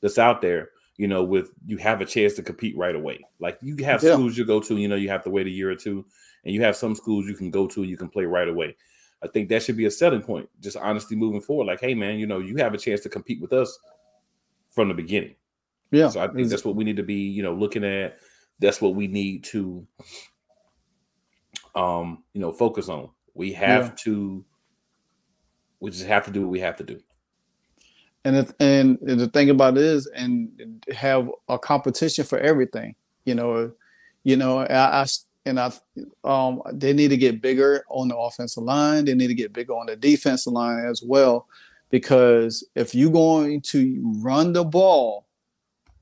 that's 0.00 0.18
out 0.18 0.42
there 0.42 0.70
you 0.96 1.08
know, 1.08 1.22
with 1.22 1.50
you 1.66 1.76
have 1.76 2.00
a 2.00 2.06
chance 2.06 2.34
to 2.34 2.42
compete 2.42 2.76
right 2.76 2.94
away. 2.94 3.20
Like 3.38 3.58
you 3.60 3.76
have 3.84 4.02
yeah. 4.02 4.14
schools 4.14 4.36
you 4.36 4.44
go 4.44 4.60
to, 4.60 4.76
you 4.76 4.88
know, 4.88 4.96
you 4.96 5.08
have 5.08 5.24
to 5.24 5.30
wait 5.30 5.46
a 5.46 5.50
year 5.50 5.70
or 5.70 5.76
two, 5.76 6.04
and 6.44 6.54
you 6.54 6.62
have 6.62 6.76
some 6.76 6.94
schools 6.94 7.26
you 7.26 7.34
can 7.34 7.50
go 7.50 7.66
to, 7.68 7.82
you 7.82 7.96
can 7.96 8.08
play 8.08 8.24
right 8.24 8.48
away. 8.48 8.76
I 9.22 9.28
think 9.28 9.48
that 9.48 9.62
should 9.62 9.76
be 9.76 9.86
a 9.86 9.90
selling 9.90 10.22
point. 10.22 10.48
Just 10.60 10.76
honestly 10.76 11.16
moving 11.16 11.40
forward, 11.40 11.66
like, 11.66 11.80
hey 11.80 11.94
man, 11.94 12.18
you 12.18 12.26
know, 12.26 12.38
you 12.38 12.56
have 12.56 12.74
a 12.74 12.78
chance 12.78 13.00
to 13.02 13.08
compete 13.08 13.40
with 13.40 13.52
us 13.52 13.78
from 14.70 14.88
the 14.88 14.94
beginning. 14.94 15.34
Yeah. 15.90 16.08
So 16.08 16.20
I 16.20 16.28
think 16.28 16.48
that's 16.48 16.64
what 16.64 16.76
we 16.76 16.84
need 16.84 16.96
to 16.96 17.02
be, 17.02 17.28
you 17.28 17.42
know, 17.42 17.54
looking 17.54 17.84
at. 17.84 18.18
That's 18.58 18.80
what 18.80 18.94
we 18.94 19.06
need 19.06 19.44
to 19.44 19.86
um, 21.74 22.24
you 22.32 22.40
know, 22.40 22.52
focus 22.52 22.88
on. 22.88 23.10
We 23.34 23.52
have 23.52 23.88
yeah. 23.88 23.94
to 24.04 24.44
we 25.80 25.90
just 25.90 26.06
have 26.06 26.24
to 26.24 26.30
do 26.30 26.42
what 26.42 26.50
we 26.50 26.60
have 26.60 26.76
to 26.76 26.84
do 26.84 27.00
and 28.24 28.36
it, 28.36 28.52
and 28.58 28.98
the 29.02 29.28
thing 29.28 29.50
about 29.50 29.76
it 29.76 29.84
is 29.84 30.06
and 30.08 30.84
have 30.94 31.30
a 31.48 31.58
competition 31.58 32.24
for 32.24 32.38
everything 32.38 32.94
you 33.24 33.34
know 33.34 33.70
you 34.24 34.36
know 34.36 34.58
I, 34.58 35.02
I 35.02 35.06
and 35.44 35.60
I 35.60 35.72
um 36.24 36.62
they 36.72 36.92
need 36.92 37.08
to 37.08 37.16
get 37.16 37.40
bigger 37.40 37.84
on 37.88 38.08
the 38.08 38.16
offensive 38.16 38.64
line 38.64 39.04
they 39.04 39.14
need 39.14 39.28
to 39.28 39.34
get 39.34 39.52
bigger 39.52 39.74
on 39.74 39.86
the 39.86 39.96
defensive 39.96 40.52
line 40.52 40.84
as 40.86 41.02
well 41.02 41.46
because 41.90 42.66
if 42.74 42.94
you're 42.94 43.12
going 43.12 43.60
to 43.60 44.02
run 44.20 44.52
the 44.52 44.64
ball 44.64 45.25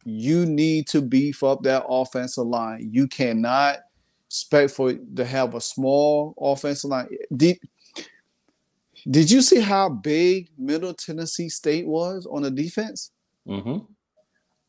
you 0.04 0.46
need 0.46 0.86
to 0.86 1.00
beef 1.00 1.42
up 1.42 1.62
that 1.62 1.84
offensive 1.88 2.46
line 2.46 2.88
you 2.92 3.06
cannot 3.08 3.78
expect 4.26 4.70
for 4.70 4.92
to 4.92 5.24
have 5.24 5.54
a 5.54 5.60
small 5.60 6.34
offensive 6.38 6.90
line 6.90 7.08
deep 7.36 7.60
did 9.10 9.30
you 9.30 9.42
see 9.42 9.60
how 9.60 9.88
big 9.88 10.48
Middle 10.56 10.94
Tennessee 10.94 11.48
State 11.48 11.86
was 11.86 12.26
on 12.26 12.42
the 12.42 12.50
defense? 12.50 13.10
Mm-hmm. 13.46 13.84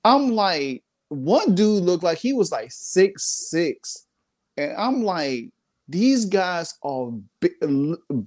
I'm 0.03 0.29
like, 0.29 0.83
one 1.07 1.55
dude 1.55 1.83
looked 1.83 2.03
like 2.03 2.17
he 2.17 2.33
was 2.33 2.51
like 2.51 2.71
six 2.71 3.49
six, 3.49 4.05
and 4.57 4.73
I'm 4.77 5.03
like, 5.03 5.51
these 5.87 6.25
guys 6.25 6.73
are 6.83 7.11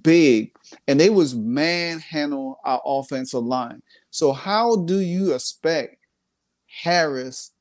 big, 0.01 0.51
and 0.87 0.99
they 0.99 1.09
was 1.09 1.35
manhandle 1.35 2.59
our 2.63 2.81
offensive 2.85 3.43
line. 3.43 3.81
So 4.09 4.31
how 4.31 4.77
do 4.77 4.99
you 4.99 5.33
expect 5.33 5.97
Harris 6.69 7.51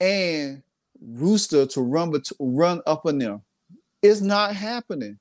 and 0.00 0.62
Rooster 1.00 1.66
to 1.66 1.80
run 1.80 2.10
bet- 2.10 2.28
run 2.38 2.80
up 2.86 3.06
on 3.06 3.18
them. 3.18 3.42
It's 4.02 4.20
not 4.20 4.54
happening. 4.54 5.18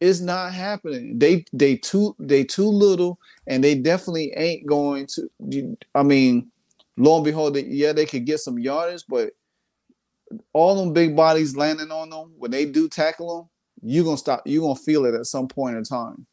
It's 0.00 0.20
not 0.20 0.52
happening. 0.52 1.18
They 1.18 1.44
they 1.52 1.76
too 1.76 2.16
they 2.18 2.44
too 2.44 2.66
little, 2.66 3.18
and 3.46 3.62
they 3.62 3.74
definitely 3.74 4.32
ain't 4.36 4.66
going 4.66 5.06
to. 5.14 5.76
I 5.94 6.02
mean, 6.02 6.50
lo 6.96 7.16
and 7.16 7.24
behold, 7.24 7.56
yeah, 7.56 7.92
they 7.92 8.06
could 8.06 8.24
get 8.24 8.40
some 8.40 8.58
yardage, 8.58 9.04
but 9.08 9.32
all 10.52 10.76
them 10.76 10.92
big 10.92 11.14
bodies 11.14 11.56
landing 11.56 11.90
on 11.90 12.10
them 12.10 12.32
when 12.38 12.50
they 12.50 12.64
do 12.64 12.88
tackle 12.88 13.36
them, 13.36 13.48
you're 13.82 14.04
gonna 14.04 14.16
stop. 14.16 14.42
You're 14.44 14.62
gonna 14.62 14.76
feel 14.76 15.04
it 15.04 15.14
at 15.14 15.26
some 15.26 15.48
point 15.48 15.76
in 15.76 15.84
time. 15.84 16.26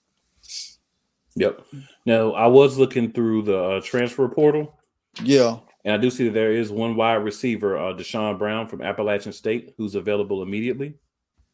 Yep. 1.35 1.61
Now 2.05 2.31
I 2.31 2.47
was 2.47 2.77
looking 2.77 3.11
through 3.11 3.43
the 3.43 3.57
uh, 3.57 3.81
transfer 3.81 4.27
portal. 4.27 4.78
Yeah. 5.23 5.57
And 5.85 5.93
I 5.93 5.97
do 5.97 6.09
see 6.09 6.25
that 6.25 6.33
there 6.33 6.51
is 6.51 6.71
one 6.71 6.95
wide 6.95 7.15
receiver, 7.15 7.77
uh, 7.77 7.93
Deshaun 7.93 8.37
Brown 8.37 8.67
from 8.67 8.81
Appalachian 8.81 9.31
State, 9.31 9.73
who's 9.77 9.95
available 9.95 10.43
immediately. 10.43 10.95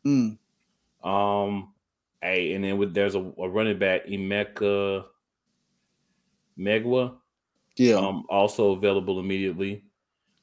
Mm. 0.06 0.38
Um, 1.04 1.74
hey, 2.22 2.54
and 2.54 2.64
then 2.64 2.78
with 2.78 2.94
there's 2.94 3.16
a, 3.16 3.20
a 3.20 3.48
running 3.50 3.78
back, 3.78 4.08
Emeka 4.08 5.06
Megwa, 6.58 7.16
Yeah. 7.78 7.96
um, 7.96 8.26
also 8.30 8.72
available 8.72 9.20
immediately. 9.20 9.84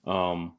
Um, 0.06 0.56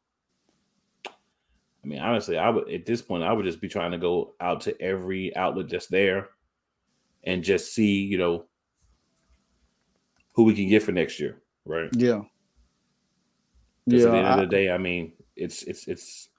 I 1.07 1.87
mean, 1.87 1.99
honestly, 1.99 2.37
I 2.37 2.49
would 2.49 2.69
at 2.69 2.85
this 2.85 3.01
point, 3.01 3.23
I 3.23 3.33
would 3.33 3.45
just 3.45 3.61
be 3.61 3.67
trying 3.67 3.91
to 3.91 3.97
go 3.97 4.35
out 4.39 4.61
to 4.61 4.81
every 4.81 5.35
outlet 5.35 5.69
that's 5.69 5.87
there 5.87 6.29
and 7.23 7.43
just 7.43 7.73
see, 7.73 8.03
you 8.03 8.17
know, 8.17 8.45
who 10.33 10.43
we 10.43 10.55
can 10.55 10.67
get 10.69 10.83
for 10.83 10.91
next 10.91 11.19
year, 11.19 11.41
right? 11.65 11.89
yeah. 11.93 12.21
'Cause 13.89 14.01
Yeah. 14.01 14.07
at 14.07 14.11
the 14.11 14.17
end 14.17 14.27
I- 14.27 14.33
of 14.35 14.39
the 14.41 14.55
day, 14.55 14.69
I 14.71 14.77
mean, 14.77 15.13
it's 15.35 15.63
it's 15.63 15.87
it's. 15.87 16.29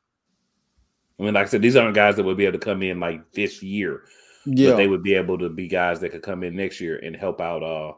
I 1.18 1.22
mean, 1.22 1.34
like 1.34 1.46
I 1.46 1.50
said, 1.50 1.62
these 1.62 1.76
aren't 1.76 1.94
guys 1.94 2.16
that 2.16 2.24
would 2.24 2.36
be 2.36 2.44
able 2.46 2.58
to 2.58 2.64
come 2.64 2.82
in 2.82 2.98
like 2.98 3.30
this 3.32 3.62
year, 3.62 4.04
yeah. 4.46 4.70
but 4.70 4.76
they 4.76 4.88
would 4.88 5.02
be 5.04 5.14
able 5.14 5.38
to 5.38 5.48
be 5.48 5.68
guys 5.68 6.00
that 6.00 6.10
could 6.10 6.22
come 6.22 6.42
in 6.42 6.56
next 6.56 6.80
year 6.80 6.98
and 6.98 7.14
help 7.14 7.40
out 7.40 7.62
uh 7.62 7.92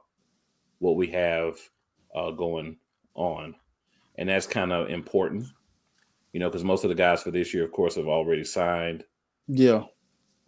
what 0.81 0.97
we 0.97 1.07
have 1.09 1.59
uh 2.15 2.31
going 2.33 2.77
on, 3.15 3.55
and 4.17 4.29
that's 4.29 4.47
kind 4.47 4.73
of 4.73 4.91
important, 4.91 5.47
you 6.33 6.41
know, 6.41 6.49
because 6.51 6.65
most 6.65 6.85
of 6.85 6.89
the 6.91 6.95
guys 6.95 7.23
for 7.23 7.31
this 7.31 7.55
year, 7.55 7.65
of 7.65 7.73
course, 7.73 7.95
have 7.97 8.07
already 8.09 8.45
signed. 8.45 9.05
yeah. 9.49 9.85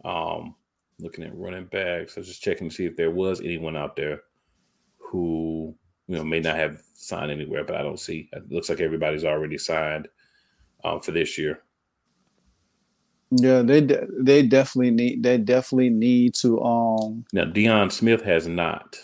Um, 0.05 0.55
looking 0.99 1.23
at 1.23 1.35
running 1.35 1.65
backs, 1.65 2.15
I 2.17 2.19
was 2.21 2.27
just 2.27 2.41
checking 2.43 2.69
to 2.69 2.75
see 2.75 2.85
if 2.85 2.95
there 2.95 3.11
was 3.11 3.39
anyone 3.41 3.75
out 3.75 3.95
there 3.95 4.21
who 4.97 5.75
you 6.09 6.15
know 6.15 6.23
may 6.23 6.39
not 6.39 6.57
have 6.57 6.81
signed 6.95 7.31
anywhere, 7.31 7.63
but 7.63 7.75
I 7.75 7.83
don't 7.83 7.99
see. 7.99 8.29
It 8.33 8.51
looks 8.51 8.67
like 8.67 8.79
everybody's 8.79 9.23
already 9.23 9.59
signed 9.59 10.07
um, 10.83 10.99
for 10.99 11.11
this 11.11 11.37
year. 11.37 11.61
Yeah, 13.29 13.61
they 13.61 13.81
de- 13.81 14.07
they 14.19 14.41
definitely 14.41 14.89
need 14.89 15.21
they 15.21 15.37
definitely 15.37 15.91
need 15.91 16.33
to 16.35 16.59
um 16.61 17.25
Now, 17.31 17.45
Deion 17.45 17.91
Smith 17.91 18.23
has 18.23 18.47
not. 18.47 18.97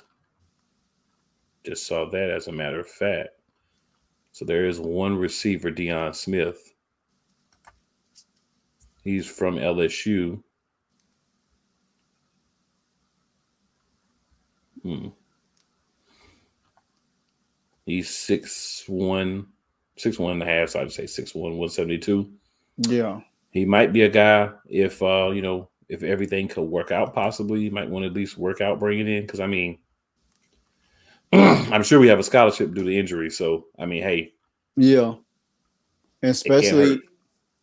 Just 1.64 1.86
saw 1.86 2.10
that 2.10 2.32
as 2.32 2.48
a 2.48 2.52
matter 2.52 2.80
of 2.80 2.88
fact. 2.88 3.30
So 4.32 4.44
there 4.44 4.66
is 4.66 4.80
one 4.80 5.16
receiver, 5.16 5.72
Deion 5.72 6.16
Smith. 6.16 6.74
He's 9.04 9.28
from 9.28 9.58
LSU. 9.58 10.42
Hmm. 14.82 15.10
He's 17.86 18.10
six 18.10 18.84
one, 18.88 19.48
six 19.98 20.18
one 20.18 20.34
and 20.34 20.44
a 20.44 20.46
half. 20.46 20.70
So 20.70 20.82
I'd 20.82 20.92
say 20.92 21.06
six 21.06 21.36
one, 21.36 21.58
one 21.58 21.70
seventy 21.70 21.98
two. 21.98 22.32
yeah. 22.78 23.22
He 23.52 23.64
might 23.64 23.94
be 23.94 24.02
a 24.02 24.10
guy 24.10 24.50
if 24.68 25.02
uh, 25.02 25.32
you 25.34 25.42
know, 25.42 25.70
if 25.88 26.04
everything 26.04 26.48
could 26.48 26.64
work 26.64 26.92
out 26.92 27.14
possibly, 27.14 27.62
you 27.62 27.72
might 27.72 27.90
want 27.90 28.04
to 28.04 28.08
at 28.08 28.14
least 28.14 28.38
work 28.38 28.60
out 28.60 28.80
bringing 28.80 29.08
in. 29.08 29.26
Cause 29.28 29.40
I 29.40 29.48
mean, 29.48 29.78
I'm 31.32 31.84
sure 31.84 32.00
we 32.00 32.08
have 32.10 32.20
a 32.20 32.24
scholarship 32.24 32.74
due 32.74 32.84
to 32.84 32.94
injury. 32.94 33.30
So 33.30 33.68
I 33.80 33.86
mean, 33.86 34.04
hey, 34.04 34.34
Yeah. 34.76 35.16
Especially 36.22 37.00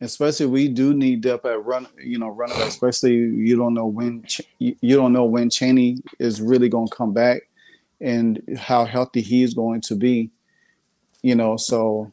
especially 0.03 0.47
we 0.47 0.69
do 0.69 0.93
need 0.93 1.21
depth 1.21 1.47
at 1.47 1.65
run 1.65 1.87
you 1.97 2.19
know 2.19 2.29
running 2.29 2.61
especially 2.63 3.15
you 3.15 3.57
don't 3.57 3.73
know 3.73 3.87
when 3.87 4.25
you 4.59 4.97
don't 4.97 5.13
know 5.13 5.25
when 5.25 5.49
Chaney 5.49 5.99
is 6.19 6.43
really 6.43 6.69
going 6.69 6.89
to 6.89 6.95
come 6.95 7.13
back 7.13 7.43
and 8.03 8.43
how 8.59 8.85
healthy 8.85 9.21
he 9.21 9.43
is 9.43 9.55
going 9.55 9.81
to 9.81 9.95
be 9.95 10.31
you 11.23 11.35
know 11.35 11.57
so 11.57 12.13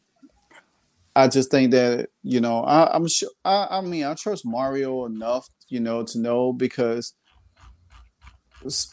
I 1.16 1.28
just 1.28 1.50
think 1.50 1.72
that 1.72 2.08
you 2.22 2.40
know 2.40 2.62
I, 2.62 2.94
I'm 2.94 3.08
sure 3.08 3.30
I, 3.44 3.66
I 3.70 3.80
mean 3.80 4.04
I 4.04 4.14
trust 4.14 4.46
Mario 4.46 5.06
enough 5.06 5.48
you 5.68 5.80
know 5.80 6.04
to 6.04 6.18
know 6.18 6.52
because 6.52 7.14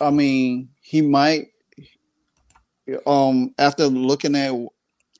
I 0.01 0.09
mean 0.09 0.69
he 0.81 1.01
might 1.01 1.47
um 3.05 3.53
after 3.57 3.85
looking 3.85 4.35
at 4.35 4.53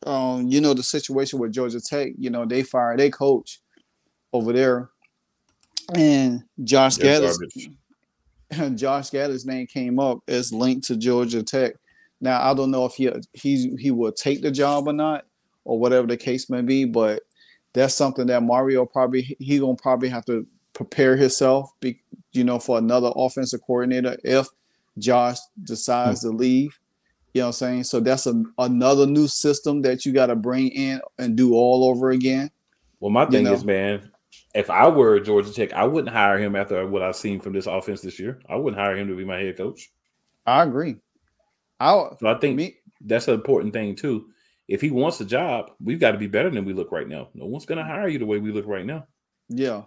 um, 0.05 0.47
you 0.47 0.61
know, 0.61 0.73
the 0.73 0.84
situation 0.84 1.39
with 1.39 1.51
Georgia 1.51 1.82
Tech, 1.82 2.09
you 2.17 2.30
know, 2.30 2.45
they 2.45 2.63
fired 2.63 2.99
their 2.99 3.09
coach 3.09 3.61
over 4.34 4.53
there. 4.53 4.89
And 5.95 6.43
Josh 6.63 6.97
Gattis, 6.97 7.38
Josh 8.76 9.10
Gattis' 9.10 9.45
name 9.45 9.68
came 9.68 10.00
up 10.00 10.20
as 10.28 10.54
linked 10.54 10.88
to 10.88 10.98
Georgia 10.98 11.43
Tech. 11.43 11.74
Now 12.22 12.41
I 12.41 12.54
don't 12.54 12.72
know 12.72 12.86
if 12.86 12.93
he 12.93 13.12
he 13.34 13.76
he 13.78 13.91
will 13.91 14.12
take 14.12 14.41
the 14.41 14.52
job 14.52 14.88
or 14.88 14.93
not, 14.93 15.26
or 15.66 15.80
whatever 15.80 16.08
the 16.08 16.18
case 16.18 16.50
may 16.50 16.62
be, 16.62 16.86
but 16.86 17.24
that's 17.74 17.93
something 17.93 18.28
that 18.28 18.43
Mario 18.43 18.86
probably 18.86 19.38
he 19.39 19.60
gonna 19.60 19.76
probably 19.76 20.10
have 20.10 20.26
to 20.26 20.48
prepare 20.74 21.16
himself, 21.16 21.72
be, 21.80 22.00
you 22.34 22.43
know, 22.43 22.60
for 22.60 22.78
another 22.78 23.12
offensive 23.16 23.62
coordinator 23.66 24.18
if 24.24 24.48
Josh 24.98 25.38
decides 25.64 26.22
to 26.22 26.30
leave. 26.30 26.80
You 27.34 27.41
know 27.41 27.48
what 27.48 27.50
I'm 27.50 27.54
saying? 27.54 27.84
So 27.84 28.00
that's 28.00 28.26
a, 28.26 28.43
another 28.58 29.06
new 29.06 29.28
system 29.28 29.82
that 29.84 30.06
you 30.06 30.14
got 30.14 30.28
to 30.28 30.36
bring 30.36 30.70
in 30.70 31.02
and 31.20 31.36
do 31.36 31.54
all 31.54 31.86
over 31.86 32.12
again. 32.12 32.50
well, 33.00 33.12
my 33.12 33.26
thing 33.26 33.43
know. 33.43 33.54
is, 33.54 33.66
man, 33.66 34.12
if 34.58 34.72
I 34.72 34.88
were 34.88 35.20
Georgia 35.20 35.53
Tech, 35.53 35.72
I 35.74 35.84
wouldn't 35.86 36.14
hire 36.14 36.39
him 36.39 36.55
after 36.55 36.86
what 36.88 37.03
I've 37.03 37.16
seen 37.16 37.39
from 37.39 37.53
this 37.53 37.68
offense 37.68 38.01
this 38.01 38.20
year. 38.20 38.41
I 38.49 38.55
wouldn't 38.55 38.82
hire 38.82 38.97
him 38.97 39.08
to 39.08 39.16
be 39.16 39.24
my 39.24 39.38
head 39.38 39.55
coach. 39.55 39.91
I 40.47 40.64
agree. 40.64 40.95
I 41.80 41.91
So 42.20 42.28
I 42.28 42.39
think 42.39 42.55
me 42.55 42.78
that's 43.01 43.28
an 43.28 43.36
important 43.36 43.72
thing 43.72 43.95
too. 43.95 44.30
If 44.68 44.82
he 44.82 44.89
wants 44.89 45.22
a 45.22 45.26
job, 45.26 45.72
we've 45.80 45.99
got 45.99 46.12
to 46.12 46.18
be 46.18 46.26
better 46.26 46.49
than 46.49 46.66
we 46.66 46.74
look 46.74 46.91
right 46.91 47.08
now. 47.08 47.30
No 47.36 47.45
one's 47.45 47.68
going 47.68 47.78
to 47.78 47.84
hire 47.84 48.08
you 48.08 48.18
the 48.18 48.26
way 48.26 48.39
we 48.39 48.51
look 48.51 48.66
right 48.66 48.86
now. 48.86 49.05
yeah, 49.47 49.84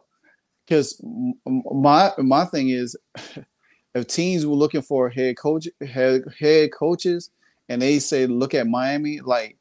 because 0.64 1.04
my 1.44 2.12
my 2.18 2.44
thing 2.44 2.68
is, 2.68 2.96
if 3.96 4.06
teams 4.06 4.46
were 4.46 4.54
looking 4.54 4.82
for 4.82 5.10
head 5.10 5.36
coach 5.36 5.66
head 5.84 6.22
head 6.38 6.70
coaches, 6.72 7.30
and 7.68 7.82
they 7.82 7.98
say 7.98 8.26
look 8.26 8.54
at 8.54 8.68
Miami, 8.68 9.20
like 9.20 9.56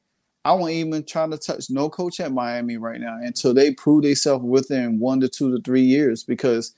I 0.46 0.54
won't 0.54 0.72
even 0.72 1.04
try 1.06 1.28
to 1.28 1.38
touch 1.38 1.70
no 1.70 1.90
coach 1.90 2.20
at 2.20 2.32
Miami 2.32 2.78
right 2.78 3.00
now 3.00 3.18
until 3.22 3.54
they 3.54 3.74
prove 3.74 4.04
themselves 4.04 4.44
within 4.44 5.00
one 5.00 5.20
to 5.20 5.28
two 5.28 5.56
to 5.56 5.62
three 5.62 5.84
years. 5.84 6.24
Because 6.24 6.74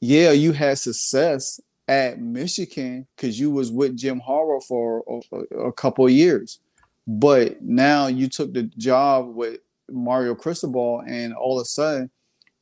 yeah, 0.00 0.32
you 0.32 0.52
had 0.52 0.78
success 0.78 1.60
at 1.88 2.20
Michigan 2.20 3.06
because 3.16 3.38
you 3.38 3.50
was 3.50 3.70
with 3.70 3.96
Jim 3.96 4.20
Harbaugh 4.20 4.64
for 4.64 5.04
a, 5.32 5.56
a 5.56 5.72
couple 5.72 6.06
of 6.06 6.12
years, 6.12 6.58
but 7.06 7.60
now 7.62 8.06
you 8.06 8.28
took 8.28 8.52
the 8.54 8.64
job 8.78 9.34
with 9.34 9.60
Mario 9.90 10.34
Cristobal, 10.34 11.02
and 11.06 11.34
all 11.34 11.58
of 11.58 11.62
a 11.62 11.66
sudden, 11.66 12.10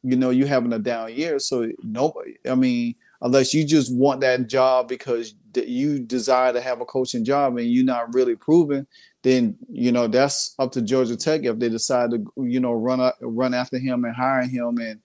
you 0.03 0.17
know, 0.17 0.31
you 0.31 0.47
having 0.47 0.73
a 0.73 0.79
down 0.79 1.15
year. 1.15 1.39
So 1.39 1.71
nobody, 1.83 2.37
I 2.49 2.55
mean, 2.55 2.95
unless 3.23 3.55
you 3.55 3.65
just 3.65 3.95
want 3.95 4.21
that 4.23 4.49
job 4.49 4.89
because 4.89 5.35
you 5.55 5.99
desire 5.99 6.53
to 6.53 6.61
have 6.61 6.81
a 6.81 6.85
coaching 6.85 7.25
job 7.25 7.57
and 7.57 7.71
you're 7.71 7.85
not 7.85 8.15
really 8.15 8.37
proven, 8.37 8.87
then 9.23 9.57
you 9.69 9.93
know 9.93 10.07
that's 10.07 10.55
up 10.59 10.73
to 10.73 10.83
Georgia 10.83 11.17
Tech 11.17 11.45
if 11.45 11.59
they 11.59 11.69
decide 11.69 12.11
to, 12.11 12.33
you 12.37 12.61
know, 12.61 12.73
run 12.73 13.01
up, 13.01 13.17
run 13.21 13.55
after 13.55 13.79
him 13.79 14.05
and 14.05 14.15
hire 14.15 14.43
him, 14.43 14.79
and 14.79 15.01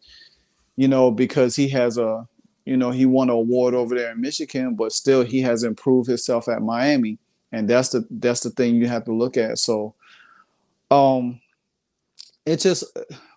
you 0.76 0.88
know 0.88 1.12
because 1.12 1.56
he 1.56 1.70
has 1.70 1.98
a, 1.98 2.28
you 2.66 2.78
know, 2.78 2.92
he 2.92 3.06
won 3.06 3.30
an 3.30 3.36
award 3.36 3.74
over 3.74 3.96
there 3.96 4.12
in 4.12 4.22
Michigan, 4.22 4.76
but 4.76 4.92
still 4.92 5.24
he 5.24 5.42
has 5.42 5.64
improved 5.64 6.08
himself 6.08 6.48
at 6.48 6.62
Miami, 6.62 7.18
and 7.52 7.70
that's 7.70 7.90
the 7.90 8.08
that's 8.10 8.42
the 8.42 8.50
thing 8.52 8.76
you 8.76 8.88
have 8.88 9.06
to 9.06 9.14
look 9.14 9.38
at. 9.38 9.58
So, 9.58 9.96
um, 10.92 11.42
it's 12.46 12.64
just 12.64 12.86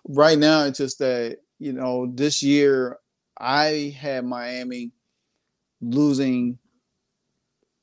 right 0.07 0.37
now 0.37 0.63
it's 0.63 0.77
just 0.77 0.99
that 0.99 1.37
you 1.59 1.73
know 1.73 2.11
this 2.13 2.41
year 2.41 2.97
I 3.37 3.95
had 3.97 4.25
Miami 4.25 4.91
losing 5.81 6.57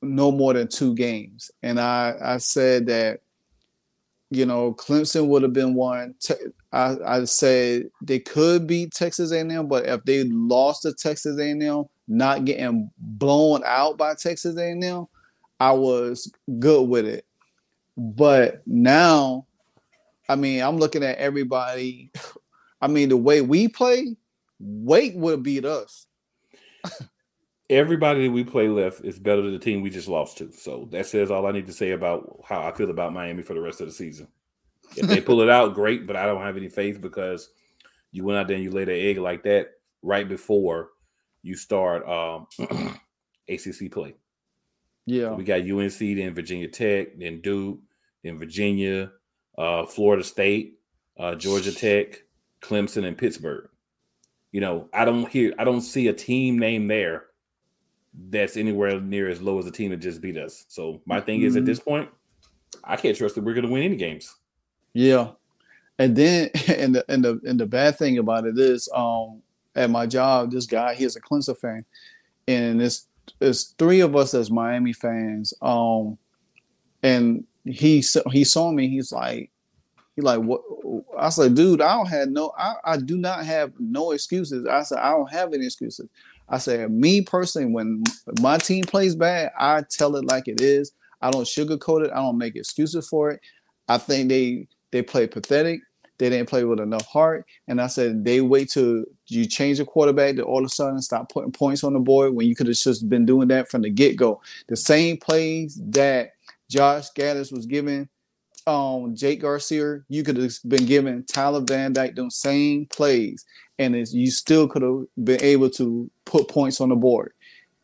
no 0.01 0.31
more 0.31 0.53
than 0.53 0.67
two 0.67 0.93
games, 0.95 1.51
and 1.63 1.79
I 1.79 2.15
I 2.21 2.37
said 2.37 2.87
that 2.87 3.21
you 4.29 4.45
know 4.45 4.73
Clemson 4.73 5.27
would 5.27 5.43
have 5.43 5.53
been 5.53 5.73
one. 5.73 6.15
Te- 6.19 6.33
I 6.71 6.95
I 7.05 7.23
said 7.25 7.89
they 8.01 8.19
could 8.19 8.67
beat 8.67 8.93
Texas 8.93 9.31
A&M, 9.31 9.67
but 9.67 9.85
if 9.87 10.03
they 10.03 10.23
lost 10.25 10.83
to 10.83 10.93
Texas 10.93 11.39
A&M, 11.39 11.85
not 12.07 12.45
getting 12.45 12.89
blown 12.97 13.61
out 13.65 13.97
by 13.97 14.13
Texas 14.15 14.57
A&M, 14.57 15.07
I 15.59 15.71
was 15.71 16.31
good 16.59 16.87
with 16.87 17.05
it. 17.05 17.25
But 17.97 18.61
now, 18.67 19.47
I 20.29 20.35
mean, 20.35 20.61
I'm 20.61 20.77
looking 20.77 21.03
at 21.03 21.17
everybody. 21.17 22.11
I 22.81 22.87
mean, 22.87 23.09
the 23.09 23.17
way 23.17 23.41
we 23.41 23.67
play, 23.67 24.15
Wake 24.59 25.13
would 25.15 25.41
beat 25.41 25.65
us. 25.65 26.05
Everybody 27.69 28.25
that 28.25 28.31
we 28.31 28.43
play 28.43 28.69
left 28.69 29.03
is 29.03 29.19
better 29.19 29.41
than 29.41 29.51
the 29.51 29.59
team 29.59 29.81
we 29.81 29.89
just 29.89 30.07
lost 30.07 30.37
to. 30.37 30.51
So 30.53 30.87
that 30.91 31.05
says 31.05 31.29
all 31.29 31.45
I 31.47 31.51
need 31.51 31.65
to 31.65 31.73
say 31.73 31.91
about 31.91 32.41
how 32.45 32.61
I 32.61 32.71
feel 32.71 32.89
about 32.89 33.13
Miami 33.13 33.43
for 33.43 33.53
the 33.53 33.61
rest 33.61 33.81
of 33.81 33.87
the 33.87 33.93
season. 33.93 34.27
If 34.95 35.07
they 35.07 35.19
pull 35.19 35.41
it 35.41 35.49
out, 35.49 35.73
great, 35.73 36.07
but 36.07 36.15
I 36.15 36.25
don't 36.25 36.41
have 36.41 36.55
any 36.55 36.69
faith 36.69 37.01
because 37.01 37.49
you 38.11 38.23
went 38.23 38.39
out 38.39 38.47
there 38.47 38.55
and 38.55 38.63
you 38.63 38.71
laid 38.71 38.87
an 38.87 38.95
egg 38.95 39.17
like 39.17 39.43
that 39.43 39.71
right 40.01 40.27
before 40.27 40.91
you 41.41 41.55
start 41.55 42.07
um, 42.07 42.47
ACC 43.49 43.91
play. 43.91 44.15
Yeah, 45.05 45.31
We 45.31 45.45
got 45.45 45.61
UNC, 45.61 45.99
then 45.99 46.33
Virginia 46.33 46.67
Tech, 46.67 47.17
then 47.17 47.39
Duke, 47.39 47.79
then 48.23 48.37
Virginia, 48.37 49.11
uh, 49.57 49.85
Florida 49.85 50.23
State, 50.23 50.79
uh, 51.17 51.35
Georgia 51.35 51.71
Tech, 51.71 52.23
Clemson, 52.61 53.05
and 53.05 53.17
Pittsburgh. 53.17 53.69
You 54.51 54.59
know, 54.61 54.89
I 54.93 55.05
don't 55.05 55.29
hear, 55.29 55.53
I 55.57 55.63
don't 55.63 55.81
see 55.81 56.07
a 56.07 56.13
team 56.13 56.59
name 56.59 56.87
there 56.87 57.27
that's 58.29 58.57
anywhere 58.57 58.99
near 58.99 59.29
as 59.29 59.41
low 59.41 59.59
as 59.59 59.65
the 59.65 59.71
team 59.71 59.91
that 59.91 59.97
just 59.97 60.21
beat 60.21 60.37
us. 60.37 60.65
So 60.67 61.01
my 61.05 61.21
thing 61.21 61.39
mm-hmm. 61.39 61.47
is, 61.47 61.55
at 61.55 61.59
mm-hmm. 61.59 61.67
this 61.67 61.79
point, 61.79 62.09
I 62.83 62.95
can't 62.95 63.15
trust 63.15 63.35
that 63.35 63.43
we're 63.43 63.53
going 63.53 63.65
to 63.65 63.71
win 63.71 63.83
any 63.83 63.95
games. 63.95 64.35
Yeah, 64.93 65.31
and 65.99 66.15
then 66.15 66.49
and 66.67 66.95
the 66.95 67.05
and 67.07 67.23
the 67.23 67.39
and 67.45 67.59
the 67.59 67.65
bad 67.65 67.97
thing 67.97 68.17
about 68.17 68.45
it 68.45 68.57
is, 68.57 68.89
um, 68.93 69.41
at 69.75 69.89
my 69.89 70.05
job, 70.05 70.51
this 70.51 70.65
guy 70.65 70.95
he's 70.95 71.15
a 71.15 71.21
Clemson 71.21 71.57
fan, 71.57 71.85
and 72.47 72.81
it's 72.81 73.07
it's 73.39 73.75
three 73.77 73.99
of 73.99 74.15
us 74.15 74.33
as 74.33 74.49
Miami 74.49 74.93
fans. 74.93 75.53
Um, 75.61 76.17
and 77.03 77.45
he 77.65 78.03
he 78.31 78.43
saw 78.43 78.71
me. 78.71 78.89
He's 78.89 79.11
like, 79.11 79.51
he 80.15 80.21
like 80.21 80.39
what? 80.39 80.61
I 81.17 81.29
said, 81.29 81.55
dude, 81.55 81.81
I 81.81 81.95
don't 81.95 82.07
have 82.07 82.29
no, 82.29 82.51
I, 82.57 82.75
I 82.83 82.97
do 82.97 83.17
not 83.17 83.45
have 83.45 83.73
no 83.79 84.11
excuses. 84.11 84.65
I 84.65 84.83
said, 84.83 84.99
I 84.99 85.11
don't 85.11 85.31
have 85.31 85.53
any 85.53 85.65
excuses. 85.65 86.07
I 86.49 86.57
said, 86.59 86.91
me 86.91 87.21
personally, 87.21 87.71
when 87.71 88.03
my 88.41 88.57
team 88.57 88.83
plays 88.83 89.15
bad, 89.15 89.51
I 89.59 89.83
tell 89.89 90.15
it 90.15 90.25
like 90.25 90.47
it 90.47 90.61
is. 90.61 90.93
I 91.21 91.31
don't 91.31 91.45
sugarcoat 91.45 92.05
it. 92.05 92.11
I 92.11 92.17
don't 92.17 92.37
make 92.37 92.55
excuses 92.55 93.07
for 93.07 93.31
it. 93.31 93.41
I 93.87 93.97
think 93.97 94.29
they 94.29 94.67
they 94.91 95.01
play 95.01 95.27
pathetic. 95.27 95.81
They 96.19 96.29
didn't 96.29 96.49
play 96.49 96.63
with 96.63 96.79
enough 96.79 97.05
heart. 97.05 97.45
And 97.67 97.79
I 97.79 97.87
said 97.87 98.23
they 98.23 98.41
wait 98.41 98.69
till 98.69 99.03
you 99.27 99.45
change 99.45 99.77
the 99.77 99.85
quarterback 99.85 100.35
to 100.35 100.43
all 100.43 100.59
of 100.59 100.65
a 100.65 100.69
sudden 100.69 101.01
stop 101.01 101.31
putting 101.31 101.51
points 101.51 101.83
on 101.83 101.93
the 101.93 101.99
board 101.99 102.33
when 102.33 102.47
you 102.47 102.55
could 102.55 102.67
have 102.67 102.75
just 102.75 103.07
been 103.07 103.25
doing 103.25 103.49
that 103.49 103.69
from 103.69 103.81
the 103.81 103.89
get 103.89 104.15
go. 104.15 104.41
The 104.67 104.75
same 104.75 105.17
plays 105.17 105.79
that 105.87 106.31
Josh 106.69 107.11
Gattis 107.15 107.51
was 107.51 107.65
giving 107.65 108.09
um, 108.67 109.15
Jake 109.15 109.41
Garcia, 109.41 110.01
you 110.09 110.23
could 110.23 110.35
have 110.37 110.51
been 110.67 110.85
giving 110.85 111.23
Tyler 111.23 111.61
Van 111.61 111.93
Dyke 111.93 112.15
those 112.15 112.35
same 112.35 112.85
plays, 112.87 113.45
and 113.79 113.95
you 114.09 114.31
still 114.31 114.67
could 114.67 114.81
have 114.81 115.05
been 115.23 115.41
able 115.41 115.69
to 115.71 116.09
put 116.25 116.47
points 116.47 116.81
on 116.81 116.89
the 116.89 116.95
board. 116.95 117.33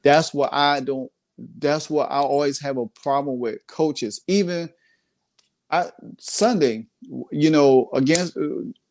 That's 0.03 0.33
what 0.33 0.53
I 0.53 0.79
don't. 0.79 1.11
That's 1.37 1.89
what 1.89 2.11
I 2.11 2.17
always 2.17 2.59
have 2.61 2.77
a 2.77 2.85
problem 2.87 3.39
with 3.39 3.65
coaches. 3.67 4.21
Even 4.27 4.69
I 5.71 5.91
Sunday, 6.19 6.85
you 7.31 7.49
know, 7.49 7.89
against 7.93 8.37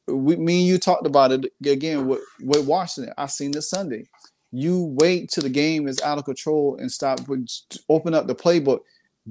we, 0.09 0.37
me 0.37 0.61
and 0.61 0.69
you 0.69 0.79
talked 0.79 1.07
about 1.07 1.33
it 1.33 1.53
again 1.65 2.07
with, 2.09 2.21
with 2.41 2.67
Washington. 2.67 3.15
I 3.17 3.27
seen 3.27 3.53
this 3.53 3.71
Sunday. 3.71 4.09
You 4.51 4.95
wait 4.99 5.31
till 5.31 5.45
the 5.45 5.49
game 5.49 5.89
is 5.89 6.01
out 6.03 6.19
of 6.19 6.25
control 6.25 6.77
and 6.79 6.91
stop 6.91 7.21
open 7.89 8.15
up 8.15 8.27
the 8.27 8.35
playbook. 8.35 8.81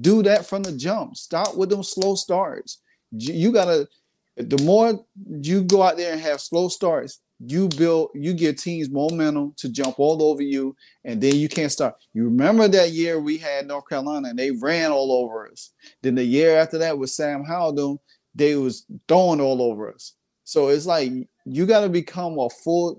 Do 0.00 0.22
that 0.22 0.46
from 0.46 0.62
the 0.62 0.72
jump. 0.72 1.16
Stop 1.16 1.56
with 1.56 1.68
them 1.68 1.82
slow 1.82 2.14
starts. 2.14 2.78
You 3.12 3.52
gotta. 3.52 3.88
The 4.36 4.62
more 4.62 5.04
you 5.42 5.62
go 5.62 5.82
out 5.82 5.98
there 5.98 6.12
and 6.12 6.20
have 6.22 6.40
slow 6.40 6.68
starts, 6.68 7.20
you 7.44 7.68
build 7.68 8.10
you 8.14 8.34
give 8.34 8.56
teams 8.56 8.88
momentum 8.88 9.52
to 9.56 9.68
jump 9.68 9.98
all 9.98 10.22
over 10.22 10.42
you, 10.42 10.76
and 11.04 11.20
then 11.20 11.34
you 11.36 11.48
can't 11.48 11.72
start. 11.72 11.96
You 12.12 12.24
remember 12.24 12.68
that 12.68 12.90
year 12.90 13.20
we 13.20 13.36
had 13.36 13.66
North 13.66 13.88
Carolina 13.88 14.28
and 14.28 14.38
they 14.38 14.52
ran 14.52 14.92
all 14.92 15.12
over 15.12 15.48
us. 15.50 15.70
Then 16.02 16.14
the 16.14 16.24
year 16.24 16.56
after 16.56 16.78
that 16.78 16.98
with 16.98 17.10
Sam 17.10 17.44
Howell, 17.44 18.00
they 18.34 18.54
was 18.56 18.86
throwing 19.08 19.40
all 19.40 19.60
over 19.60 19.92
us. 19.92 20.14
So 20.44 20.68
it's 20.68 20.86
like 20.86 21.10
you 21.44 21.66
got 21.66 21.80
to 21.80 21.88
become 21.88 22.38
a 22.38 22.48
full. 22.48 22.96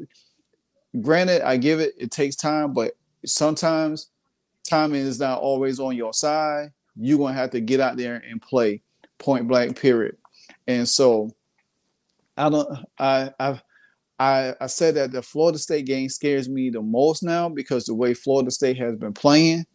Granted, 1.01 1.41
I 1.41 1.57
give 1.57 1.79
it 1.79 1.93
it 1.97 2.11
takes 2.11 2.35
time, 2.35 2.73
but 2.73 2.97
sometimes 3.25 4.09
timing 4.67 5.01
is 5.01 5.19
not 5.19 5.39
always 5.39 5.79
on 5.79 5.95
your 5.95 6.13
side. 6.13 6.71
You're 6.95 7.17
gonna 7.17 7.33
have 7.33 7.51
to 7.51 7.61
get 7.61 7.79
out 7.79 7.97
there 7.97 8.21
and 8.29 8.41
play 8.41 8.81
point 9.19 9.47
blank. 9.47 9.79
Period. 9.79 10.17
And 10.67 10.87
so 10.87 11.31
I 12.37 12.49
don't. 12.49 12.85
I 12.99 13.31
I've 13.39 13.63
I, 14.23 14.55
I 14.61 14.67
said 14.67 14.95
that 14.95 15.11
the 15.11 15.21
Florida 15.21 15.57
State 15.57 15.85
game 15.85 16.07
scares 16.07 16.47
me 16.47 16.69
the 16.69 16.81
most 16.81 17.23
now 17.23 17.49
because 17.49 17.83
the 17.83 17.93
way 17.93 18.13
Florida 18.13 18.51
State 18.51 18.77
has 18.77 18.95
been 18.95 19.11
playing. 19.11 19.65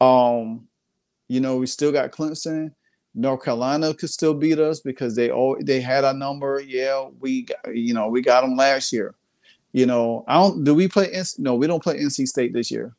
Um, 0.00 0.66
you 1.28 1.40
know, 1.40 1.58
we 1.58 1.66
still 1.66 1.92
got 1.92 2.10
Clemson. 2.10 2.72
North 3.14 3.44
Carolina 3.44 3.92
could 3.92 4.08
still 4.08 4.32
beat 4.32 4.58
us 4.58 4.80
because 4.80 5.14
they 5.14 5.30
all 5.30 5.58
they 5.60 5.82
had 5.82 6.04
a 6.04 6.14
number. 6.14 6.62
Yeah, 6.66 7.08
we 7.20 7.42
got, 7.42 7.76
you 7.76 7.92
know 7.92 8.08
we 8.08 8.22
got 8.22 8.40
them 8.40 8.56
last 8.56 8.94
year. 8.94 9.14
You 9.72 9.84
know, 9.84 10.24
I 10.26 10.40
don't. 10.40 10.64
Do 10.64 10.74
we 10.74 10.88
play? 10.88 11.12
No, 11.36 11.54
we 11.54 11.66
don't 11.66 11.82
play 11.82 11.98
NC 11.98 12.26
State 12.26 12.54
this 12.54 12.70
year. 12.70 12.94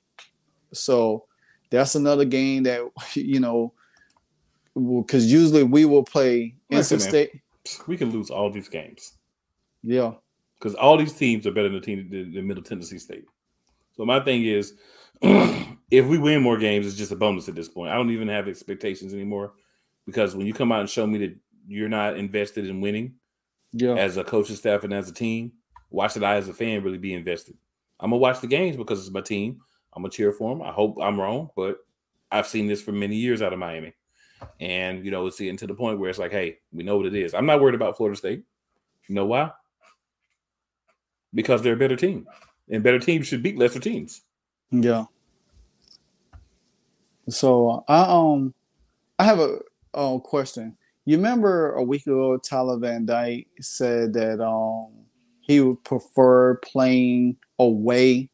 So 0.74 1.26
that's 1.72 1.96
another 1.96 2.26
game 2.26 2.64
that 2.64 2.82
you 3.16 3.40
know, 3.40 3.74
because 4.76 5.32
usually 5.32 5.64
we 5.64 5.86
will 5.86 6.04
play 6.04 6.54
Listen, 6.70 7.00
NC 7.00 7.02
State. 7.02 7.34
Man, 7.34 7.86
we 7.88 7.98
can 7.98 8.12
lose 8.12 8.30
all 8.30 8.52
these 8.52 8.70
games. 8.70 9.14
Yeah, 9.82 10.14
because 10.64 10.76
all 10.76 10.96
these 10.96 11.12
teams 11.12 11.46
are 11.46 11.52
better 11.52 11.68
than 11.68 11.82
the 11.82 11.86
team 11.86 12.10
than 12.10 12.48
Middle 12.48 12.64
Tennessee 12.64 12.98
State. 12.98 13.26
So 13.98 14.06
my 14.06 14.22
thing 14.22 14.46
is, 14.46 14.76
if 15.22 16.06
we 16.06 16.18
win 16.18 16.42
more 16.42 16.58
games, 16.58 16.88
it's 16.88 16.96
just 16.96 17.12
a 17.12 17.18
bonus 17.18 17.50
at 17.50 17.56
this 17.56 17.68
point. 17.68 17.92
I 17.92 17.96
don't 17.96 18.12
even 18.12 18.30
have 18.30 18.48
expectations 18.48 19.14
anymore 19.14 19.54
because 20.06 20.38
when 20.38 20.48
you 20.48 20.54
come 20.54 20.72
out 20.72 20.80
and 20.80 20.90
show 20.90 21.06
me 21.06 21.18
that 21.20 21.36
you're 21.68 21.90
not 21.90 22.18
invested 22.18 22.66
in 22.66 22.80
winning, 22.80 23.16
yeah, 23.74 23.96
as 23.96 24.16
a 24.16 24.24
coaching 24.24 24.56
staff 24.56 24.86
and 24.86 24.94
as 24.94 25.10
a 25.10 25.14
team, 25.14 25.52
why 25.90 26.08
should 26.08 26.24
I, 26.24 26.36
as 26.36 26.48
a 26.48 26.54
fan, 26.54 26.82
really 26.82 26.98
be 26.98 27.14
invested? 27.14 27.58
I'm 28.00 28.12
gonna 28.12 28.20
watch 28.20 28.40
the 28.40 28.48
games 28.48 28.78
because 28.78 29.02
it's 29.02 29.14
my 29.14 29.22
team. 29.22 29.60
I'm 29.94 30.04
gonna 30.04 30.12
cheer 30.12 30.32
for 30.32 30.56
them. 30.56 30.66
I 30.66 30.72
hope 30.72 30.98
I'm 31.02 31.20
wrong, 31.20 31.50
but 31.58 31.80
I've 32.32 32.48
seen 32.48 32.68
this 32.68 32.82
for 32.82 32.94
many 32.94 33.18
years 33.18 33.42
out 33.42 33.52
of 33.52 33.60
Miami, 33.60 33.94
and 34.62 35.04
you 35.04 35.12
know, 35.12 35.28
it's 35.28 35.40
getting 35.40 35.58
to 35.58 35.68
the 35.68 35.76
point 35.76 36.00
where 36.00 36.10
it's 36.10 36.20
like, 36.20 36.32
hey, 36.32 36.60
we 36.72 36.84
know 36.84 36.96
what 36.96 37.06
it 37.06 37.16
is. 37.16 37.34
I'm 37.34 37.46
not 37.46 37.60
worried 37.60 37.76
about 37.76 37.98
Florida 37.98 38.18
State. 38.18 38.46
You 39.10 39.16
know 39.16 39.26
why? 39.26 39.52
Because 41.34 41.62
they're 41.62 41.74
a 41.74 41.78
better 41.78 41.96
team, 41.96 42.28
and 42.70 42.84
better 42.84 43.00
teams 43.00 43.28
should 43.28 43.44
beat 43.44 43.58
lesser 43.58 43.80
teams. 43.80 44.22
Yeah. 44.72 45.06
So 47.30 47.84
I 47.88 48.06
um 48.08 48.54
I 49.20 49.24
have 49.24 49.40
a, 49.40 49.60
a 49.94 50.20
question. 50.20 50.78
You 51.06 51.18
remember 51.18 51.74
a 51.74 51.84
week 51.84 52.04
ago, 52.04 52.38
Tyler 52.38 52.78
Van 52.78 53.06
Dyke 53.06 53.48
said 53.60 54.14
that 54.14 54.44
um 54.44 54.92
he 55.42 55.60
would 55.60 55.84
prefer 55.84 56.56
playing 56.58 57.38
away 57.60 58.30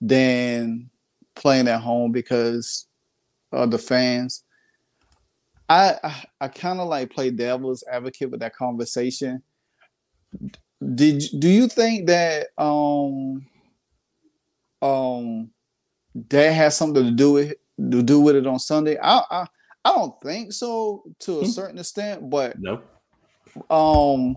than 0.00 0.88
playing 1.34 1.68
at 1.68 1.80
home 1.80 2.12
because 2.12 2.86
of 3.52 3.70
the 3.70 3.78
fans. 3.78 4.44
I 5.68 5.96
I, 6.02 6.24
I 6.42 6.48
kind 6.48 6.80
of 6.80 6.88
like 6.88 7.10
play 7.10 7.30
devil's 7.30 7.84
advocate 7.90 8.30
with 8.30 8.40
that 8.40 8.56
conversation 8.56 9.42
did 10.94 11.22
do 11.38 11.48
you 11.48 11.68
think 11.68 12.06
that 12.06 12.48
um 12.58 13.46
um 14.80 15.50
that 16.28 16.50
has 16.50 16.76
something 16.76 17.04
to 17.04 17.10
do 17.10 17.32
with 17.32 17.54
to 17.78 18.02
do 18.02 18.20
with 18.20 18.36
it 18.36 18.46
on 18.46 18.58
Sunday? 18.58 18.98
I 18.98 19.22
I, 19.30 19.46
I 19.84 19.92
don't 19.92 20.20
think 20.20 20.52
so 20.52 21.04
to 21.20 21.40
a 21.40 21.44
hmm. 21.44 21.50
certain 21.50 21.78
extent, 21.78 22.28
but 22.28 22.56
no. 22.58 22.82
Um, 23.68 24.36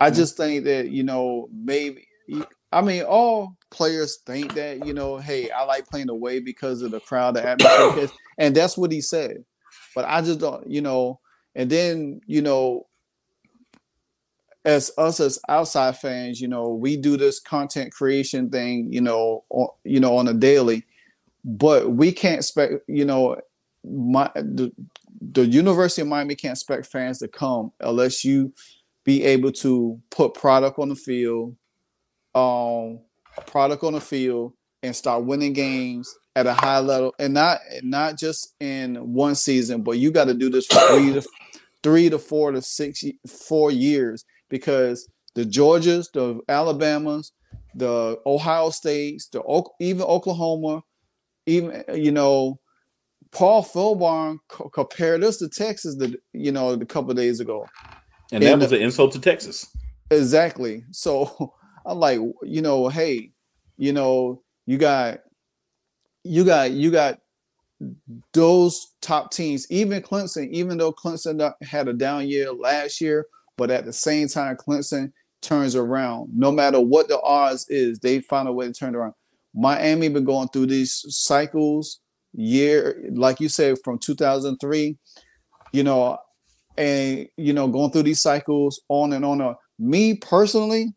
I 0.00 0.10
hmm. 0.10 0.16
just 0.16 0.36
think 0.36 0.64
that 0.64 0.90
you 0.90 1.02
know 1.02 1.48
maybe 1.52 2.06
I 2.72 2.80
mean 2.80 3.02
all 3.02 3.56
players 3.70 4.18
think 4.26 4.54
that 4.54 4.86
you 4.86 4.94
know 4.94 5.18
hey 5.18 5.50
I 5.50 5.64
like 5.64 5.88
playing 5.88 6.10
away 6.10 6.40
because 6.40 6.82
of 6.82 6.90
the 6.90 7.00
crowd, 7.00 7.34
the 7.34 7.46
atmosphere, 7.46 8.08
and 8.38 8.54
that's 8.54 8.76
what 8.76 8.92
he 8.92 9.00
said. 9.00 9.44
But 9.94 10.04
I 10.06 10.22
just 10.22 10.40
don't 10.40 10.68
you 10.70 10.80
know, 10.80 11.20
and 11.54 11.68
then 11.68 12.20
you 12.26 12.42
know 12.42 12.86
as 14.68 14.90
us 14.98 15.18
as 15.18 15.38
outside 15.48 15.96
fans, 15.96 16.42
you 16.42 16.46
know, 16.46 16.68
we 16.68 16.98
do 16.98 17.16
this 17.16 17.40
content 17.40 17.90
creation 17.90 18.50
thing, 18.50 18.92
you 18.92 19.00
know, 19.00 19.42
on, 19.48 19.68
you 19.82 19.98
know, 19.98 20.18
on 20.18 20.28
a 20.28 20.34
daily, 20.34 20.84
but 21.42 21.92
we 21.92 22.12
can't 22.12 22.36
expect, 22.36 22.74
you 22.86 23.06
know, 23.06 23.40
my 23.82 24.30
the, 24.34 24.70
the 25.32 25.46
University 25.46 26.02
of 26.02 26.08
Miami 26.08 26.34
can't 26.34 26.52
expect 26.52 26.84
fans 26.84 27.18
to 27.20 27.28
come 27.28 27.72
unless 27.80 28.26
you 28.26 28.52
be 29.04 29.24
able 29.24 29.52
to 29.52 29.98
put 30.10 30.34
product 30.34 30.78
on 30.78 30.90
the 30.90 30.94
field, 30.94 31.56
um, 32.34 33.00
product 33.46 33.82
on 33.84 33.94
the 33.94 34.02
field, 34.02 34.52
and 34.82 34.94
start 34.94 35.24
winning 35.24 35.54
games 35.54 36.14
at 36.36 36.46
a 36.46 36.52
high 36.52 36.80
level, 36.80 37.14
and 37.18 37.32
not 37.32 37.60
not 37.82 38.18
just 38.18 38.54
in 38.60 38.96
one 39.14 39.34
season, 39.34 39.80
but 39.80 39.92
you 39.92 40.10
got 40.10 40.26
to 40.26 40.34
do 40.34 40.50
this 40.50 40.66
for 40.66 40.78
three 40.88 41.14
to 41.14 41.26
three 41.82 42.10
to 42.10 42.18
four 42.18 42.52
to 42.52 42.60
six 42.60 43.02
four 43.26 43.70
years 43.70 44.26
because 44.48 45.08
the 45.34 45.44
Georgias, 45.44 46.10
the 46.12 46.40
Alabamas, 46.48 47.32
the 47.74 48.18
Ohio 48.26 48.70
States, 48.70 49.28
the 49.28 49.42
even 49.80 50.02
Oklahoma, 50.02 50.82
even 51.46 51.84
you 51.94 52.12
know, 52.12 52.58
Paul 53.30 53.62
Finebaum 53.62 54.38
compared 54.72 55.22
us 55.22 55.38
to 55.38 55.48
Texas, 55.48 55.96
the 55.96 56.16
you 56.32 56.52
know, 56.52 56.70
a 56.70 56.86
couple 56.86 57.12
days 57.14 57.40
ago, 57.40 57.66
and 58.32 58.42
that 58.42 58.52
and, 58.52 58.62
was 58.62 58.72
an 58.72 58.82
insult 58.82 59.12
to 59.12 59.20
Texas. 59.20 59.66
Exactly. 60.10 60.84
So 60.90 61.54
I'm 61.86 61.98
like, 61.98 62.20
you 62.42 62.62
know, 62.62 62.88
hey, 62.88 63.32
you 63.76 63.92
know, 63.92 64.42
you 64.66 64.78
got, 64.78 65.20
you 66.24 66.44
got, 66.44 66.70
you 66.72 66.90
got 66.90 67.20
those 68.32 68.94
top 69.00 69.30
teams, 69.30 69.70
even 69.70 70.02
Clemson, 70.02 70.48
even 70.50 70.78
though 70.78 70.92
Clemson 70.92 71.52
had 71.62 71.88
a 71.88 71.92
down 71.92 72.28
year 72.28 72.52
last 72.52 73.00
year, 73.00 73.26
but 73.58 73.70
at 73.70 73.84
the 73.84 73.92
same 73.92 74.28
time, 74.28 74.56
Clemson 74.56 75.12
turns 75.42 75.76
around. 75.76 76.30
No 76.34 76.50
matter 76.50 76.80
what 76.80 77.08
the 77.08 77.20
odds 77.20 77.68
is, 77.68 77.98
they 77.98 78.20
find 78.20 78.48
a 78.48 78.52
way 78.52 78.66
to 78.66 78.72
turn 78.72 78.94
around. 78.94 79.12
Miami 79.54 80.08
been 80.08 80.24
going 80.24 80.48
through 80.48 80.66
these 80.66 81.04
cycles 81.08 82.00
year, 82.32 83.04
like 83.12 83.40
you 83.40 83.48
said, 83.48 83.76
from 83.84 83.98
2003, 83.98 84.96
you 85.72 85.82
know, 85.82 86.18
and 86.76 87.28
you 87.36 87.52
know, 87.52 87.66
going 87.66 87.90
through 87.90 88.04
these 88.04 88.22
cycles 88.22 88.80
on 88.88 89.12
and 89.12 89.24
on. 89.24 89.56
Me 89.78 90.14
personally, 90.14 90.94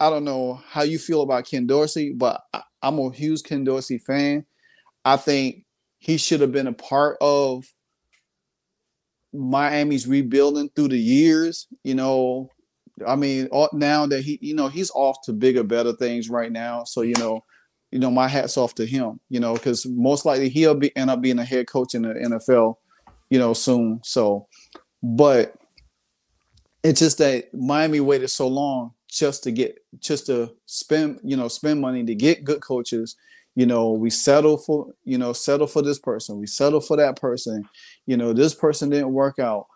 I 0.00 0.08
don't 0.08 0.24
know 0.24 0.60
how 0.68 0.82
you 0.82 0.98
feel 0.98 1.20
about 1.20 1.46
Ken 1.46 1.66
Dorsey, 1.66 2.14
but 2.16 2.40
I, 2.54 2.62
I'm 2.82 2.98
a 2.98 3.12
huge 3.12 3.42
Ken 3.42 3.62
Dorsey 3.64 3.98
fan. 3.98 4.46
I 5.04 5.18
think 5.18 5.66
he 5.98 6.16
should 6.16 6.40
have 6.40 6.52
been 6.52 6.66
a 6.66 6.72
part 6.72 7.18
of 7.20 7.64
Miami's 9.32 10.06
rebuilding 10.06 10.70
through 10.70 10.88
the 10.88 10.98
years. 10.98 11.66
You 11.84 11.94
know, 11.94 12.50
I 13.06 13.16
mean, 13.16 13.48
now 13.72 14.06
that 14.06 14.22
he, 14.22 14.38
you 14.40 14.54
know, 14.54 14.68
he's 14.68 14.90
off 14.94 15.18
to 15.24 15.32
bigger, 15.32 15.62
better 15.62 15.92
things 15.92 16.28
right 16.28 16.50
now. 16.50 16.84
So 16.84 17.02
you 17.02 17.14
know, 17.18 17.44
you 17.90 17.98
know, 17.98 18.10
my 18.10 18.28
hats 18.28 18.56
off 18.56 18.74
to 18.76 18.86
him. 18.86 19.20
You 19.28 19.40
know, 19.40 19.54
because 19.54 19.86
most 19.86 20.24
likely 20.24 20.48
he'll 20.48 20.74
be 20.74 20.94
end 20.96 21.10
up 21.10 21.20
being 21.20 21.38
a 21.38 21.44
head 21.44 21.66
coach 21.66 21.94
in 21.94 22.02
the 22.02 22.14
NFL. 22.14 22.76
You 23.30 23.38
know, 23.38 23.52
soon. 23.52 24.00
So, 24.02 24.48
but 25.02 25.54
it's 26.82 27.00
just 27.00 27.18
that 27.18 27.52
Miami 27.54 28.00
waited 28.00 28.28
so 28.28 28.48
long 28.48 28.92
just 29.08 29.42
to 29.44 29.50
get 29.50 29.78
just 29.98 30.26
to 30.26 30.54
spend 30.66 31.20
you 31.24 31.36
know 31.36 31.48
spend 31.48 31.80
money 31.80 32.04
to 32.04 32.14
get 32.14 32.44
good 32.44 32.60
coaches 32.60 33.16
you 33.60 33.66
know 33.66 33.90
we 33.90 34.08
settle 34.08 34.56
for 34.56 34.86
you 35.04 35.18
know 35.18 35.34
settle 35.34 35.66
for 35.66 35.82
this 35.82 35.98
person 35.98 36.38
we 36.38 36.46
settle 36.46 36.80
for 36.80 36.96
that 36.96 37.20
person 37.20 37.62
you 38.06 38.16
know 38.16 38.32
this 38.32 38.54
person 38.54 38.88
didn't 38.88 39.12
work 39.12 39.38
out. 39.38 39.66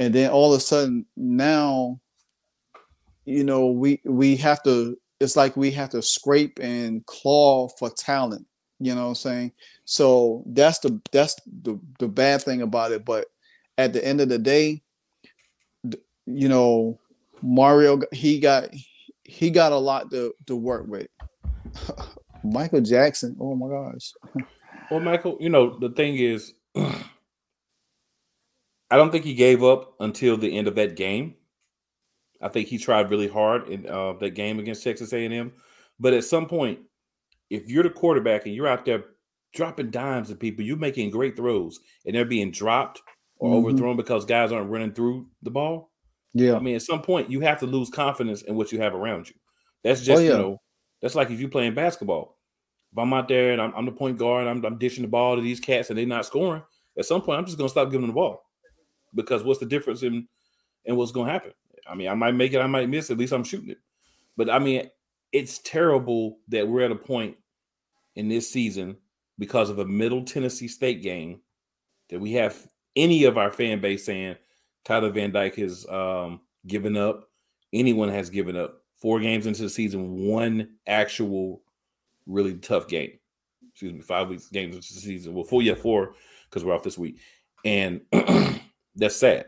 And 0.00 0.12
then 0.12 0.30
all 0.30 0.52
of 0.52 0.58
a 0.58 0.60
sudden 0.60 1.06
now 1.16 2.00
you 3.26 3.44
know 3.44 3.66
we 3.66 4.00
we 4.04 4.34
have 4.34 4.64
to 4.64 4.98
it's 5.20 5.36
like 5.36 5.56
we 5.56 5.70
have 5.70 5.90
to 5.90 6.02
scrape 6.02 6.58
and 6.60 7.06
claw 7.06 7.68
for 7.78 7.88
talent 7.88 8.44
you 8.80 8.96
know 8.96 9.02
what 9.02 9.08
i'm 9.10 9.14
saying? 9.14 9.52
So 9.84 10.42
that's 10.46 10.80
the 10.80 11.00
that's 11.12 11.36
the, 11.62 11.78
the 12.00 12.08
bad 12.08 12.42
thing 12.42 12.62
about 12.62 12.90
it. 12.90 13.04
But 13.04 13.26
at 13.78 13.92
the 13.92 14.04
end 14.04 14.20
of 14.20 14.28
the 14.28 14.38
day 14.38 14.82
you 16.26 16.48
know 16.48 16.98
Mario 17.42 18.00
he 18.10 18.40
got 18.40 18.70
he 19.22 19.50
got 19.50 19.70
a 19.70 19.76
lot 19.76 20.10
to 20.10 20.34
to 20.46 20.56
work 20.56 20.88
with. 20.88 21.06
Michael 22.42 22.80
Jackson, 22.80 23.36
oh 23.40 23.54
my 23.54 23.68
gosh. 23.68 24.12
well, 24.90 25.00
Michael, 25.00 25.36
you 25.40 25.48
know 25.48 25.78
the 25.78 25.90
thing 25.90 26.16
is, 26.16 26.54
I 26.76 26.96
don't 28.90 29.10
think 29.10 29.24
he 29.24 29.34
gave 29.34 29.62
up 29.62 29.94
until 30.00 30.36
the 30.36 30.56
end 30.56 30.68
of 30.68 30.74
that 30.76 30.96
game. 30.96 31.34
I 32.42 32.48
think 32.48 32.68
he 32.68 32.78
tried 32.78 33.10
really 33.10 33.28
hard 33.28 33.68
in 33.68 33.86
uh, 33.86 34.14
that 34.14 34.30
game 34.30 34.58
against 34.58 34.82
Texas 34.82 35.12
A&M, 35.12 35.52
but 35.98 36.14
at 36.14 36.24
some 36.24 36.46
point, 36.46 36.78
if 37.50 37.68
you're 37.68 37.82
the 37.82 37.90
quarterback 37.90 38.46
and 38.46 38.54
you're 38.54 38.68
out 38.68 38.84
there 38.84 39.04
dropping 39.54 39.90
dimes 39.90 40.30
at 40.30 40.40
people, 40.40 40.64
you're 40.64 40.76
making 40.76 41.10
great 41.10 41.36
throws, 41.36 41.80
and 42.06 42.14
they're 42.14 42.24
being 42.24 42.50
dropped 42.50 43.02
or 43.36 43.50
mm-hmm. 43.50 43.66
overthrown 43.66 43.96
because 43.96 44.24
guys 44.24 44.52
aren't 44.52 44.70
running 44.70 44.92
through 44.92 45.26
the 45.42 45.50
ball 45.50 45.90
yeah. 46.34 46.54
I 46.54 46.60
mean, 46.60 46.76
at 46.76 46.82
some 46.82 47.02
point 47.02 47.30
you 47.30 47.40
have 47.40 47.58
to 47.60 47.66
lose 47.66 47.90
confidence 47.90 48.42
in 48.42 48.54
what 48.54 48.72
you 48.72 48.80
have 48.80 48.94
around 48.94 49.28
you. 49.28 49.34
That's 49.82 50.00
oh, 50.02 50.04
just, 50.04 50.20
oh, 50.20 50.24
yeah. 50.24 50.30
you 50.30 50.38
know, 50.38 50.60
that's 51.00 51.14
like 51.14 51.30
if 51.30 51.40
you're 51.40 51.48
playing 51.48 51.74
basketball. 51.74 52.36
If 52.92 52.98
I'm 52.98 53.12
out 53.12 53.28
there 53.28 53.52
and 53.52 53.62
I'm, 53.62 53.72
I'm 53.76 53.86
the 53.86 53.92
point 53.92 54.18
guard, 54.18 54.48
I'm, 54.48 54.64
I'm, 54.64 54.76
dishing 54.76 55.02
the 55.02 55.08
ball 55.08 55.36
to 55.36 55.42
these 55.42 55.60
cats 55.60 55.90
and 55.90 55.98
they're 55.98 56.06
not 56.06 56.26
scoring, 56.26 56.62
at 56.98 57.04
some 57.04 57.22
point 57.22 57.38
I'm 57.38 57.46
just 57.46 57.56
gonna 57.56 57.68
stop 57.68 57.88
giving 57.88 58.02
them 58.02 58.10
the 58.10 58.14
ball. 58.14 58.44
Because 59.14 59.44
what's 59.44 59.60
the 59.60 59.66
difference 59.66 60.02
in 60.02 60.26
in 60.84 60.96
what's 60.96 61.12
gonna 61.12 61.30
happen? 61.30 61.52
I 61.88 61.94
mean, 61.94 62.08
I 62.08 62.14
might 62.14 62.34
make 62.34 62.52
it, 62.52 62.60
I 62.60 62.66
might 62.66 62.88
miss, 62.88 63.10
at 63.10 63.18
least 63.18 63.32
I'm 63.32 63.44
shooting 63.44 63.70
it. 63.70 63.78
But 64.36 64.50
I 64.50 64.58
mean, 64.58 64.90
it's 65.32 65.58
terrible 65.58 66.38
that 66.48 66.66
we're 66.66 66.82
at 66.82 66.90
a 66.90 66.96
point 66.96 67.36
in 68.16 68.28
this 68.28 68.50
season 68.50 68.96
because 69.38 69.70
of 69.70 69.78
a 69.78 69.84
middle 69.84 70.24
Tennessee 70.24 70.68
State 70.68 71.02
game 71.02 71.40
that 72.10 72.20
we 72.20 72.32
have 72.32 72.56
any 72.96 73.24
of 73.24 73.38
our 73.38 73.50
fan 73.50 73.80
base 73.80 74.04
saying 74.04 74.36
Tyler 74.84 75.10
Van 75.10 75.32
Dyke 75.32 75.56
has 75.56 75.86
um, 75.88 76.40
given 76.66 76.96
up. 76.96 77.28
Anyone 77.72 78.08
has 78.08 78.30
given 78.30 78.56
up. 78.56 78.79
Four 79.00 79.20
games 79.20 79.46
into 79.46 79.62
the 79.62 79.70
season, 79.70 80.26
one 80.26 80.68
actual 80.86 81.62
really 82.26 82.54
tough 82.54 82.86
game. 82.88 83.12
Excuse 83.70 83.92
me, 83.92 84.00
five 84.00 84.28
weeks 84.28 84.48
games 84.48 84.76
into 84.76 84.92
the 84.92 85.00
season. 85.00 85.34
Well, 85.34 85.44
four, 85.44 85.62
yeah, 85.62 85.74
four, 85.74 86.14
because 86.48 86.64
we're 86.64 86.74
off 86.74 86.82
this 86.82 86.98
week. 86.98 87.18
And 87.64 88.02
that's 88.94 89.16
sad. 89.16 89.46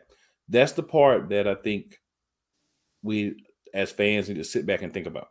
That's 0.49 0.73
the 0.73 0.83
part 0.83 1.29
that 1.31 1.47
I 1.47 1.55
think 1.55 2.01
we 3.03 3.45
as 3.75 3.91
fans 3.91 4.29
need 4.29 4.37
to 4.37 4.45
sit 4.45 4.67
back 4.67 4.83
and 4.83 4.93
think 4.93 5.07
about. 5.07 5.29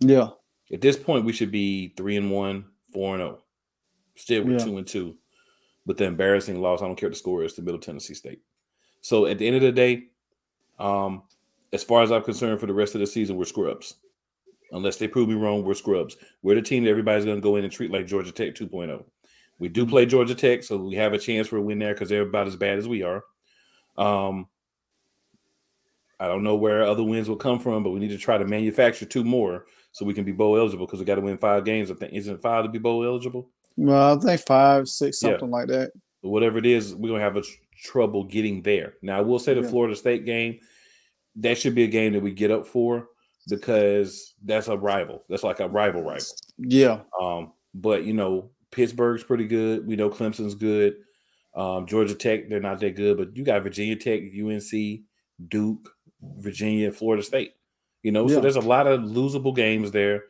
Yeah. 0.00 0.30
At 0.72 0.80
this 0.80 0.96
point, 0.96 1.24
we 1.24 1.32
should 1.32 1.52
be 1.52 1.94
three 1.96 2.16
and 2.16 2.30
one, 2.30 2.66
four 2.92 3.14
and 3.14 3.22
oh. 3.22 3.42
Still 4.16 4.44
with 4.44 4.58
yeah. 4.58 4.64
two 4.64 4.78
and 4.78 4.86
two. 4.86 5.16
But 5.84 5.98
the 5.98 6.04
embarrassing 6.04 6.60
loss, 6.60 6.82
I 6.82 6.86
don't 6.86 6.96
care 6.96 7.08
what 7.08 7.14
the 7.14 7.18
score 7.18 7.44
is 7.44 7.54
to 7.54 7.62
Middle 7.62 7.80
Tennessee 7.80 8.14
State. 8.14 8.40
So 9.02 9.26
at 9.26 9.38
the 9.38 9.46
end 9.46 9.56
of 9.56 9.62
the 9.62 9.72
day, 9.72 10.06
um, 10.78 11.22
as 11.72 11.82
far 11.84 12.02
as 12.02 12.12
I'm 12.12 12.22
concerned, 12.22 12.60
for 12.60 12.66
the 12.66 12.74
rest 12.74 12.94
of 12.94 13.00
the 13.00 13.06
season, 13.06 13.36
we're 13.36 13.44
scrubs. 13.44 13.94
Unless 14.72 14.96
they 14.96 15.08
prove 15.08 15.28
me 15.28 15.34
wrong, 15.34 15.64
we're 15.64 15.74
scrubs. 15.74 16.16
We're 16.42 16.56
the 16.56 16.62
team 16.62 16.84
that 16.84 16.90
everybody's 16.90 17.24
going 17.24 17.36
to 17.36 17.42
go 17.42 17.56
in 17.56 17.64
and 17.64 17.72
treat 17.72 17.90
like 17.90 18.06
Georgia 18.06 18.32
Tech 18.32 18.54
2.0. 18.54 19.04
We 19.58 19.68
do 19.68 19.86
play 19.86 20.06
Georgia 20.06 20.34
Tech, 20.34 20.62
so 20.62 20.76
we 20.76 20.96
have 20.96 21.12
a 21.12 21.18
chance 21.18 21.48
for 21.48 21.56
a 21.56 21.62
win 21.62 21.78
there 21.78 21.94
because 21.94 22.08
they're 22.08 22.22
about 22.22 22.46
as 22.46 22.56
bad 22.56 22.78
as 22.78 22.88
we 22.88 23.02
are. 23.02 23.24
Um, 23.96 24.48
I 26.18 26.28
don't 26.28 26.42
know 26.42 26.56
where 26.56 26.82
other 26.82 27.02
wins 27.02 27.28
will 27.28 27.36
come 27.36 27.58
from, 27.58 27.82
but 27.82 27.90
we 27.90 28.00
need 28.00 28.08
to 28.08 28.18
try 28.18 28.38
to 28.38 28.44
manufacture 28.44 29.06
two 29.06 29.24
more 29.24 29.66
so 29.92 30.04
we 30.04 30.14
can 30.14 30.24
be 30.24 30.32
bowl 30.32 30.56
eligible 30.56 30.86
because 30.86 30.98
we 30.98 31.04
got 31.04 31.14
to 31.16 31.20
win 31.20 31.38
five 31.38 31.64
games. 31.64 31.90
I 31.90 31.94
think 31.94 32.12
isn't 32.12 32.42
five 32.42 32.64
to 32.64 32.70
be 32.70 32.78
bowl 32.78 33.04
eligible? 33.04 33.50
Well, 33.76 34.16
I 34.16 34.20
think 34.20 34.40
five, 34.42 34.88
six, 34.88 35.20
something 35.20 35.48
yeah. 35.48 35.56
like 35.56 35.68
that. 35.68 35.92
whatever 36.22 36.58
it 36.58 36.66
is, 36.66 36.94
we're 36.94 37.10
gonna 37.10 37.22
have 37.22 37.36
a 37.36 37.42
trouble 37.82 38.24
getting 38.24 38.62
there. 38.62 38.94
Now, 39.02 39.18
I 39.18 39.20
will 39.20 39.38
say 39.38 39.54
the 39.54 39.62
yeah. 39.62 39.68
Florida 39.68 39.94
State 39.94 40.24
game, 40.24 40.60
that 41.36 41.58
should 41.58 41.74
be 41.74 41.84
a 41.84 41.88
game 41.88 42.12
that 42.12 42.22
we 42.22 42.32
get 42.32 42.50
up 42.50 42.66
for 42.66 43.08
because 43.48 44.34
that's 44.44 44.68
a 44.68 44.76
rival. 44.76 45.24
That's 45.28 45.42
like 45.42 45.60
a 45.60 45.68
rival 45.68 46.02
rival. 46.02 46.26
Yeah. 46.58 47.00
Um, 47.20 47.52
but 47.74 48.04
you 48.04 48.14
know, 48.14 48.50
Pittsburgh's 48.70 49.24
pretty 49.24 49.46
good. 49.46 49.86
We 49.86 49.96
know 49.96 50.10
Clemson's 50.10 50.54
good. 50.54 50.96
Um, 51.54 51.86
Georgia 51.86 52.14
Tech, 52.14 52.48
they're 52.48 52.60
not 52.60 52.80
that 52.80 52.96
good, 52.96 53.16
but 53.16 53.36
you 53.36 53.44
got 53.44 53.62
Virginia 53.62 53.96
Tech, 53.96 54.20
UNC, 54.20 55.00
Duke, 55.48 55.94
Virginia, 56.38 56.92
Florida 56.92 57.22
State. 57.22 57.54
You 58.02 58.12
know, 58.12 58.28
yeah. 58.28 58.36
so 58.36 58.40
there's 58.40 58.56
a 58.56 58.60
lot 58.60 58.86
of 58.86 59.00
losable 59.00 59.54
games 59.54 59.90
there. 59.90 60.24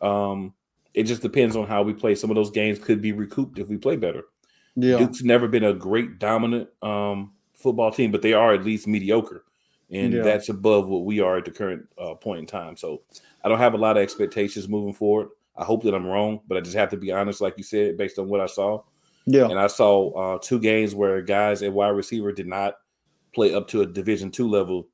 Um, 0.00 0.54
it 0.94 1.04
just 1.04 1.22
depends 1.22 1.56
on 1.56 1.66
how 1.66 1.82
we 1.82 1.92
play. 1.94 2.14
Some 2.14 2.30
of 2.30 2.36
those 2.36 2.50
games 2.50 2.78
could 2.78 3.00
be 3.00 3.12
recouped 3.12 3.58
if 3.58 3.68
we 3.68 3.76
play 3.76 3.96
better. 3.96 4.24
Yeah. 4.76 4.98
Duke's 4.98 5.22
never 5.22 5.48
been 5.48 5.64
a 5.64 5.72
great 5.72 6.18
dominant 6.18 6.68
um, 6.82 7.32
football 7.54 7.90
team, 7.90 8.12
but 8.12 8.22
they 8.22 8.32
are 8.32 8.52
at 8.52 8.64
least 8.64 8.86
mediocre, 8.86 9.44
and 9.90 10.12
yeah. 10.12 10.22
that's 10.22 10.48
above 10.48 10.88
what 10.88 11.04
we 11.04 11.20
are 11.20 11.38
at 11.38 11.44
the 11.44 11.50
current 11.50 11.86
uh, 11.98 12.14
point 12.14 12.40
in 12.40 12.46
time. 12.46 12.76
So 12.76 13.02
I 13.44 13.48
don't 13.48 13.58
have 13.58 13.74
a 13.74 13.78
lot 13.78 13.96
of 13.96 14.02
expectations 14.02 14.68
moving 14.68 14.92
forward. 14.92 15.28
I 15.56 15.64
hope 15.64 15.82
that 15.82 15.94
I'm 15.94 16.06
wrong, 16.06 16.40
but 16.46 16.56
I 16.56 16.60
just 16.60 16.76
have 16.76 16.90
to 16.90 16.96
be 16.96 17.10
honest, 17.10 17.40
like 17.40 17.54
you 17.56 17.64
said, 17.64 17.96
based 17.96 18.18
on 18.18 18.28
what 18.28 18.40
I 18.40 18.46
saw. 18.46 18.82
Yeah, 19.26 19.48
and 19.48 19.58
I 19.58 19.66
saw 19.66 20.10
uh, 20.12 20.38
two 20.40 20.58
games 20.58 20.94
where 20.94 21.20
guys 21.20 21.62
at 21.62 21.72
wide 21.72 21.88
receiver 21.88 22.32
did 22.32 22.46
not 22.46 22.76
play 23.34 23.52
up 23.54 23.68
to 23.68 23.82
a 23.82 23.86
Division 23.86 24.30
two 24.30 24.48
level, 24.48 24.88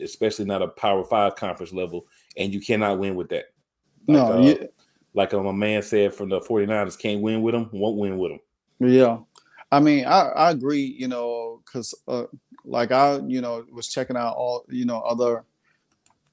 especially 0.00 0.46
not 0.46 0.62
a 0.62 0.68
Power 0.68 1.04
Five 1.04 1.36
conference 1.36 1.72
level, 1.72 2.06
and 2.36 2.52
you 2.52 2.60
cannot 2.60 2.98
win 2.98 3.14
with 3.14 3.28
that. 3.28 3.46
Like, 4.08 4.16
no, 4.16 4.32
uh, 4.32 4.40
yeah. 4.40 4.64
like 5.14 5.34
um, 5.34 5.46
a 5.46 5.52
man 5.52 5.82
said 5.82 6.14
from 6.14 6.30
the 6.30 6.40
49ers, 6.40 6.98
can't 6.98 7.20
win 7.20 7.42
with 7.42 7.54
them, 7.54 7.68
won't 7.72 7.98
win 7.98 8.18
with 8.18 8.32
them. 8.32 8.40
Yeah, 8.80 9.18
I 9.70 9.78
mean, 9.78 10.06
I, 10.06 10.28
I 10.28 10.50
agree. 10.50 10.96
You 10.98 11.06
know, 11.08 11.60
because 11.64 11.94
uh, 12.08 12.24
like 12.68 12.92
I, 12.92 13.20
you 13.26 13.40
know, 13.40 13.64
was 13.72 13.88
checking 13.88 14.16
out 14.16 14.36
all 14.36 14.64
you 14.68 14.84
know 14.84 15.00
other 15.00 15.44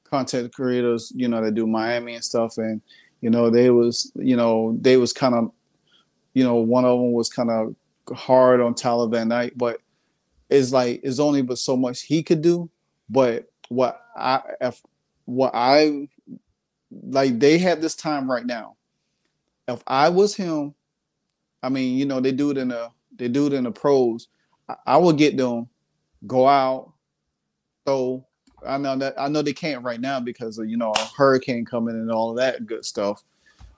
content 0.04 0.54
creators, 0.54 1.12
you 1.16 1.28
know, 1.28 1.44
that 1.44 1.56
do 1.56 1.68
Miami 1.68 2.16
and 2.16 2.24
stuff, 2.24 2.58
and 2.58 2.82
you 3.22 3.30
know, 3.30 3.50
they 3.50 3.70
was, 3.70 4.12
you 4.16 4.36
know, 4.36 4.78
they 4.82 4.98
was 4.98 5.14
kind 5.14 5.34
of, 5.34 5.52
you 6.34 6.44
know, 6.44 6.56
one 6.56 6.86
of 6.86 7.00
them 7.00 7.12
was 7.12 7.30
kind 7.30 7.50
of 7.50 7.76
hard 8.16 8.62
on 8.62 8.76
Tyler 8.76 9.08
Van 9.08 9.52
but 9.56 9.80
it's 10.50 10.72
like 10.72 11.02
it's 11.04 11.20
only 11.20 11.42
but 11.42 11.58
so 11.58 11.76
much 11.76 12.04
he 12.04 12.22
could 12.22 12.42
do. 12.42 12.70
But 13.10 13.50
what 13.70 14.02
I, 14.16 14.42
if 14.62 14.82
what 15.26 15.52
I 15.56 16.08
like, 16.92 17.40
they 17.40 17.58
have 17.58 17.82
this 17.82 17.96
time 17.96 18.30
right 18.30 18.46
now. 18.46 18.76
If 19.68 19.82
I 19.88 20.10
was 20.10 20.36
him 20.36 20.76
I 21.66 21.70
mean, 21.70 21.98
you 21.98 22.06
know, 22.06 22.20
they 22.20 22.32
do 22.32 22.52
it 22.52 22.58
in 22.58 22.68
the 22.68 22.92
they 23.16 23.28
do 23.28 23.48
it 23.48 23.54
in 23.54 23.64
the 23.64 23.72
pros. 23.72 24.28
I, 24.70 24.76
I 24.86 24.98
would 24.98 25.18
get 25.18 25.36
them 25.36 25.68
go 26.28 26.48
out, 26.48 26.94
So 27.88 28.26
I 28.66 28.78
know 28.78 28.96
that 28.98 29.20
I 29.20 29.28
know 29.28 29.42
they 29.42 29.54
can't 29.54 29.84
right 29.84 30.00
now 30.00 30.20
because 30.20 30.58
of 30.58 30.70
you 30.70 30.78
know 30.78 30.92
a 30.92 31.06
hurricane 31.18 31.66
coming 31.66 31.96
and 31.96 32.12
all 32.12 32.34
that 32.36 32.66
good 32.66 32.86
stuff. 32.86 33.24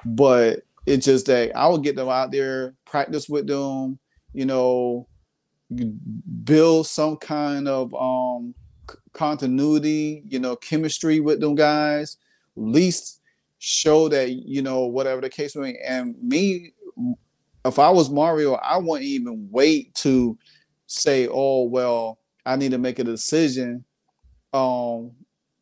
But 0.05 0.61
it's 0.85 1.05
just 1.05 1.25
that 1.27 1.55
I 1.55 1.67
would 1.67 1.83
get 1.83 1.95
them 1.95 2.09
out 2.09 2.31
there, 2.31 2.73
practice 2.85 3.27
with 3.27 3.47
them, 3.47 3.99
you 4.33 4.45
know, 4.45 5.07
build 6.45 6.87
some 6.87 7.17
kind 7.17 7.67
of 7.67 7.93
um 7.95 8.53
continuity, 9.13 10.23
you 10.27 10.39
know, 10.39 10.55
chemistry 10.55 11.19
with 11.19 11.39
them 11.39 11.55
guys, 11.55 12.17
at 12.55 12.63
least 12.63 13.21
show 13.59 14.07
that, 14.09 14.31
you 14.31 14.61
know, 14.61 14.85
whatever 14.85 15.21
the 15.21 15.29
case 15.29 15.55
may 15.55 15.73
be. 15.73 15.79
And 15.85 16.15
me, 16.21 16.73
if 17.65 17.79
I 17.79 17.89
was 17.89 18.09
Mario, 18.09 18.53
I 18.53 18.77
wouldn't 18.77 19.03
even 19.03 19.49
wait 19.51 19.93
to 19.95 20.37
say, 20.85 21.27
oh, 21.29 21.63
well, 21.63 22.19
I 22.47 22.55
need 22.55 22.71
to 22.71 22.77
make 22.77 22.99
a 22.99 23.03
decision 23.03 23.83
um 24.53 25.11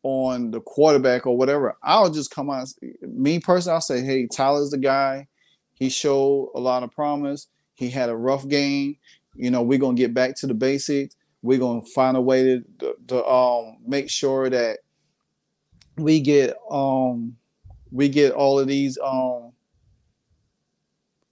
on 0.02 0.52
the 0.52 0.60
quarterback 0.60 1.26
or 1.26 1.36
whatever. 1.36 1.76
I'll 1.82 2.10
just 2.10 2.30
come 2.30 2.48
out. 2.48 2.68
Me 3.02 3.40
personally, 3.40 3.74
I'll 3.74 3.80
say, 3.80 4.02
hey, 4.02 4.28
Tyler's 4.28 4.70
the 4.70 4.78
guy. 4.78 5.26
He 5.74 5.88
showed 5.88 6.52
a 6.54 6.60
lot 6.60 6.84
of 6.84 6.92
promise. 6.92 7.48
He 7.74 7.90
had 7.90 8.08
a 8.08 8.16
rough 8.16 8.46
game. 8.46 8.98
You 9.34 9.50
know, 9.50 9.62
we're 9.62 9.80
gonna 9.80 9.96
get 9.96 10.14
back 10.14 10.36
to 10.36 10.46
the 10.46 10.54
basics. 10.54 11.16
We're 11.42 11.58
gonna 11.58 11.82
find 11.82 12.16
a 12.16 12.20
way 12.20 12.44
to, 12.44 12.64
to, 12.78 12.94
to 13.08 13.26
um 13.26 13.78
make 13.84 14.08
sure 14.08 14.48
that 14.48 14.78
we 15.96 16.20
get 16.20 16.54
um 16.70 17.36
we 17.90 18.08
get 18.08 18.32
all 18.32 18.60
of 18.60 18.68
these 18.68 18.96
um 19.04 19.52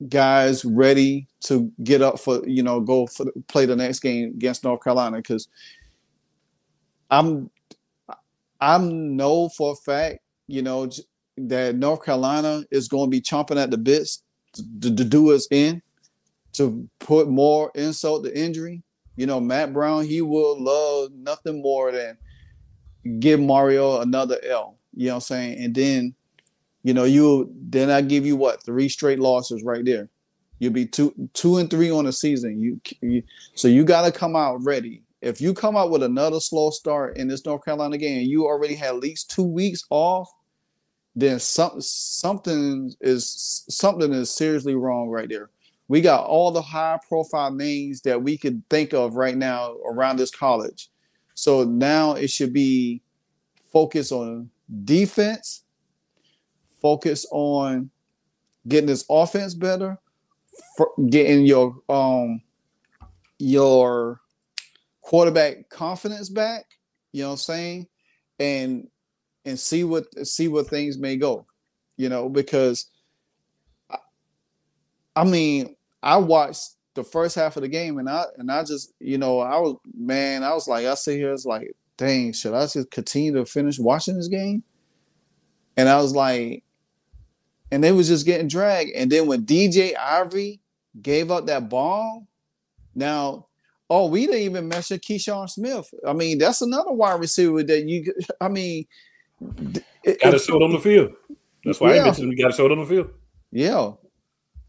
guys 0.09 0.65
ready 0.65 1.27
to 1.41 1.71
get 1.83 2.03
up 2.03 2.19
for 2.19 2.47
you 2.47 2.63
know 2.63 2.81
go 2.81 3.07
for 3.07 3.27
play 3.49 3.67
the 3.67 3.77
next 3.77 4.01
game 4.01 4.33
against 4.35 4.65
North 4.65 4.83
Carolina 4.83 5.19
because 5.19 5.49
I'm 7.11 7.51
I'm 8.61 9.17
know 9.17 9.49
for 9.49 9.73
a 9.73 9.77
fact 9.77 10.21
you 10.47 10.63
know 10.63 10.91
that 11.37 11.75
North 11.77 12.05
Carolina 12.05 12.65
is 12.71 12.89
going 12.89 13.11
to 13.11 13.11
be 13.11 13.21
chomping 13.21 13.61
at 13.61 13.71
the 13.71 13.79
bits 13.79 14.23
to, 14.53 14.63
to, 14.81 14.95
to 14.95 15.05
do 15.05 15.33
us 15.33 15.49
in 15.51 15.83
to 16.55 16.89
put 17.01 17.29
more 17.29 17.71
insult 17.75 18.25
to 18.25 18.39
injury. 18.39 18.83
You 19.17 19.27
know, 19.27 19.41
Mack 19.41 19.73
Brown, 19.73 20.05
he 20.05 20.23
will 20.23 20.61
love 20.61 21.13
nothing 21.13 21.61
more 21.63 21.93
than 21.93 22.17
give 23.21 23.41
Mario 23.41 24.01
another 24.01 24.39
L. 24.45 24.79
You 24.95 25.07
know 25.07 25.13
what 25.13 25.17
I'm 25.17 25.21
saying? 25.21 25.65
And 25.65 25.75
then, 25.75 26.15
you 26.85 26.95
know, 26.95 27.03
you 27.03 27.53
then 27.61 27.91
I 27.91 28.01
give 28.01 28.25
you 28.25 28.37
what 28.37 28.63
three 28.63 28.89
straight 28.89 29.19
losses 29.19 29.65
right 29.65 29.85
there. 29.85 30.09
You'll 30.61 30.73
be 30.73 30.87
two 30.87 31.13
two 31.33 31.57
and 31.57 31.69
three 31.69 31.91
on 31.91 32.05
the 32.05 32.13
season. 32.13 32.61
You, 32.61 32.81
you 33.01 33.25
so 33.55 33.67
you 33.67 33.85
got 33.85 34.03
to 34.03 34.13
come 34.13 34.37
out 34.37 34.63
ready. 34.63 35.03
If 35.21 35.41
you 35.41 35.53
come 35.53 35.77
out 35.77 35.91
with 35.91 36.03
another 36.05 36.39
slow 36.39 36.71
start 36.71 37.17
in 37.17 37.27
this 37.27 37.45
North 37.45 37.65
Carolina 37.65 37.99
game, 37.99 38.29
you 38.29 38.45
already 38.45 38.77
had 38.77 38.91
at 38.91 39.01
least 39.01 39.31
two 39.31 39.43
weeks 39.43 39.85
off. 39.91 40.31
Then 41.17 41.41
some 41.41 41.81
something 41.81 42.95
is 43.01 43.65
something 43.69 44.13
is 44.13 44.31
seriously 44.31 44.77
wrong 44.77 45.09
right 45.09 45.29
there 45.29 45.51
we 45.89 46.01
got 46.01 46.27
all 46.27 46.51
the 46.51 46.63
high 46.63 46.99
profile 47.07 47.51
names 47.51 48.01
that 48.03 48.23
we 48.23 48.39
could 48.39 48.63
think 48.71 48.95
of 48.95 49.17
right 49.17 49.37
now 49.37 49.77
around 49.87 50.17
this 50.17 50.31
college. 50.31 50.89
So 51.35 51.65
now 51.65 52.13
it 52.13 52.31
should 52.31 52.53
be 52.53 53.03
focus 53.73 54.13
on 54.13 54.51
defense, 54.85 55.64
focus 56.85 57.25
on 57.31 57.89
getting 58.69 58.89
this 58.89 59.07
offense 59.09 59.55
better, 59.55 59.99
getting 61.09 61.47
your 61.47 61.75
um 61.89 62.43
your 63.39 64.21
quarterback 65.01 65.71
confidence 65.71 66.29
back, 66.29 66.67
you 67.13 67.23
know 67.23 67.29
what 67.29 67.33
I'm 67.33 67.39
saying? 67.39 67.87
And 68.39 68.89
and 69.47 69.59
see 69.59 69.83
what 69.83 70.05
see 70.27 70.49
what 70.49 70.67
things 70.67 70.99
may 70.99 71.17
go. 71.17 71.47
You 71.97 72.11
know, 72.11 72.29
because 72.29 72.91
I 75.17 75.25
mean, 75.25 75.77
I 76.03 76.19
watched 76.19 76.73
the 76.93 77.05
first 77.05 77.35
half 77.35 77.57
of 77.57 77.63
the 77.63 77.69
game 77.69 77.99
and 77.99 78.11
I 78.11 78.25
and 78.37 78.53
I 78.53 78.63
just, 78.63 78.93
you 79.01 79.17
know, 79.17 79.41
I 79.41 79.57
was 79.57 79.77
man, 79.97 80.43
I 80.43 80.53
was 80.53 80.69
like, 80.69 80.85
I 80.85 80.95
sit 80.97 81.17
here, 81.17 81.33
it's 81.33 81.47
like, 81.47 81.75
dang, 81.97 82.35
should 82.35 82.53
I 82.53 82.67
just 82.67 82.91
continue 82.91 83.33
to 83.37 83.47
finish 83.47 83.79
watching 83.79 84.17
this 84.17 84.29
game? 84.29 84.63
And 85.77 85.89
I 85.89 85.97
was 85.97 86.15
like, 86.15 86.64
and 87.75 87.83
they 87.83 87.91
was 87.91 88.07
just 88.07 88.25
getting 88.25 88.47
dragged. 88.47 88.93
And 88.93 89.11
then 89.11 89.27
when 89.27 89.45
DJ 89.45 89.97
Ivory 89.99 90.61
gave 91.03 91.33
up 91.33 91.47
that 91.47 91.69
ball, 91.69 92.25
now, 92.95 93.49
oh, 93.91 94.07
we 94.07 94.27
didn't 94.27 94.43
even 94.43 94.69
mention 94.69 95.01
Keyshawn 95.01 95.51
Smith. 95.51 95.93
I 96.07 96.13
mean, 96.13 96.39
that's 96.39 96.63
another 96.63 96.93
wide 96.93 97.19
receiver 97.19 97.65
that 97.65 97.89
you. 97.89 98.15
I 98.41 98.47
mean, 98.47 98.87
got 99.41 100.31
to 100.31 100.39
show 100.39 100.55
it 100.55 100.63
on 100.63 100.71
the 100.71 100.79
field. 100.79 101.15
That's 101.65 101.81
why 101.81 101.95
yeah. 101.95 102.03
I 102.03 102.05
mentioned 102.05 102.29
we 102.29 102.37
got 102.37 102.53
to 102.53 102.57
show 102.57 102.67
it 102.67 102.71
on 102.71 102.79
the 102.79 102.87
field. 102.87 103.11
Yeah, 103.51 103.91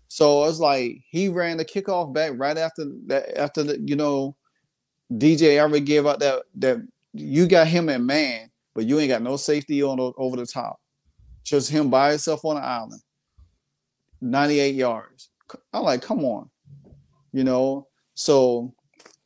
so 0.07 0.45
it's 0.45 0.57
like 0.57 0.97
he 1.07 1.29
ran 1.29 1.57
the 1.57 1.65
kickoff 1.65 2.11
back 2.11 2.31
right 2.37 2.57
after 2.57 2.85
that. 3.05 3.37
After 3.37 3.61
the 3.61 3.79
you 3.85 3.95
know, 3.95 4.35
DJ 5.13 5.63
Ivory 5.63 5.81
gave 5.81 6.07
up 6.07 6.21
that 6.21 6.41
that 6.55 6.77
you 7.13 7.45
got 7.45 7.67
him 7.67 7.87
at 7.89 8.01
man, 8.01 8.49
but 8.73 8.85
you 8.87 8.99
ain't 8.99 9.09
got 9.09 9.21
no 9.21 9.37
safety 9.37 9.83
on 9.83 9.97
the, 9.97 10.11
over 10.17 10.37
the 10.37 10.47
top. 10.47 10.79
Just 11.45 11.69
him 11.69 11.89
by 11.89 12.09
himself 12.09 12.43
on 12.43 12.55
the 12.55 12.61
island. 12.61 13.01
98 14.19 14.75
yards. 14.75 15.29
I'm 15.71 15.83
like, 15.83 16.01
come 16.01 16.25
on, 16.25 16.49
you 17.31 17.43
know. 17.43 17.87
So 18.15 18.73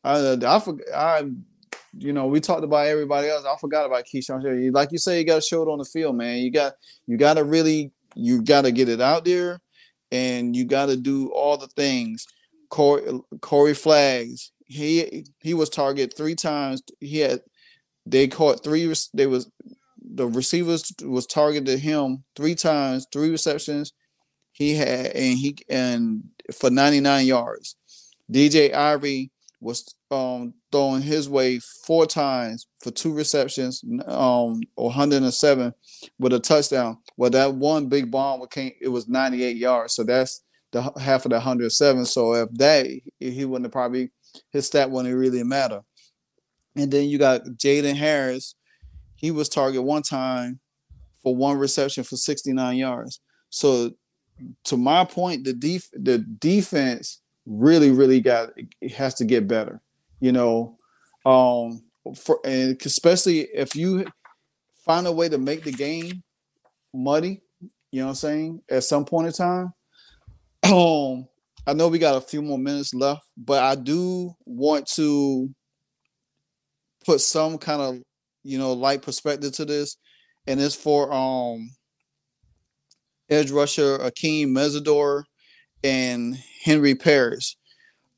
I 0.03 0.33
I 0.33 0.61
I 0.95 1.23
you 1.97 2.13
know 2.13 2.27
we 2.27 2.39
talked 2.39 2.63
about 2.63 2.87
everybody 2.87 3.29
else. 3.29 3.45
I 3.45 3.55
forgot 3.57 3.85
about 3.85 4.05
Keyshawn. 4.05 4.73
Like 4.73 4.91
you 4.91 4.97
say, 4.97 5.19
you 5.19 5.25
got 5.25 5.35
to 5.35 5.41
show 5.41 5.63
it 5.63 5.71
on 5.71 5.79
the 5.79 5.85
field, 5.85 6.17
man. 6.17 6.39
You 6.39 6.51
got 6.51 6.73
you 7.07 7.17
got 7.17 7.35
to 7.35 7.43
really 7.43 7.91
you 8.15 8.41
got 8.41 8.63
to 8.63 8.71
get 8.71 8.89
it 8.89 9.01
out 9.01 9.25
there 9.25 9.61
and 10.11 10.55
you 10.55 10.65
got 10.65 10.87
to 10.87 10.97
do 10.97 11.31
all 11.31 11.57
the 11.57 11.67
things. 11.67 12.27
Corey, 12.69 13.03
Corey 13.41 13.73
Flaggs, 13.73 14.51
he 14.65 15.25
he 15.39 15.53
was 15.53 15.69
targeted 15.69 16.15
three 16.15 16.35
times. 16.35 16.83
He 16.99 17.19
had 17.19 17.41
they 18.05 18.27
caught 18.27 18.63
three. 18.63 18.93
They 19.13 19.25
was 19.25 19.49
the 20.13 20.27
receivers 20.27 20.91
was 21.03 21.25
targeted 21.25 21.79
him 21.79 22.23
three 22.35 22.55
times, 22.55 23.07
three 23.11 23.29
receptions. 23.29 23.93
He 24.51 24.75
had 24.75 25.07
and 25.07 25.37
he 25.37 25.57
and 25.69 26.23
for 26.53 26.69
99 26.69 27.25
yards. 27.25 27.75
DJ 28.31 28.73
Ivory 28.73 29.31
was 29.61 29.93
um, 30.11 30.53
throwing 30.71 31.01
his 31.01 31.29
way 31.29 31.59
four 31.85 32.05
times 32.05 32.67
for 32.81 32.91
two 32.91 33.13
receptions, 33.13 33.83
um, 34.05 34.61
107 34.75 35.73
with 36.17 36.33
a 36.33 36.39
touchdown. 36.39 36.97
Well, 37.17 37.29
that 37.31 37.55
one 37.55 37.87
big 37.87 38.09
bomb 38.09 38.45
came, 38.47 38.71
it 38.81 38.87
was 38.87 39.07
98 39.07 39.57
yards. 39.57 39.95
So 39.95 40.03
that's 40.03 40.41
the 40.71 40.81
half 40.99 41.25
of 41.25 41.31
the 41.31 41.37
107. 41.37 42.05
So 42.05 42.33
if 42.33 42.49
that, 42.53 42.87
he 43.19 43.45
wouldn't 43.45 43.65
have 43.65 43.71
probably, 43.71 44.11
his 44.51 44.67
stat 44.67 44.89
wouldn't 44.89 45.15
really 45.15 45.43
matter. 45.43 45.81
And 46.75 46.91
then 46.91 47.09
you 47.09 47.17
got 47.17 47.43
Jaden 47.43 47.95
Harris. 47.95 48.55
He 49.19 49.31
was 49.31 49.49
targeted 49.49 49.85
one 49.85 50.01
time 50.01 50.61
for 51.21 51.35
one 51.35 51.57
reception 51.57 52.05
for 52.05 52.15
69 52.15 52.77
yards. 52.77 53.19
So 53.49 53.91
to 54.63 54.77
my 54.77 55.03
point, 55.03 55.43
the 55.43 55.51
def- 55.51 55.91
the 55.91 56.19
defense 56.19 57.21
really, 57.45 57.91
really 57.91 58.21
got 58.21 58.51
it 58.79 58.93
has 58.93 59.15
to 59.15 59.25
get 59.25 59.45
better. 59.45 59.81
You 60.21 60.31
know, 60.31 60.77
um, 61.25 61.83
for 62.15 62.39
and 62.45 62.81
especially 62.85 63.41
if 63.53 63.75
you 63.75 64.05
find 64.85 65.05
a 65.05 65.11
way 65.11 65.27
to 65.27 65.37
make 65.37 65.65
the 65.65 65.73
game 65.73 66.23
muddy, 66.93 67.41
you 67.91 67.99
know 67.99 68.05
what 68.05 68.11
I'm 68.11 68.15
saying, 68.15 68.61
at 68.71 68.85
some 68.85 69.03
point 69.03 69.27
in 69.27 69.33
time. 69.33 69.73
Um, 70.63 71.27
I 71.65 71.73
know 71.73 71.87
we 71.87 71.99
got 71.99 72.17
a 72.17 72.21
few 72.21 72.41
more 72.41 72.57
minutes 72.57 72.93
left, 72.93 73.25
but 73.37 73.63
I 73.63 73.75
do 73.75 74.33
want 74.45 74.87
to 74.95 75.49
put 77.05 77.21
some 77.21 77.57
kind 77.57 77.81
of 77.81 77.99
you 78.49 78.57
know 78.57 78.73
light 78.73 79.01
perspective 79.01 79.53
to 79.53 79.65
this, 79.65 79.97
and 80.47 80.59
it's 80.59 80.75
for 80.75 81.13
um 81.13 81.69
edge 83.29 83.51
rusher 83.51 83.99
Akeem 83.99 84.47
Mesidor 84.47 85.23
and 85.83 86.37
Henry 86.63 86.95
Parrish. 86.95 87.55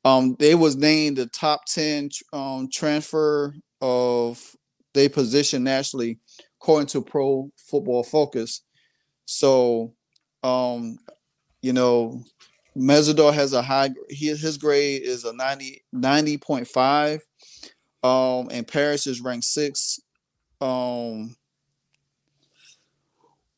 Um, 0.04 0.36
they 0.38 0.54
was 0.54 0.74
named 0.74 1.18
the 1.18 1.26
top 1.26 1.66
ten 1.66 2.08
um, 2.32 2.68
transfer 2.72 3.54
of 3.80 4.56
their 4.94 5.08
position 5.08 5.62
nationally, 5.64 6.18
according 6.60 6.88
to 6.88 7.02
Pro 7.02 7.50
Football 7.56 8.02
Focus. 8.02 8.62
So, 9.26 9.94
um, 10.42 10.98
you 11.60 11.72
know, 11.72 12.22
Mesidor 12.76 13.32
has 13.34 13.52
a 13.52 13.62
high. 13.62 13.90
He, 14.08 14.28
his 14.28 14.56
grade 14.56 15.02
is 15.02 15.24
a 15.24 15.32
90 15.34 15.82
90.5. 15.94 17.20
Um, 18.02 18.48
and 18.50 18.66
Parrish 18.66 19.06
is 19.06 19.20
ranked 19.20 19.44
six. 19.44 20.00
Um, 20.62 21.36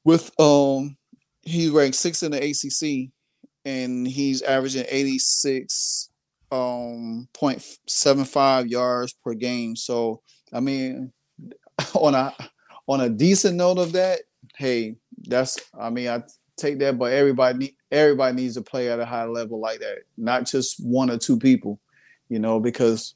with 0.05 0.30
um, 0.40 0.96
he 1.42 1.68
ranked 1.68 1.96
six 1.96 2.22
in 2.22 2.32
the 2.32 2.38
ACC, 2.38 3.11
and 3.64 4.09
he's 4.09 4.42
averaging 4.42 4.86
86 4.88 6.11
um 6.50 7.28
0.75 7.34 8.70
yards 8.70 9.12
per 9.12 9.34
game. 9.34 9.76
So 9.76 10.22
I 10.52 10.61
mean, 10.61 11.12
on 11.94 12.14
a 12.14 12.32
on 12.86 13.00
a 13.00 13.09
decent 13.09 13.57
note 13.57 13.78
of 13.78 13.92
that, 13.92 14.20
hey, 14.57 14.96
that's 15.26 15.59
I 15.78 15.90
mean 15.90 16.09
I 16.09 16.22
take 16.57 16.78
that, 16.78 16.98
but 16.98 17.12
everybody 17.12 17.76
everybody 17.90 18.36
needs 18.36 18.55
to 18.55 18.62
play 18.62 18.90
at 18.90 19.00
a 19.00 19.07
high 19.07 19.26
level 19.26 19.61
like 19.61 19.80
that, 19.80 19.98
not 20.16 20.46
just 20.46 20.84
one 20.84 21.11
or 21.11 21.18
two 21.18 21.38
people, 21.38 21.80
you 22.28 22.38
know, 22.38 22.61
because 22.61 23.14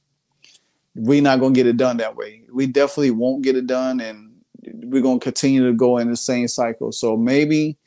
we're 0.99 1.23
not 1.23 1.41
gonna 1.41 1.55
get 1.55 1.67
it 1.67 1.77
done 1.77 1.97
that 1.99 2.17
way. 2.17 2.43
We 2.53 2.67
definitely 2.67 3.13
won't 3.13 3.43
get 3.43 3.57
it 3.57 3.67
done, 3.67 4.01
and 4.01 4.33
we're 4.85 5.03
gonna 5.03 5.21
continue 5.21 5.67
to 5.67 5.73
go 5.73 5.99
in 5.99 6.11
the 6.11 6.17
same 6.17 6.49
cycle. 6.49 6.93
So 6.93 7.17
maybe 7.17 7.79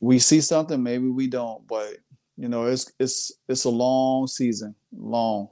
we 0.00 0.18
see 0.18 0.40
something, 0.40 0.82
maybe 0.82 1.08
we 1.08 1.26
don't, 1.26 1.66
but 1.66 1.96
you 2.36 2.48
know, 2.48 2.66
it's 2.66 2.92
it's 2.98 3.32
it's 3.48 3.64
a 3.64 3.70
long 3.70 4.26
season, 4.26 4.74
long. 4.96 5.48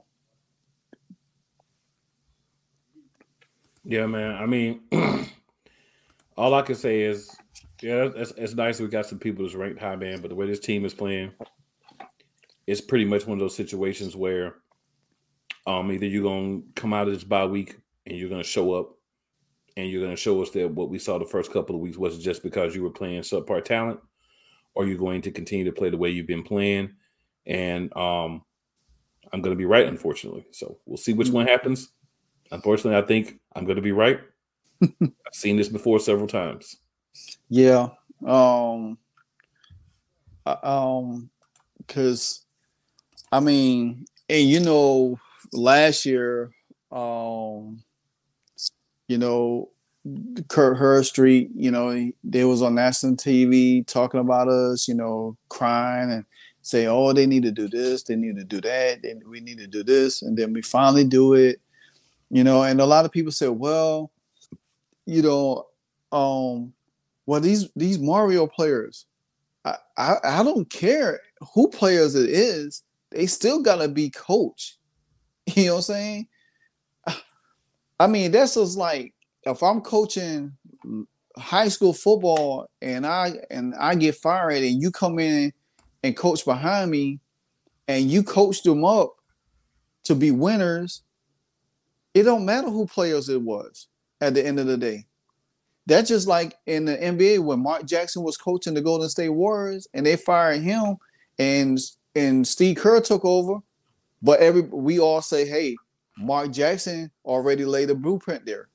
Yeah, 3.83 4.07
man. 4.07 4.35
I 4.35 4.45
mean, 4.45 4.81
all 6.37 6.53
I 6.53 6.63
can 6.63 6.75
say 6.75 7.01
is, 7.01 7.35
yeah, 7.81 8.09
it's, 8.15 8.33
it's 8.35 8.55
nice 8.55 8.79
we 8.79 8.87
got 8.87 9.05
some 9.05 9.19
people 9.19 9.45
that's 9.45 9.55
ranked 9.55 9.79
high, 9.79 9.95
man. 9.95 10.21
But 10.21 10.29
the 10.29 10.35
way 10.35 10.47
this 10.47 10.59
team 10.59 10.85
is 10.85 10.93
playing, 10.93 11.33
it's 12.65 12.81
pretty 12.81 13.05
much 13.05 13.27
one 13.27 13.37
of 13.37 13.39
those 13.39 13.55
situations 13.55 14.15
where, 14.15 14.55
um, 15.65 15.91
either 15.91 16.05
you're 16.05 16.23
gonna 16.23 16.61
come 16.75 16.93
out 16.93 17.07
of 17.07 17.13
this 17.13 17.23
bye 17.23 17.45
week 17.45 17.77
and 18.05 18.17
you're 18.17 18.29
gonna 18.29 18.43
show 18.43 18.73
up, 18.73 18.97
and 19.77 19.89
you're 19.89 20.03
gonna 20.03 20.15
show 20.15 20.41
us 20.41 20.51
that 20.51 20.69
what 20.69 20.89
we 20.89 20.99
saw 20.99 21.17
the 21.17 21.25
first 21.25 21.51
couple 21.51 21.75
of 21.75 21.81
weeks 21.81 21.97
wasn't 21.97 22.23
just 22.23 22.43
because 22.43 22.75
you 22.75 22.83
were 22.83 22.89
playing 22.89 23.21
subpar 23.21 23.63
talent, 23.63 23.99
or 24.73 24.85
you're 24.85 24.97
going 24.97 25.21
to 25.21 25.31
continue 25.31 25.65
to 25.65 25.71
play 25.71 25.89
the 25.89 25.97
way 25.97 26.09
you've 26.09 26.27
been 26.27 26.43
playing, 26.43 26.93
and 27.45 27.95
um, 27.97 28.43
I'm 29.33 29.41
gonna 29.41 29.55
be 29.55 29.65
right, 29.65 29.87
unfortunately. 29.87 30.45
So 30.51 30.77
we'll 30.85 30.97
see 30.97 31.13
which 31.13 31.29
one 31.29 31.47
happens. 31.47 31.91
Unfortunately, 32.51 32.97
I 32.97 33.05
think 33.05 33.39
I'm 33.55 33.65
going 33.65 33.77
to 33.77 33.81
be 33.81 33.91
right. 33.91 34.19
I've 34.83 35.33
seen 35.33 35.57
this 35.57 35.69
before 35.69 35.99
several 35.99 36.27
times. 36.27 36.77
Yeah. 37.49 37.89
Um. 38.25 38.97
Um. 40.45 41.29
Because, 41.77 42.45
I 43.31 43.39
mean, 43.39 44.05
and 44.29 44.47
you 44.47 44.59
know, 44.59 45.19
last 45.53 46.05
year, 46.05 46.51
um, 46.91 47.83
you 49.07 49.17
know, 49.17 49.69
Kirk 50.47 50.77
Herbstreit, 50.77 51.49
you 51.55 51.71
know, 51.71 52.11
they 52.23 52.45
was 52.45 52.61
on 52.61 52.75
national 52.75 53.15
TV 53.15 53.85
talking 53.85 54.19
about 54.19 54.47
us, 54.47 54.87
you 54.87 54.93
know, 54.93 55.35
crying 55.49 56.11
and 56.11 56.25
say, 56.61 56.87
"Oh, 56.87 57.13
they 57.13 57.25
need 57.25 57.43
to 57.43 57.51
do 57.51 57.67
this, 57.67 58.03
they 58.03 58.15
need 58.15 58.35
to 58.37 58.43
do 58.43 58.61
that, 58.61 59.01
they, 59.01 59.15
we 59.27 59.39
need 59.39 59.57
to 59.59 59.67
do 59.67 59.83
this," 59.83 60.21
and 60.21 60.37
then 60.37 60.53
we 60.53 60.61
finally 60.61 61.03
do 61.03 61.33
it 61.33 61.59
you 62.29 62.43
know 62.43 62.63
and 62.63 62.81
a 62.81 62.85
lot 62.85 63.05
of 63.05 63.11
people 63.11 63.31
said, 63.31 63.49
well 63.49 64.11
you 65.05 65.21
know 65.21 65.65
um 66.11 66.73
well 67.25 67.39
these 67.39 67.69
these 67.75 67.99
mario 67.99 68.47
players 68.47 69.05
i 69.63 69.75
i, 69.97 70.15
I 70.23 70.43
don't 70.43 70.69
care 70.69 71.21
who 71.53 71.69
players 71.69 72.15
it 72.15 72.29
is 72.29 72.83
they 73.11 73.25
still 73.27 73.61
gotta 73.61 73.87
be 73.87 74.09
coached 74.09 74.74
you 75.55 75.65
know 75.65 75.73
what 75.73 75.77
i'm 75.77 75.81
saying 75.83 76.27
i 77.99 78.07
mean 78.07 78.31
that's 78.31 78.55
just 78.55 78.77
like 78.77 79.13
if 79.43 79.61
i'm 79.61 79.81
coaching 79.81 80.53
high 81.37 81.67
school 81.67 81.93
football 81.93 82.69
and 82.81 83.05
i 83.05 83.33
and 83.49 83.73
i 83.75 83.93
get 83.95 84.15
fired 84.15 84.63
and 84.63 84.81
you 84.81 84.91
come 84.91 85.19
in 85.19 85.51
and 86.03 86.15
coach 86.15 86.45
behind 86.45 86.89
me 86.89 87.19
and 87.87 88.09
you 88.09 88.23
coach 88.23 88.63
them 88.63 88.83
up 88.83 89.15
to 90.03 90.15
be 90.15 90.31
winners 90.31 91.03
it 92.15 92.23
don't 92.23 92.45
matter 92.45 92.69
who 92.69 92.87
players 92.87 93.27
it 93.27 93.41
was 93.41 93.87
at 94.21 94.33
the 94.33 94.43
end 94.43 94.57
of 94.57 94.67
the 94.67 94.77
day. 94.77 95.05
That's 95.85 96.07
just 96.07 96.27
like 96.27 96.55
in 96.65 96.85
the 96.85 96.97
NBA 96.97 97.43
when 97.43 97.61
Mark 97.61 97.85
Jackson 97.85 98.23
was 98.23 98.37
coaching 98.37 98.73
the 98.73 98.81
Golden 98.81 99.09
State 99.09 99.29
Warriors 99.29 99.87
and 99.93 100.05
they 100.05 100.15
fired 100.15 100.61
him 100.61 100.95
and 101.37 101.77
and 102.15 102.47
Steve 102.47 102.77
Kerr 102.77 103.01
took 103.01 103.25
over. 103.25 103.59
But 104.25 104.39
every 104.39 104.61
we 104.61 104.99
all 104.99 105.21
say, 105.21 105.47
hey, 105.47 105.75
Mark 106.17 106.51
Jackson 106.51 107.11
already 107.23 107.63
laid 107.63 107.91
a 107.91 107.95
blueprint 107.95 108.45
there. 108.45 108.67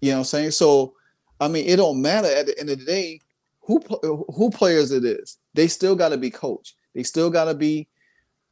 You 0.00 0.10
know 0.10 0.16
what 0.16 0.20
I'm 0.20 0.24
saying? 0.24 0.50
So 0.50 0.94
I 1.40 1.46
mean, 1.46 1.66
it 1.66 1.76
don't 1.76 2.02
matter 2.02 2.28
at 2.28 2.46
the 2.46 2.58
end 2.58 2.68
of 2.68 2.80
the 2.80 2.84
day 2.84 3.20
who 3.60 3.80
who 4.34 4.50
players 4.50 4.90
it 4.90 5.04
is. 5.04 5.38
They 5.54 5.68
still 5.68 5.94
got 5.94 6.08
to 6.08 6.16
be 6.16 6.30
coached. 6.30 6.74
They 6.94 7.04
still 7.04 7.30
got 7.30 7.44
to 7.44 7.54
be 7.54 7.86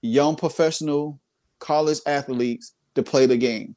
young 0.03 0.37
professional 0.37 1.19
college 1.59 1.99
athletes 2.07 2.75
to 2.95 3.03
play 3.03 3.27
the 3.27 3.37
game. 3.37 3.75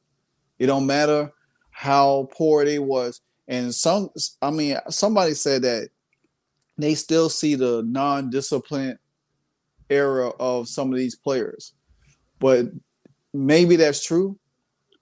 It 0.60 0.68
don't 0.68 0.86
matter 0.86 1.32
how 1.72 2.30
poor 2.34 2.66
they 2.66 2.78
was. 2.78 3.22
And 3.48 3.74
some, 3.74 4.12
I 4.42 4.52
mean, 4.52 4.78
somebody 4.90 5.34
said 5.34 5.64
that 5.64 5.90
they 6.78 6.94
still 6.94 7.30
see 7.30 7.56
the 7.56 7.82
non-disciplined 7.84 9.00
era 9.90 10.30
of 10.40 10.68
some 10.68 10.92
of 10.92 10.98
these 10.98 11.16
players, 11.16 11.74
but 12.40 12.68
maybe 13.34 13.76
that's 13.76 14.04
true. 14.04 14.38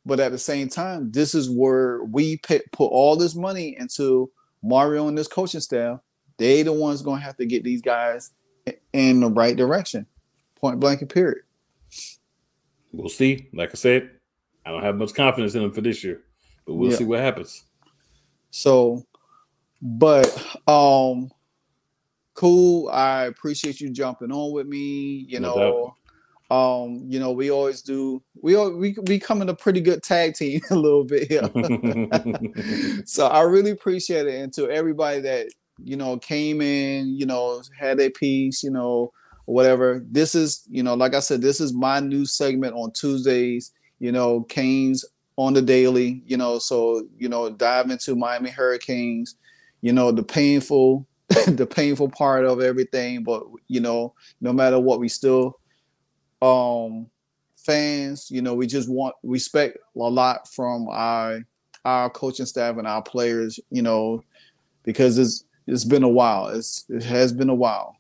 But 0.06 0.20
at 0.20 0.32
the 0.32 0.38
same 0.38 0.70
time, 0.70 1.12
this 1.12 1.36
is 1.36 1.50
where 1.50 2.04
we 2.04 2.38
pay, 2.38 2.62
put 2.72 2.88
all 2.88 3.18
this 3.18 3.36
money 3.36 3.76
into 3.78 4.32
Mario 4.64 5.08
and 5.08 5.18
this 5.18 5.28
coaching 5.28 5.60
staff. 5.60 6.00
They 6.38 6.64
the 6.64 6.72
ones 6.72 7.02
going 7.02 7.20
to 7.20 7.26
have 7.26 7.38
to 7.38 7.46
get 7.46 7.64
these 7.64 7.82
guys 7.82 8.32
in 8.94 9.20
the 9.20 9.28
right 9.28 9.56
direction. 9.56 10.06
Point 10.56 10.80
blank 10.80 11.02
and 11.02 11.10
period. 11.10 11.44
We'll 12.92 13.10
see. 13.10 13.50
Like 13.54 13.72
I 13.72 13.74
said, 13.74 14.12
I 14.66 14.72
don't 14.72 14.84
have 14.84 14.96
much 14.96 15.14
confidence 15.14 15.56
in 15.56 15.62
them 15.62 15.74
for 15.74 15.82
this 15.82 16.04
year, 16.04 16.22
but 16.66 16.76
we'll 16.76 16.92
yeah. 16.92 16.98
see 16.98 17.06
what 17.06 17.20
happens. 17.20 17.64
So, 18.50 19.06
but 19.82 20.28
um, 20.68 21.32
cool. 22.34 22.90
I 22.90 23.26
appreciate 23.26 23.82
you 23.82 23.90
jumping 23.90 24.32
on 24.32 24.52
with 24.52 24.68
me. 24.68 25.26
You 25.28 25.40
no 25.40 25.56
know, 25.56 25.60
doubt. 25.60 25.94
Um, 26.50 27.04
you 27.08 27.20
know, 27.20 27.32
we 27.32 27.52
always 27.52 27.82
do. 27.82 28.24
We 28.42 28.56
we 28.56 28.96
we 29.08 29.22
in 29.30 29.50
a 29.50 29.56
pretty 29.56 29.82
good 29.82 30.04
tag 30.04 30.36
team 30.36 30.62
a 30.70 30.76
little 30.76 31.04
bit 31.04 31.28
here. 31.28 31.50
so 33.06 33.28
I 33.28 33.42
really 33.42 33.72
appreciate 33.72 34.28
it, 34.28 34.36
and 34.42 34.54
to 34.54 34.70
everybody 34.70 35.20
that 35.22 35.48
you 35.84 35.98
know 35.98 36.18
came 36.18 36.62
in, 36.62 37.10
you 37.10 37.26
know, 37.26 37.62
had 37.78 38.00
a 38.00 38.10
piece, 38.10 38.64
you 38.64 38.72
know, 38.72 39.12
whatever. 39.46 40.04
This 40.10 40.36
is, 40.36 40.66
you 40.70 40.84
know, 40.84 40.94
like 40.94 41.14
I 41.14 41.20
said, 41.20 41.42
this 41.42 41.60
is 41.60 41.74
my 41.74 42.00
new 42.00 42.26
segment 42.26 42.76
on 42.76 42.92
Tuesdays 42.92 43.74
you 44.00 44.12
know, 44.12 44.44
Canes 44.44 45.06
on 45.38 45.54
Da 45.54 45.62
Daily, 45.62 46.24
you 46.26 46.38
know, 46.38 46.60
so, 46.60 47.08
you 47.18 47.30
know, 47.30 47.50
dive 47.50 47.90
into 47.90 48.16
Miami 48.16 48.50
Hurricanes, 48.50 49.36
you 49.82 49.94
know, 49.94 50.12
the 50.12 50.24
painful, 50.24 51.08
the 51.48 51.68
painful 51.70 52.10
part 52.10 52.46
of 52.46 52.62
everything. 52.62 53.24
But, 53.24 53.44
you 53.68 53.80
know, 53.80 54.14
no 54.42 54.54
matter 54.54 54.80
what, 54.80 55.00
we 55.00 55.10
still, 55.10 55.60
um, 56.42 57.08
fans, 57.58 58.30
you 58.32 58.42
know, 58.42 58.56
we 58.56 58.68
just 58.68 58.90
want 58.90 59.16
respect 59.24 59.78
a 59.96 60.00
lot 60.00 60.48
from 60.48 60.88
our, 60.90 61.42
our 61.86 62.10
coaching 62.10 62.46
staff 62.46 62.78
and 62.78 62.88
our 62.88 63.02
players, 63.02 63.60
you 63.70 63.82
know, 63.82 64.24
because 64.84 65.18
it's, 65.18 65.44
it's 65.68 65.84
been 65.84 66.04
a 66.04 66.10
while. 66.10 66.48
It's, 66.48 66.86
it 66.90 67.04
has 67.04 67.34
been 67.34 67.50
a 67.50 67.56
while. 67.56 67.98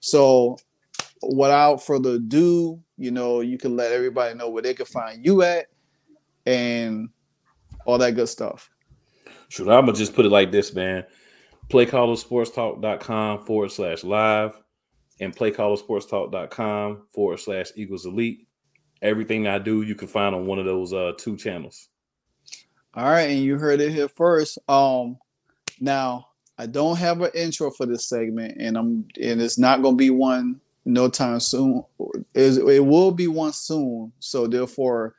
So 0.00 0.58
without 1.22 1.82
further 1.82 2.10
ado, 2.10 2.80
you 2.98 3.10
know, 3.10 3.40
you 3.40 3.58
can 3.58 3.76
let 3.76 3.92
everybody 3.92 4.34
know 4.34 4.50
where 4.50 4.62
they 4.62 4.74
can 4.74 4.86
find 4.86 5.24
you 5.24 5.42
at 5.42 5.66
and 6.44 7.08
all 7.84 7.98
that 7.98 8.14
good 8.14 8.28
stuff. 8.28 8.70
Sure, 9.48 9.72
I'm 9.72 9.86
gonna 9.86 9.96
just 9.96 10.14
put 10.14 10.26
it 10.26 10.30
like 10.30 10.50
this, 10.50 10.74
man. 10.74 11.04
Playcallersportstalk.com 11.70 13.44
forward 13.44 13.70
slash 13.70 14.04
live 14.04 14.60
and 15.20 15.34
playcallersportstalk.com 15.34 17.06
forward 17.12 17.38
slash 17.38 17.68
Eagles 17.76 18.06
Elite. 18.06 18.46
Everything 19.02 19.46
I 19.46 19.58
do, 19.58 19.82
you 19.82 19.94
can 19.94 20.08
find 20.08 20.34
on 20.34 20.46
one 20.46 20.58
of 20.58 20.64
those 20.64 20.92
uh, 20.92 21.12
two 21.18 21.36
channels. 21.36 21.88
All 22.94 23.04
right, 23.04 23.28
and 23.30 23.40
you 23.40 23.58
heard 23.58 23.80
it 23.80 23.92
here 23.92 24.08
first. 24.08 24.58
Um, 24.68 25.18
now 25.80 26.28
I 26.58 26.66
don't 26.66 26.96
have 26.96 27.20
an 27.20 27.30
intro 27.34 27.70
for 27.70 27.84
this 27.84 28.08
segment, 28.08 28.56
and 28.58 28.78
I'm 28.78 29.06
and 29.20 29.40
it's 29.42 29.58
not 29.58 29.82
gonna 29.82 29.96
be 29.96 30.10
one 30.10 30.60
no 30.86 31.08
time 31.08 31.40
soon. 31.40 31.84
It 32.34 32.84
will 32.84 33.10
be 33.10 33.26
one 33.26 33.52
soon. 33.52 34.12
So 34.20 34.46
therefore, 34.46 35.14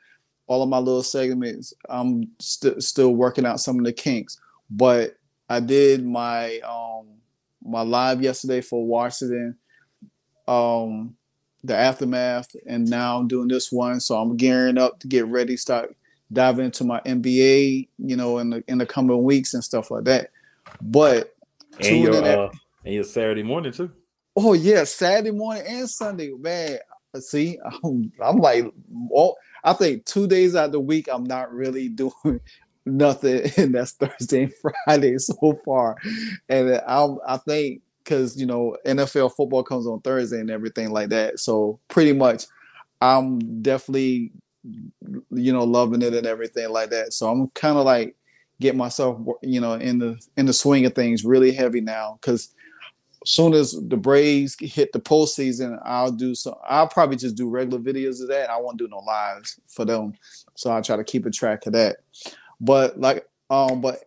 all 0.48 0.62
of 0.62 0.68
my 0.68 0.78
little 0.78 1.02
segments, 1.02 1.74
I'm 1.88 2.30
st- 2.40 2.82
still 2.82 3.14
working 3.14 3.46
out 3.46 3.60
some 3.60 3.78
of 3.78 3.84
the 3.84 3.92
kinks. 3.92 4.40
But 4.70 5.14
I 5.48 5.60
did 5.60 6.04
my 6.04 6.58
um 6.60 7.06
my 7.62 7.82
live 7.82 8.22
yesterday 8.22 8.60
for 8.60 8.84
Washington, 8.84 9.56
um, 10.48 11.14
the 11.62 11.76
aftermath, 11.76 12.56
and 12.66 12.88
now 12.88 13.18
I'm 13.18 13.28
doing 13.28 13.48
this 13.48 13.70
one. 13.70 14.00
So 14.00 14.16
I'm 14.16 14.36
gearing 14.36 14.78
up 14.78 14.98
to 15.00 15.06
get 15.06 15.26
ready, 15.26 15.56
start 15.56 15.94
diving 16.32 16.66
into 16.66 16.84
my 16.84 17.00
MBA, 17.00 17.88
you 17.98 18.16
know, 18.16 18.38
in 18.38 18.50
the 18.50 18.64
in 18.66 18.78
the 18.78 18.86
coming 18.86 19.22
weeks 19.22 19.54
and 19.54 19.62
stuff 19.62 19.90
like 19.90 20.04
that. 20.04 20.30
But 20.80 21.34
and 21.80 22.00
your 22.00 22.24
uh, 22.24 22.50
and 22.84 22.94
your 22.94 23.04
Saturday 23.04 23.42
morning 23.42 23.72
too. 23.72 23.90
Oh 24.36 24.54
yeah, 24.54 24.84
Saturday 24.84 25.32
morning 25.32 25.64
and 25.66 25.88
Sunday, 25.88 26.30
man. 26.30 26.78
See, 27.20 27.58
I'm, 27.84 28.12
I'm 28.22 28.36
like, 28.36 28.64
well, 28.88 29.36
I 29.64 29.72
think 29.72 30.04
two 30.04 30.26
days 30.26 30.54
out 30.54 30.66
of 30.66 30.72
the 30.72 30.80
week 30.80 31.08
I'm 31.10 31.24
not 31.24 31.52
really 31.52 31.88
doing 31.90 32.40
nothing, 32.86 33.50
and 33.56 33.74
that's 33.74 33.92
Thursday 33.92 34.44
and 34.44 34.52
Friday 34.86 35.18
so 35.18 35.58
far. 35.64 35.96
And 36.48 36.80
I'm, 36.86 37.18
I 37.26 37.36
think 37.38 37.82
because 38.08 38.40
you 38.40 38.46
know 38.46 38.76
NFL 38.86 39.34
football 39.34 39.62
comes 39.62 39.86
on 39.86 40.00
Thursday 40.00 40.40
and 40.40 40.50
everything 40.50 40.90
like 40.90 41.10
that. 41.10 41.38
So 41.38 41.78
pretty 41.88 42.12
much, 42.12 42.46
I'm 43.00 43.62
definitely 43.62 44.32
you 45.30 45.52
know 45.52 45.64
loving 45.64 46.02
it 46.02 46.14
and 46.14 46.26
everything 46.26 46.70
like 46.70 46.90
that. 46.90 47.12
So 47.12 47.30
I'm 47.30 47.48
kind 47.50 47.76
of 47.76 47.84
like 47.84 48.16
get 48.60 48.74
myself 48.74 49.20
you 49.42 49.60
know 49.60 49.74
in 49.74 49.98
the 49.98 50.18
in 50.36 50.46
the 50.46 50.52
swing 50.52 50.86
of 50.86 50.94
things 50.94 51.24
really 51.24 51.52
heavy 51.52 51.80
now 51.80 52.18
because 52.20 52.54
soon 53.26 53.52
as 53.52 53.72
the 53.72 53.96
Braves 53.96 54.56
hit 54.58 54.92
the 54.92 55.00
postseason, 55.00 55.78
I'll 55.84 56.12
do 56.12 56.34
some. 56.34 56.54
I'll 56.66 56.88
probably 56.88 57.16
just 57.16 57.36
do 57.36 57.48
regular 57.48 57.78
videos 57.78 58.22
of 58.22 58.28
that. 58.28 58.48
I 58.48 58.58
won't 58.58 58.78
do 58.78 58.88
no 58.88 58.98
lives 58.98 59.60
for 59.66 59.84
them, 59.84 60.14
so 60.54 60.70
I'll 60.70 60.82
try 60.82 60.96
to 60.96 61.04
keep 61.04 61.26
a 61.26 61.30
track 61.30 61.66
of 61.66 61.74
that. 61.74 61.98
But 62.60 62.98
like, 62.98 63.28
um, 63.50 63.82
but 63.82 64.04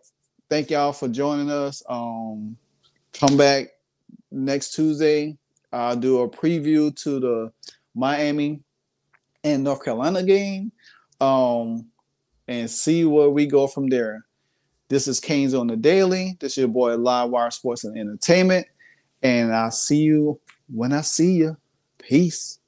thank 0.50 0.70
y'all 0.70 0.92
for 0.92 1.08
joining 1.08 1.50
us. 1.50 1.82
Um, 1.88 2.56
come 3.12 3.36
back 3.36 3.68
next 4.32 4.72
Tuesday. 4.72 5.36
I'll 5.72 5.96
do 5.96 6.20
a 6.20 6.28
preview 6.28 6.94
to 7.02 7.20
the 7.20 7.52
Miami 7.94 8.60
and 9.44 9.64
North 9.64 9.84
Carolina 9.84 10.22
game, 10.22 10.72
um, 11.20 11.86
and 12.48 12.70
see 12.70 13.04
where 13.04 13.30
we 13.30 13.46
go 13.46 13.66
from 13.66 13.88
there. 13.88 14.24
This 14.88 15.08
is 15.08 15.20
Canes 15.20 15.54
on 15.54 15.68
Da 15.68 15.76
Daily. 15.76 16.36
This 16.40 16.52
is 16.52 16.58
your 16.58 16.68
boy 16.68 16.96
Live 16.96 17.30
Wire 17.30 17.50
Sports 17.50 17.84
and 17.84 17.96
Entertainment. 17.96 18.66
And 19.22 19.54
I'll 19.54 19.70
see 19.70 20.00
you 20.00 20.38
when 20.68 20.92
I 20.92 21.00
see 21.00 21.32
you. 21.32 21.56
Peace. 21.98 22.58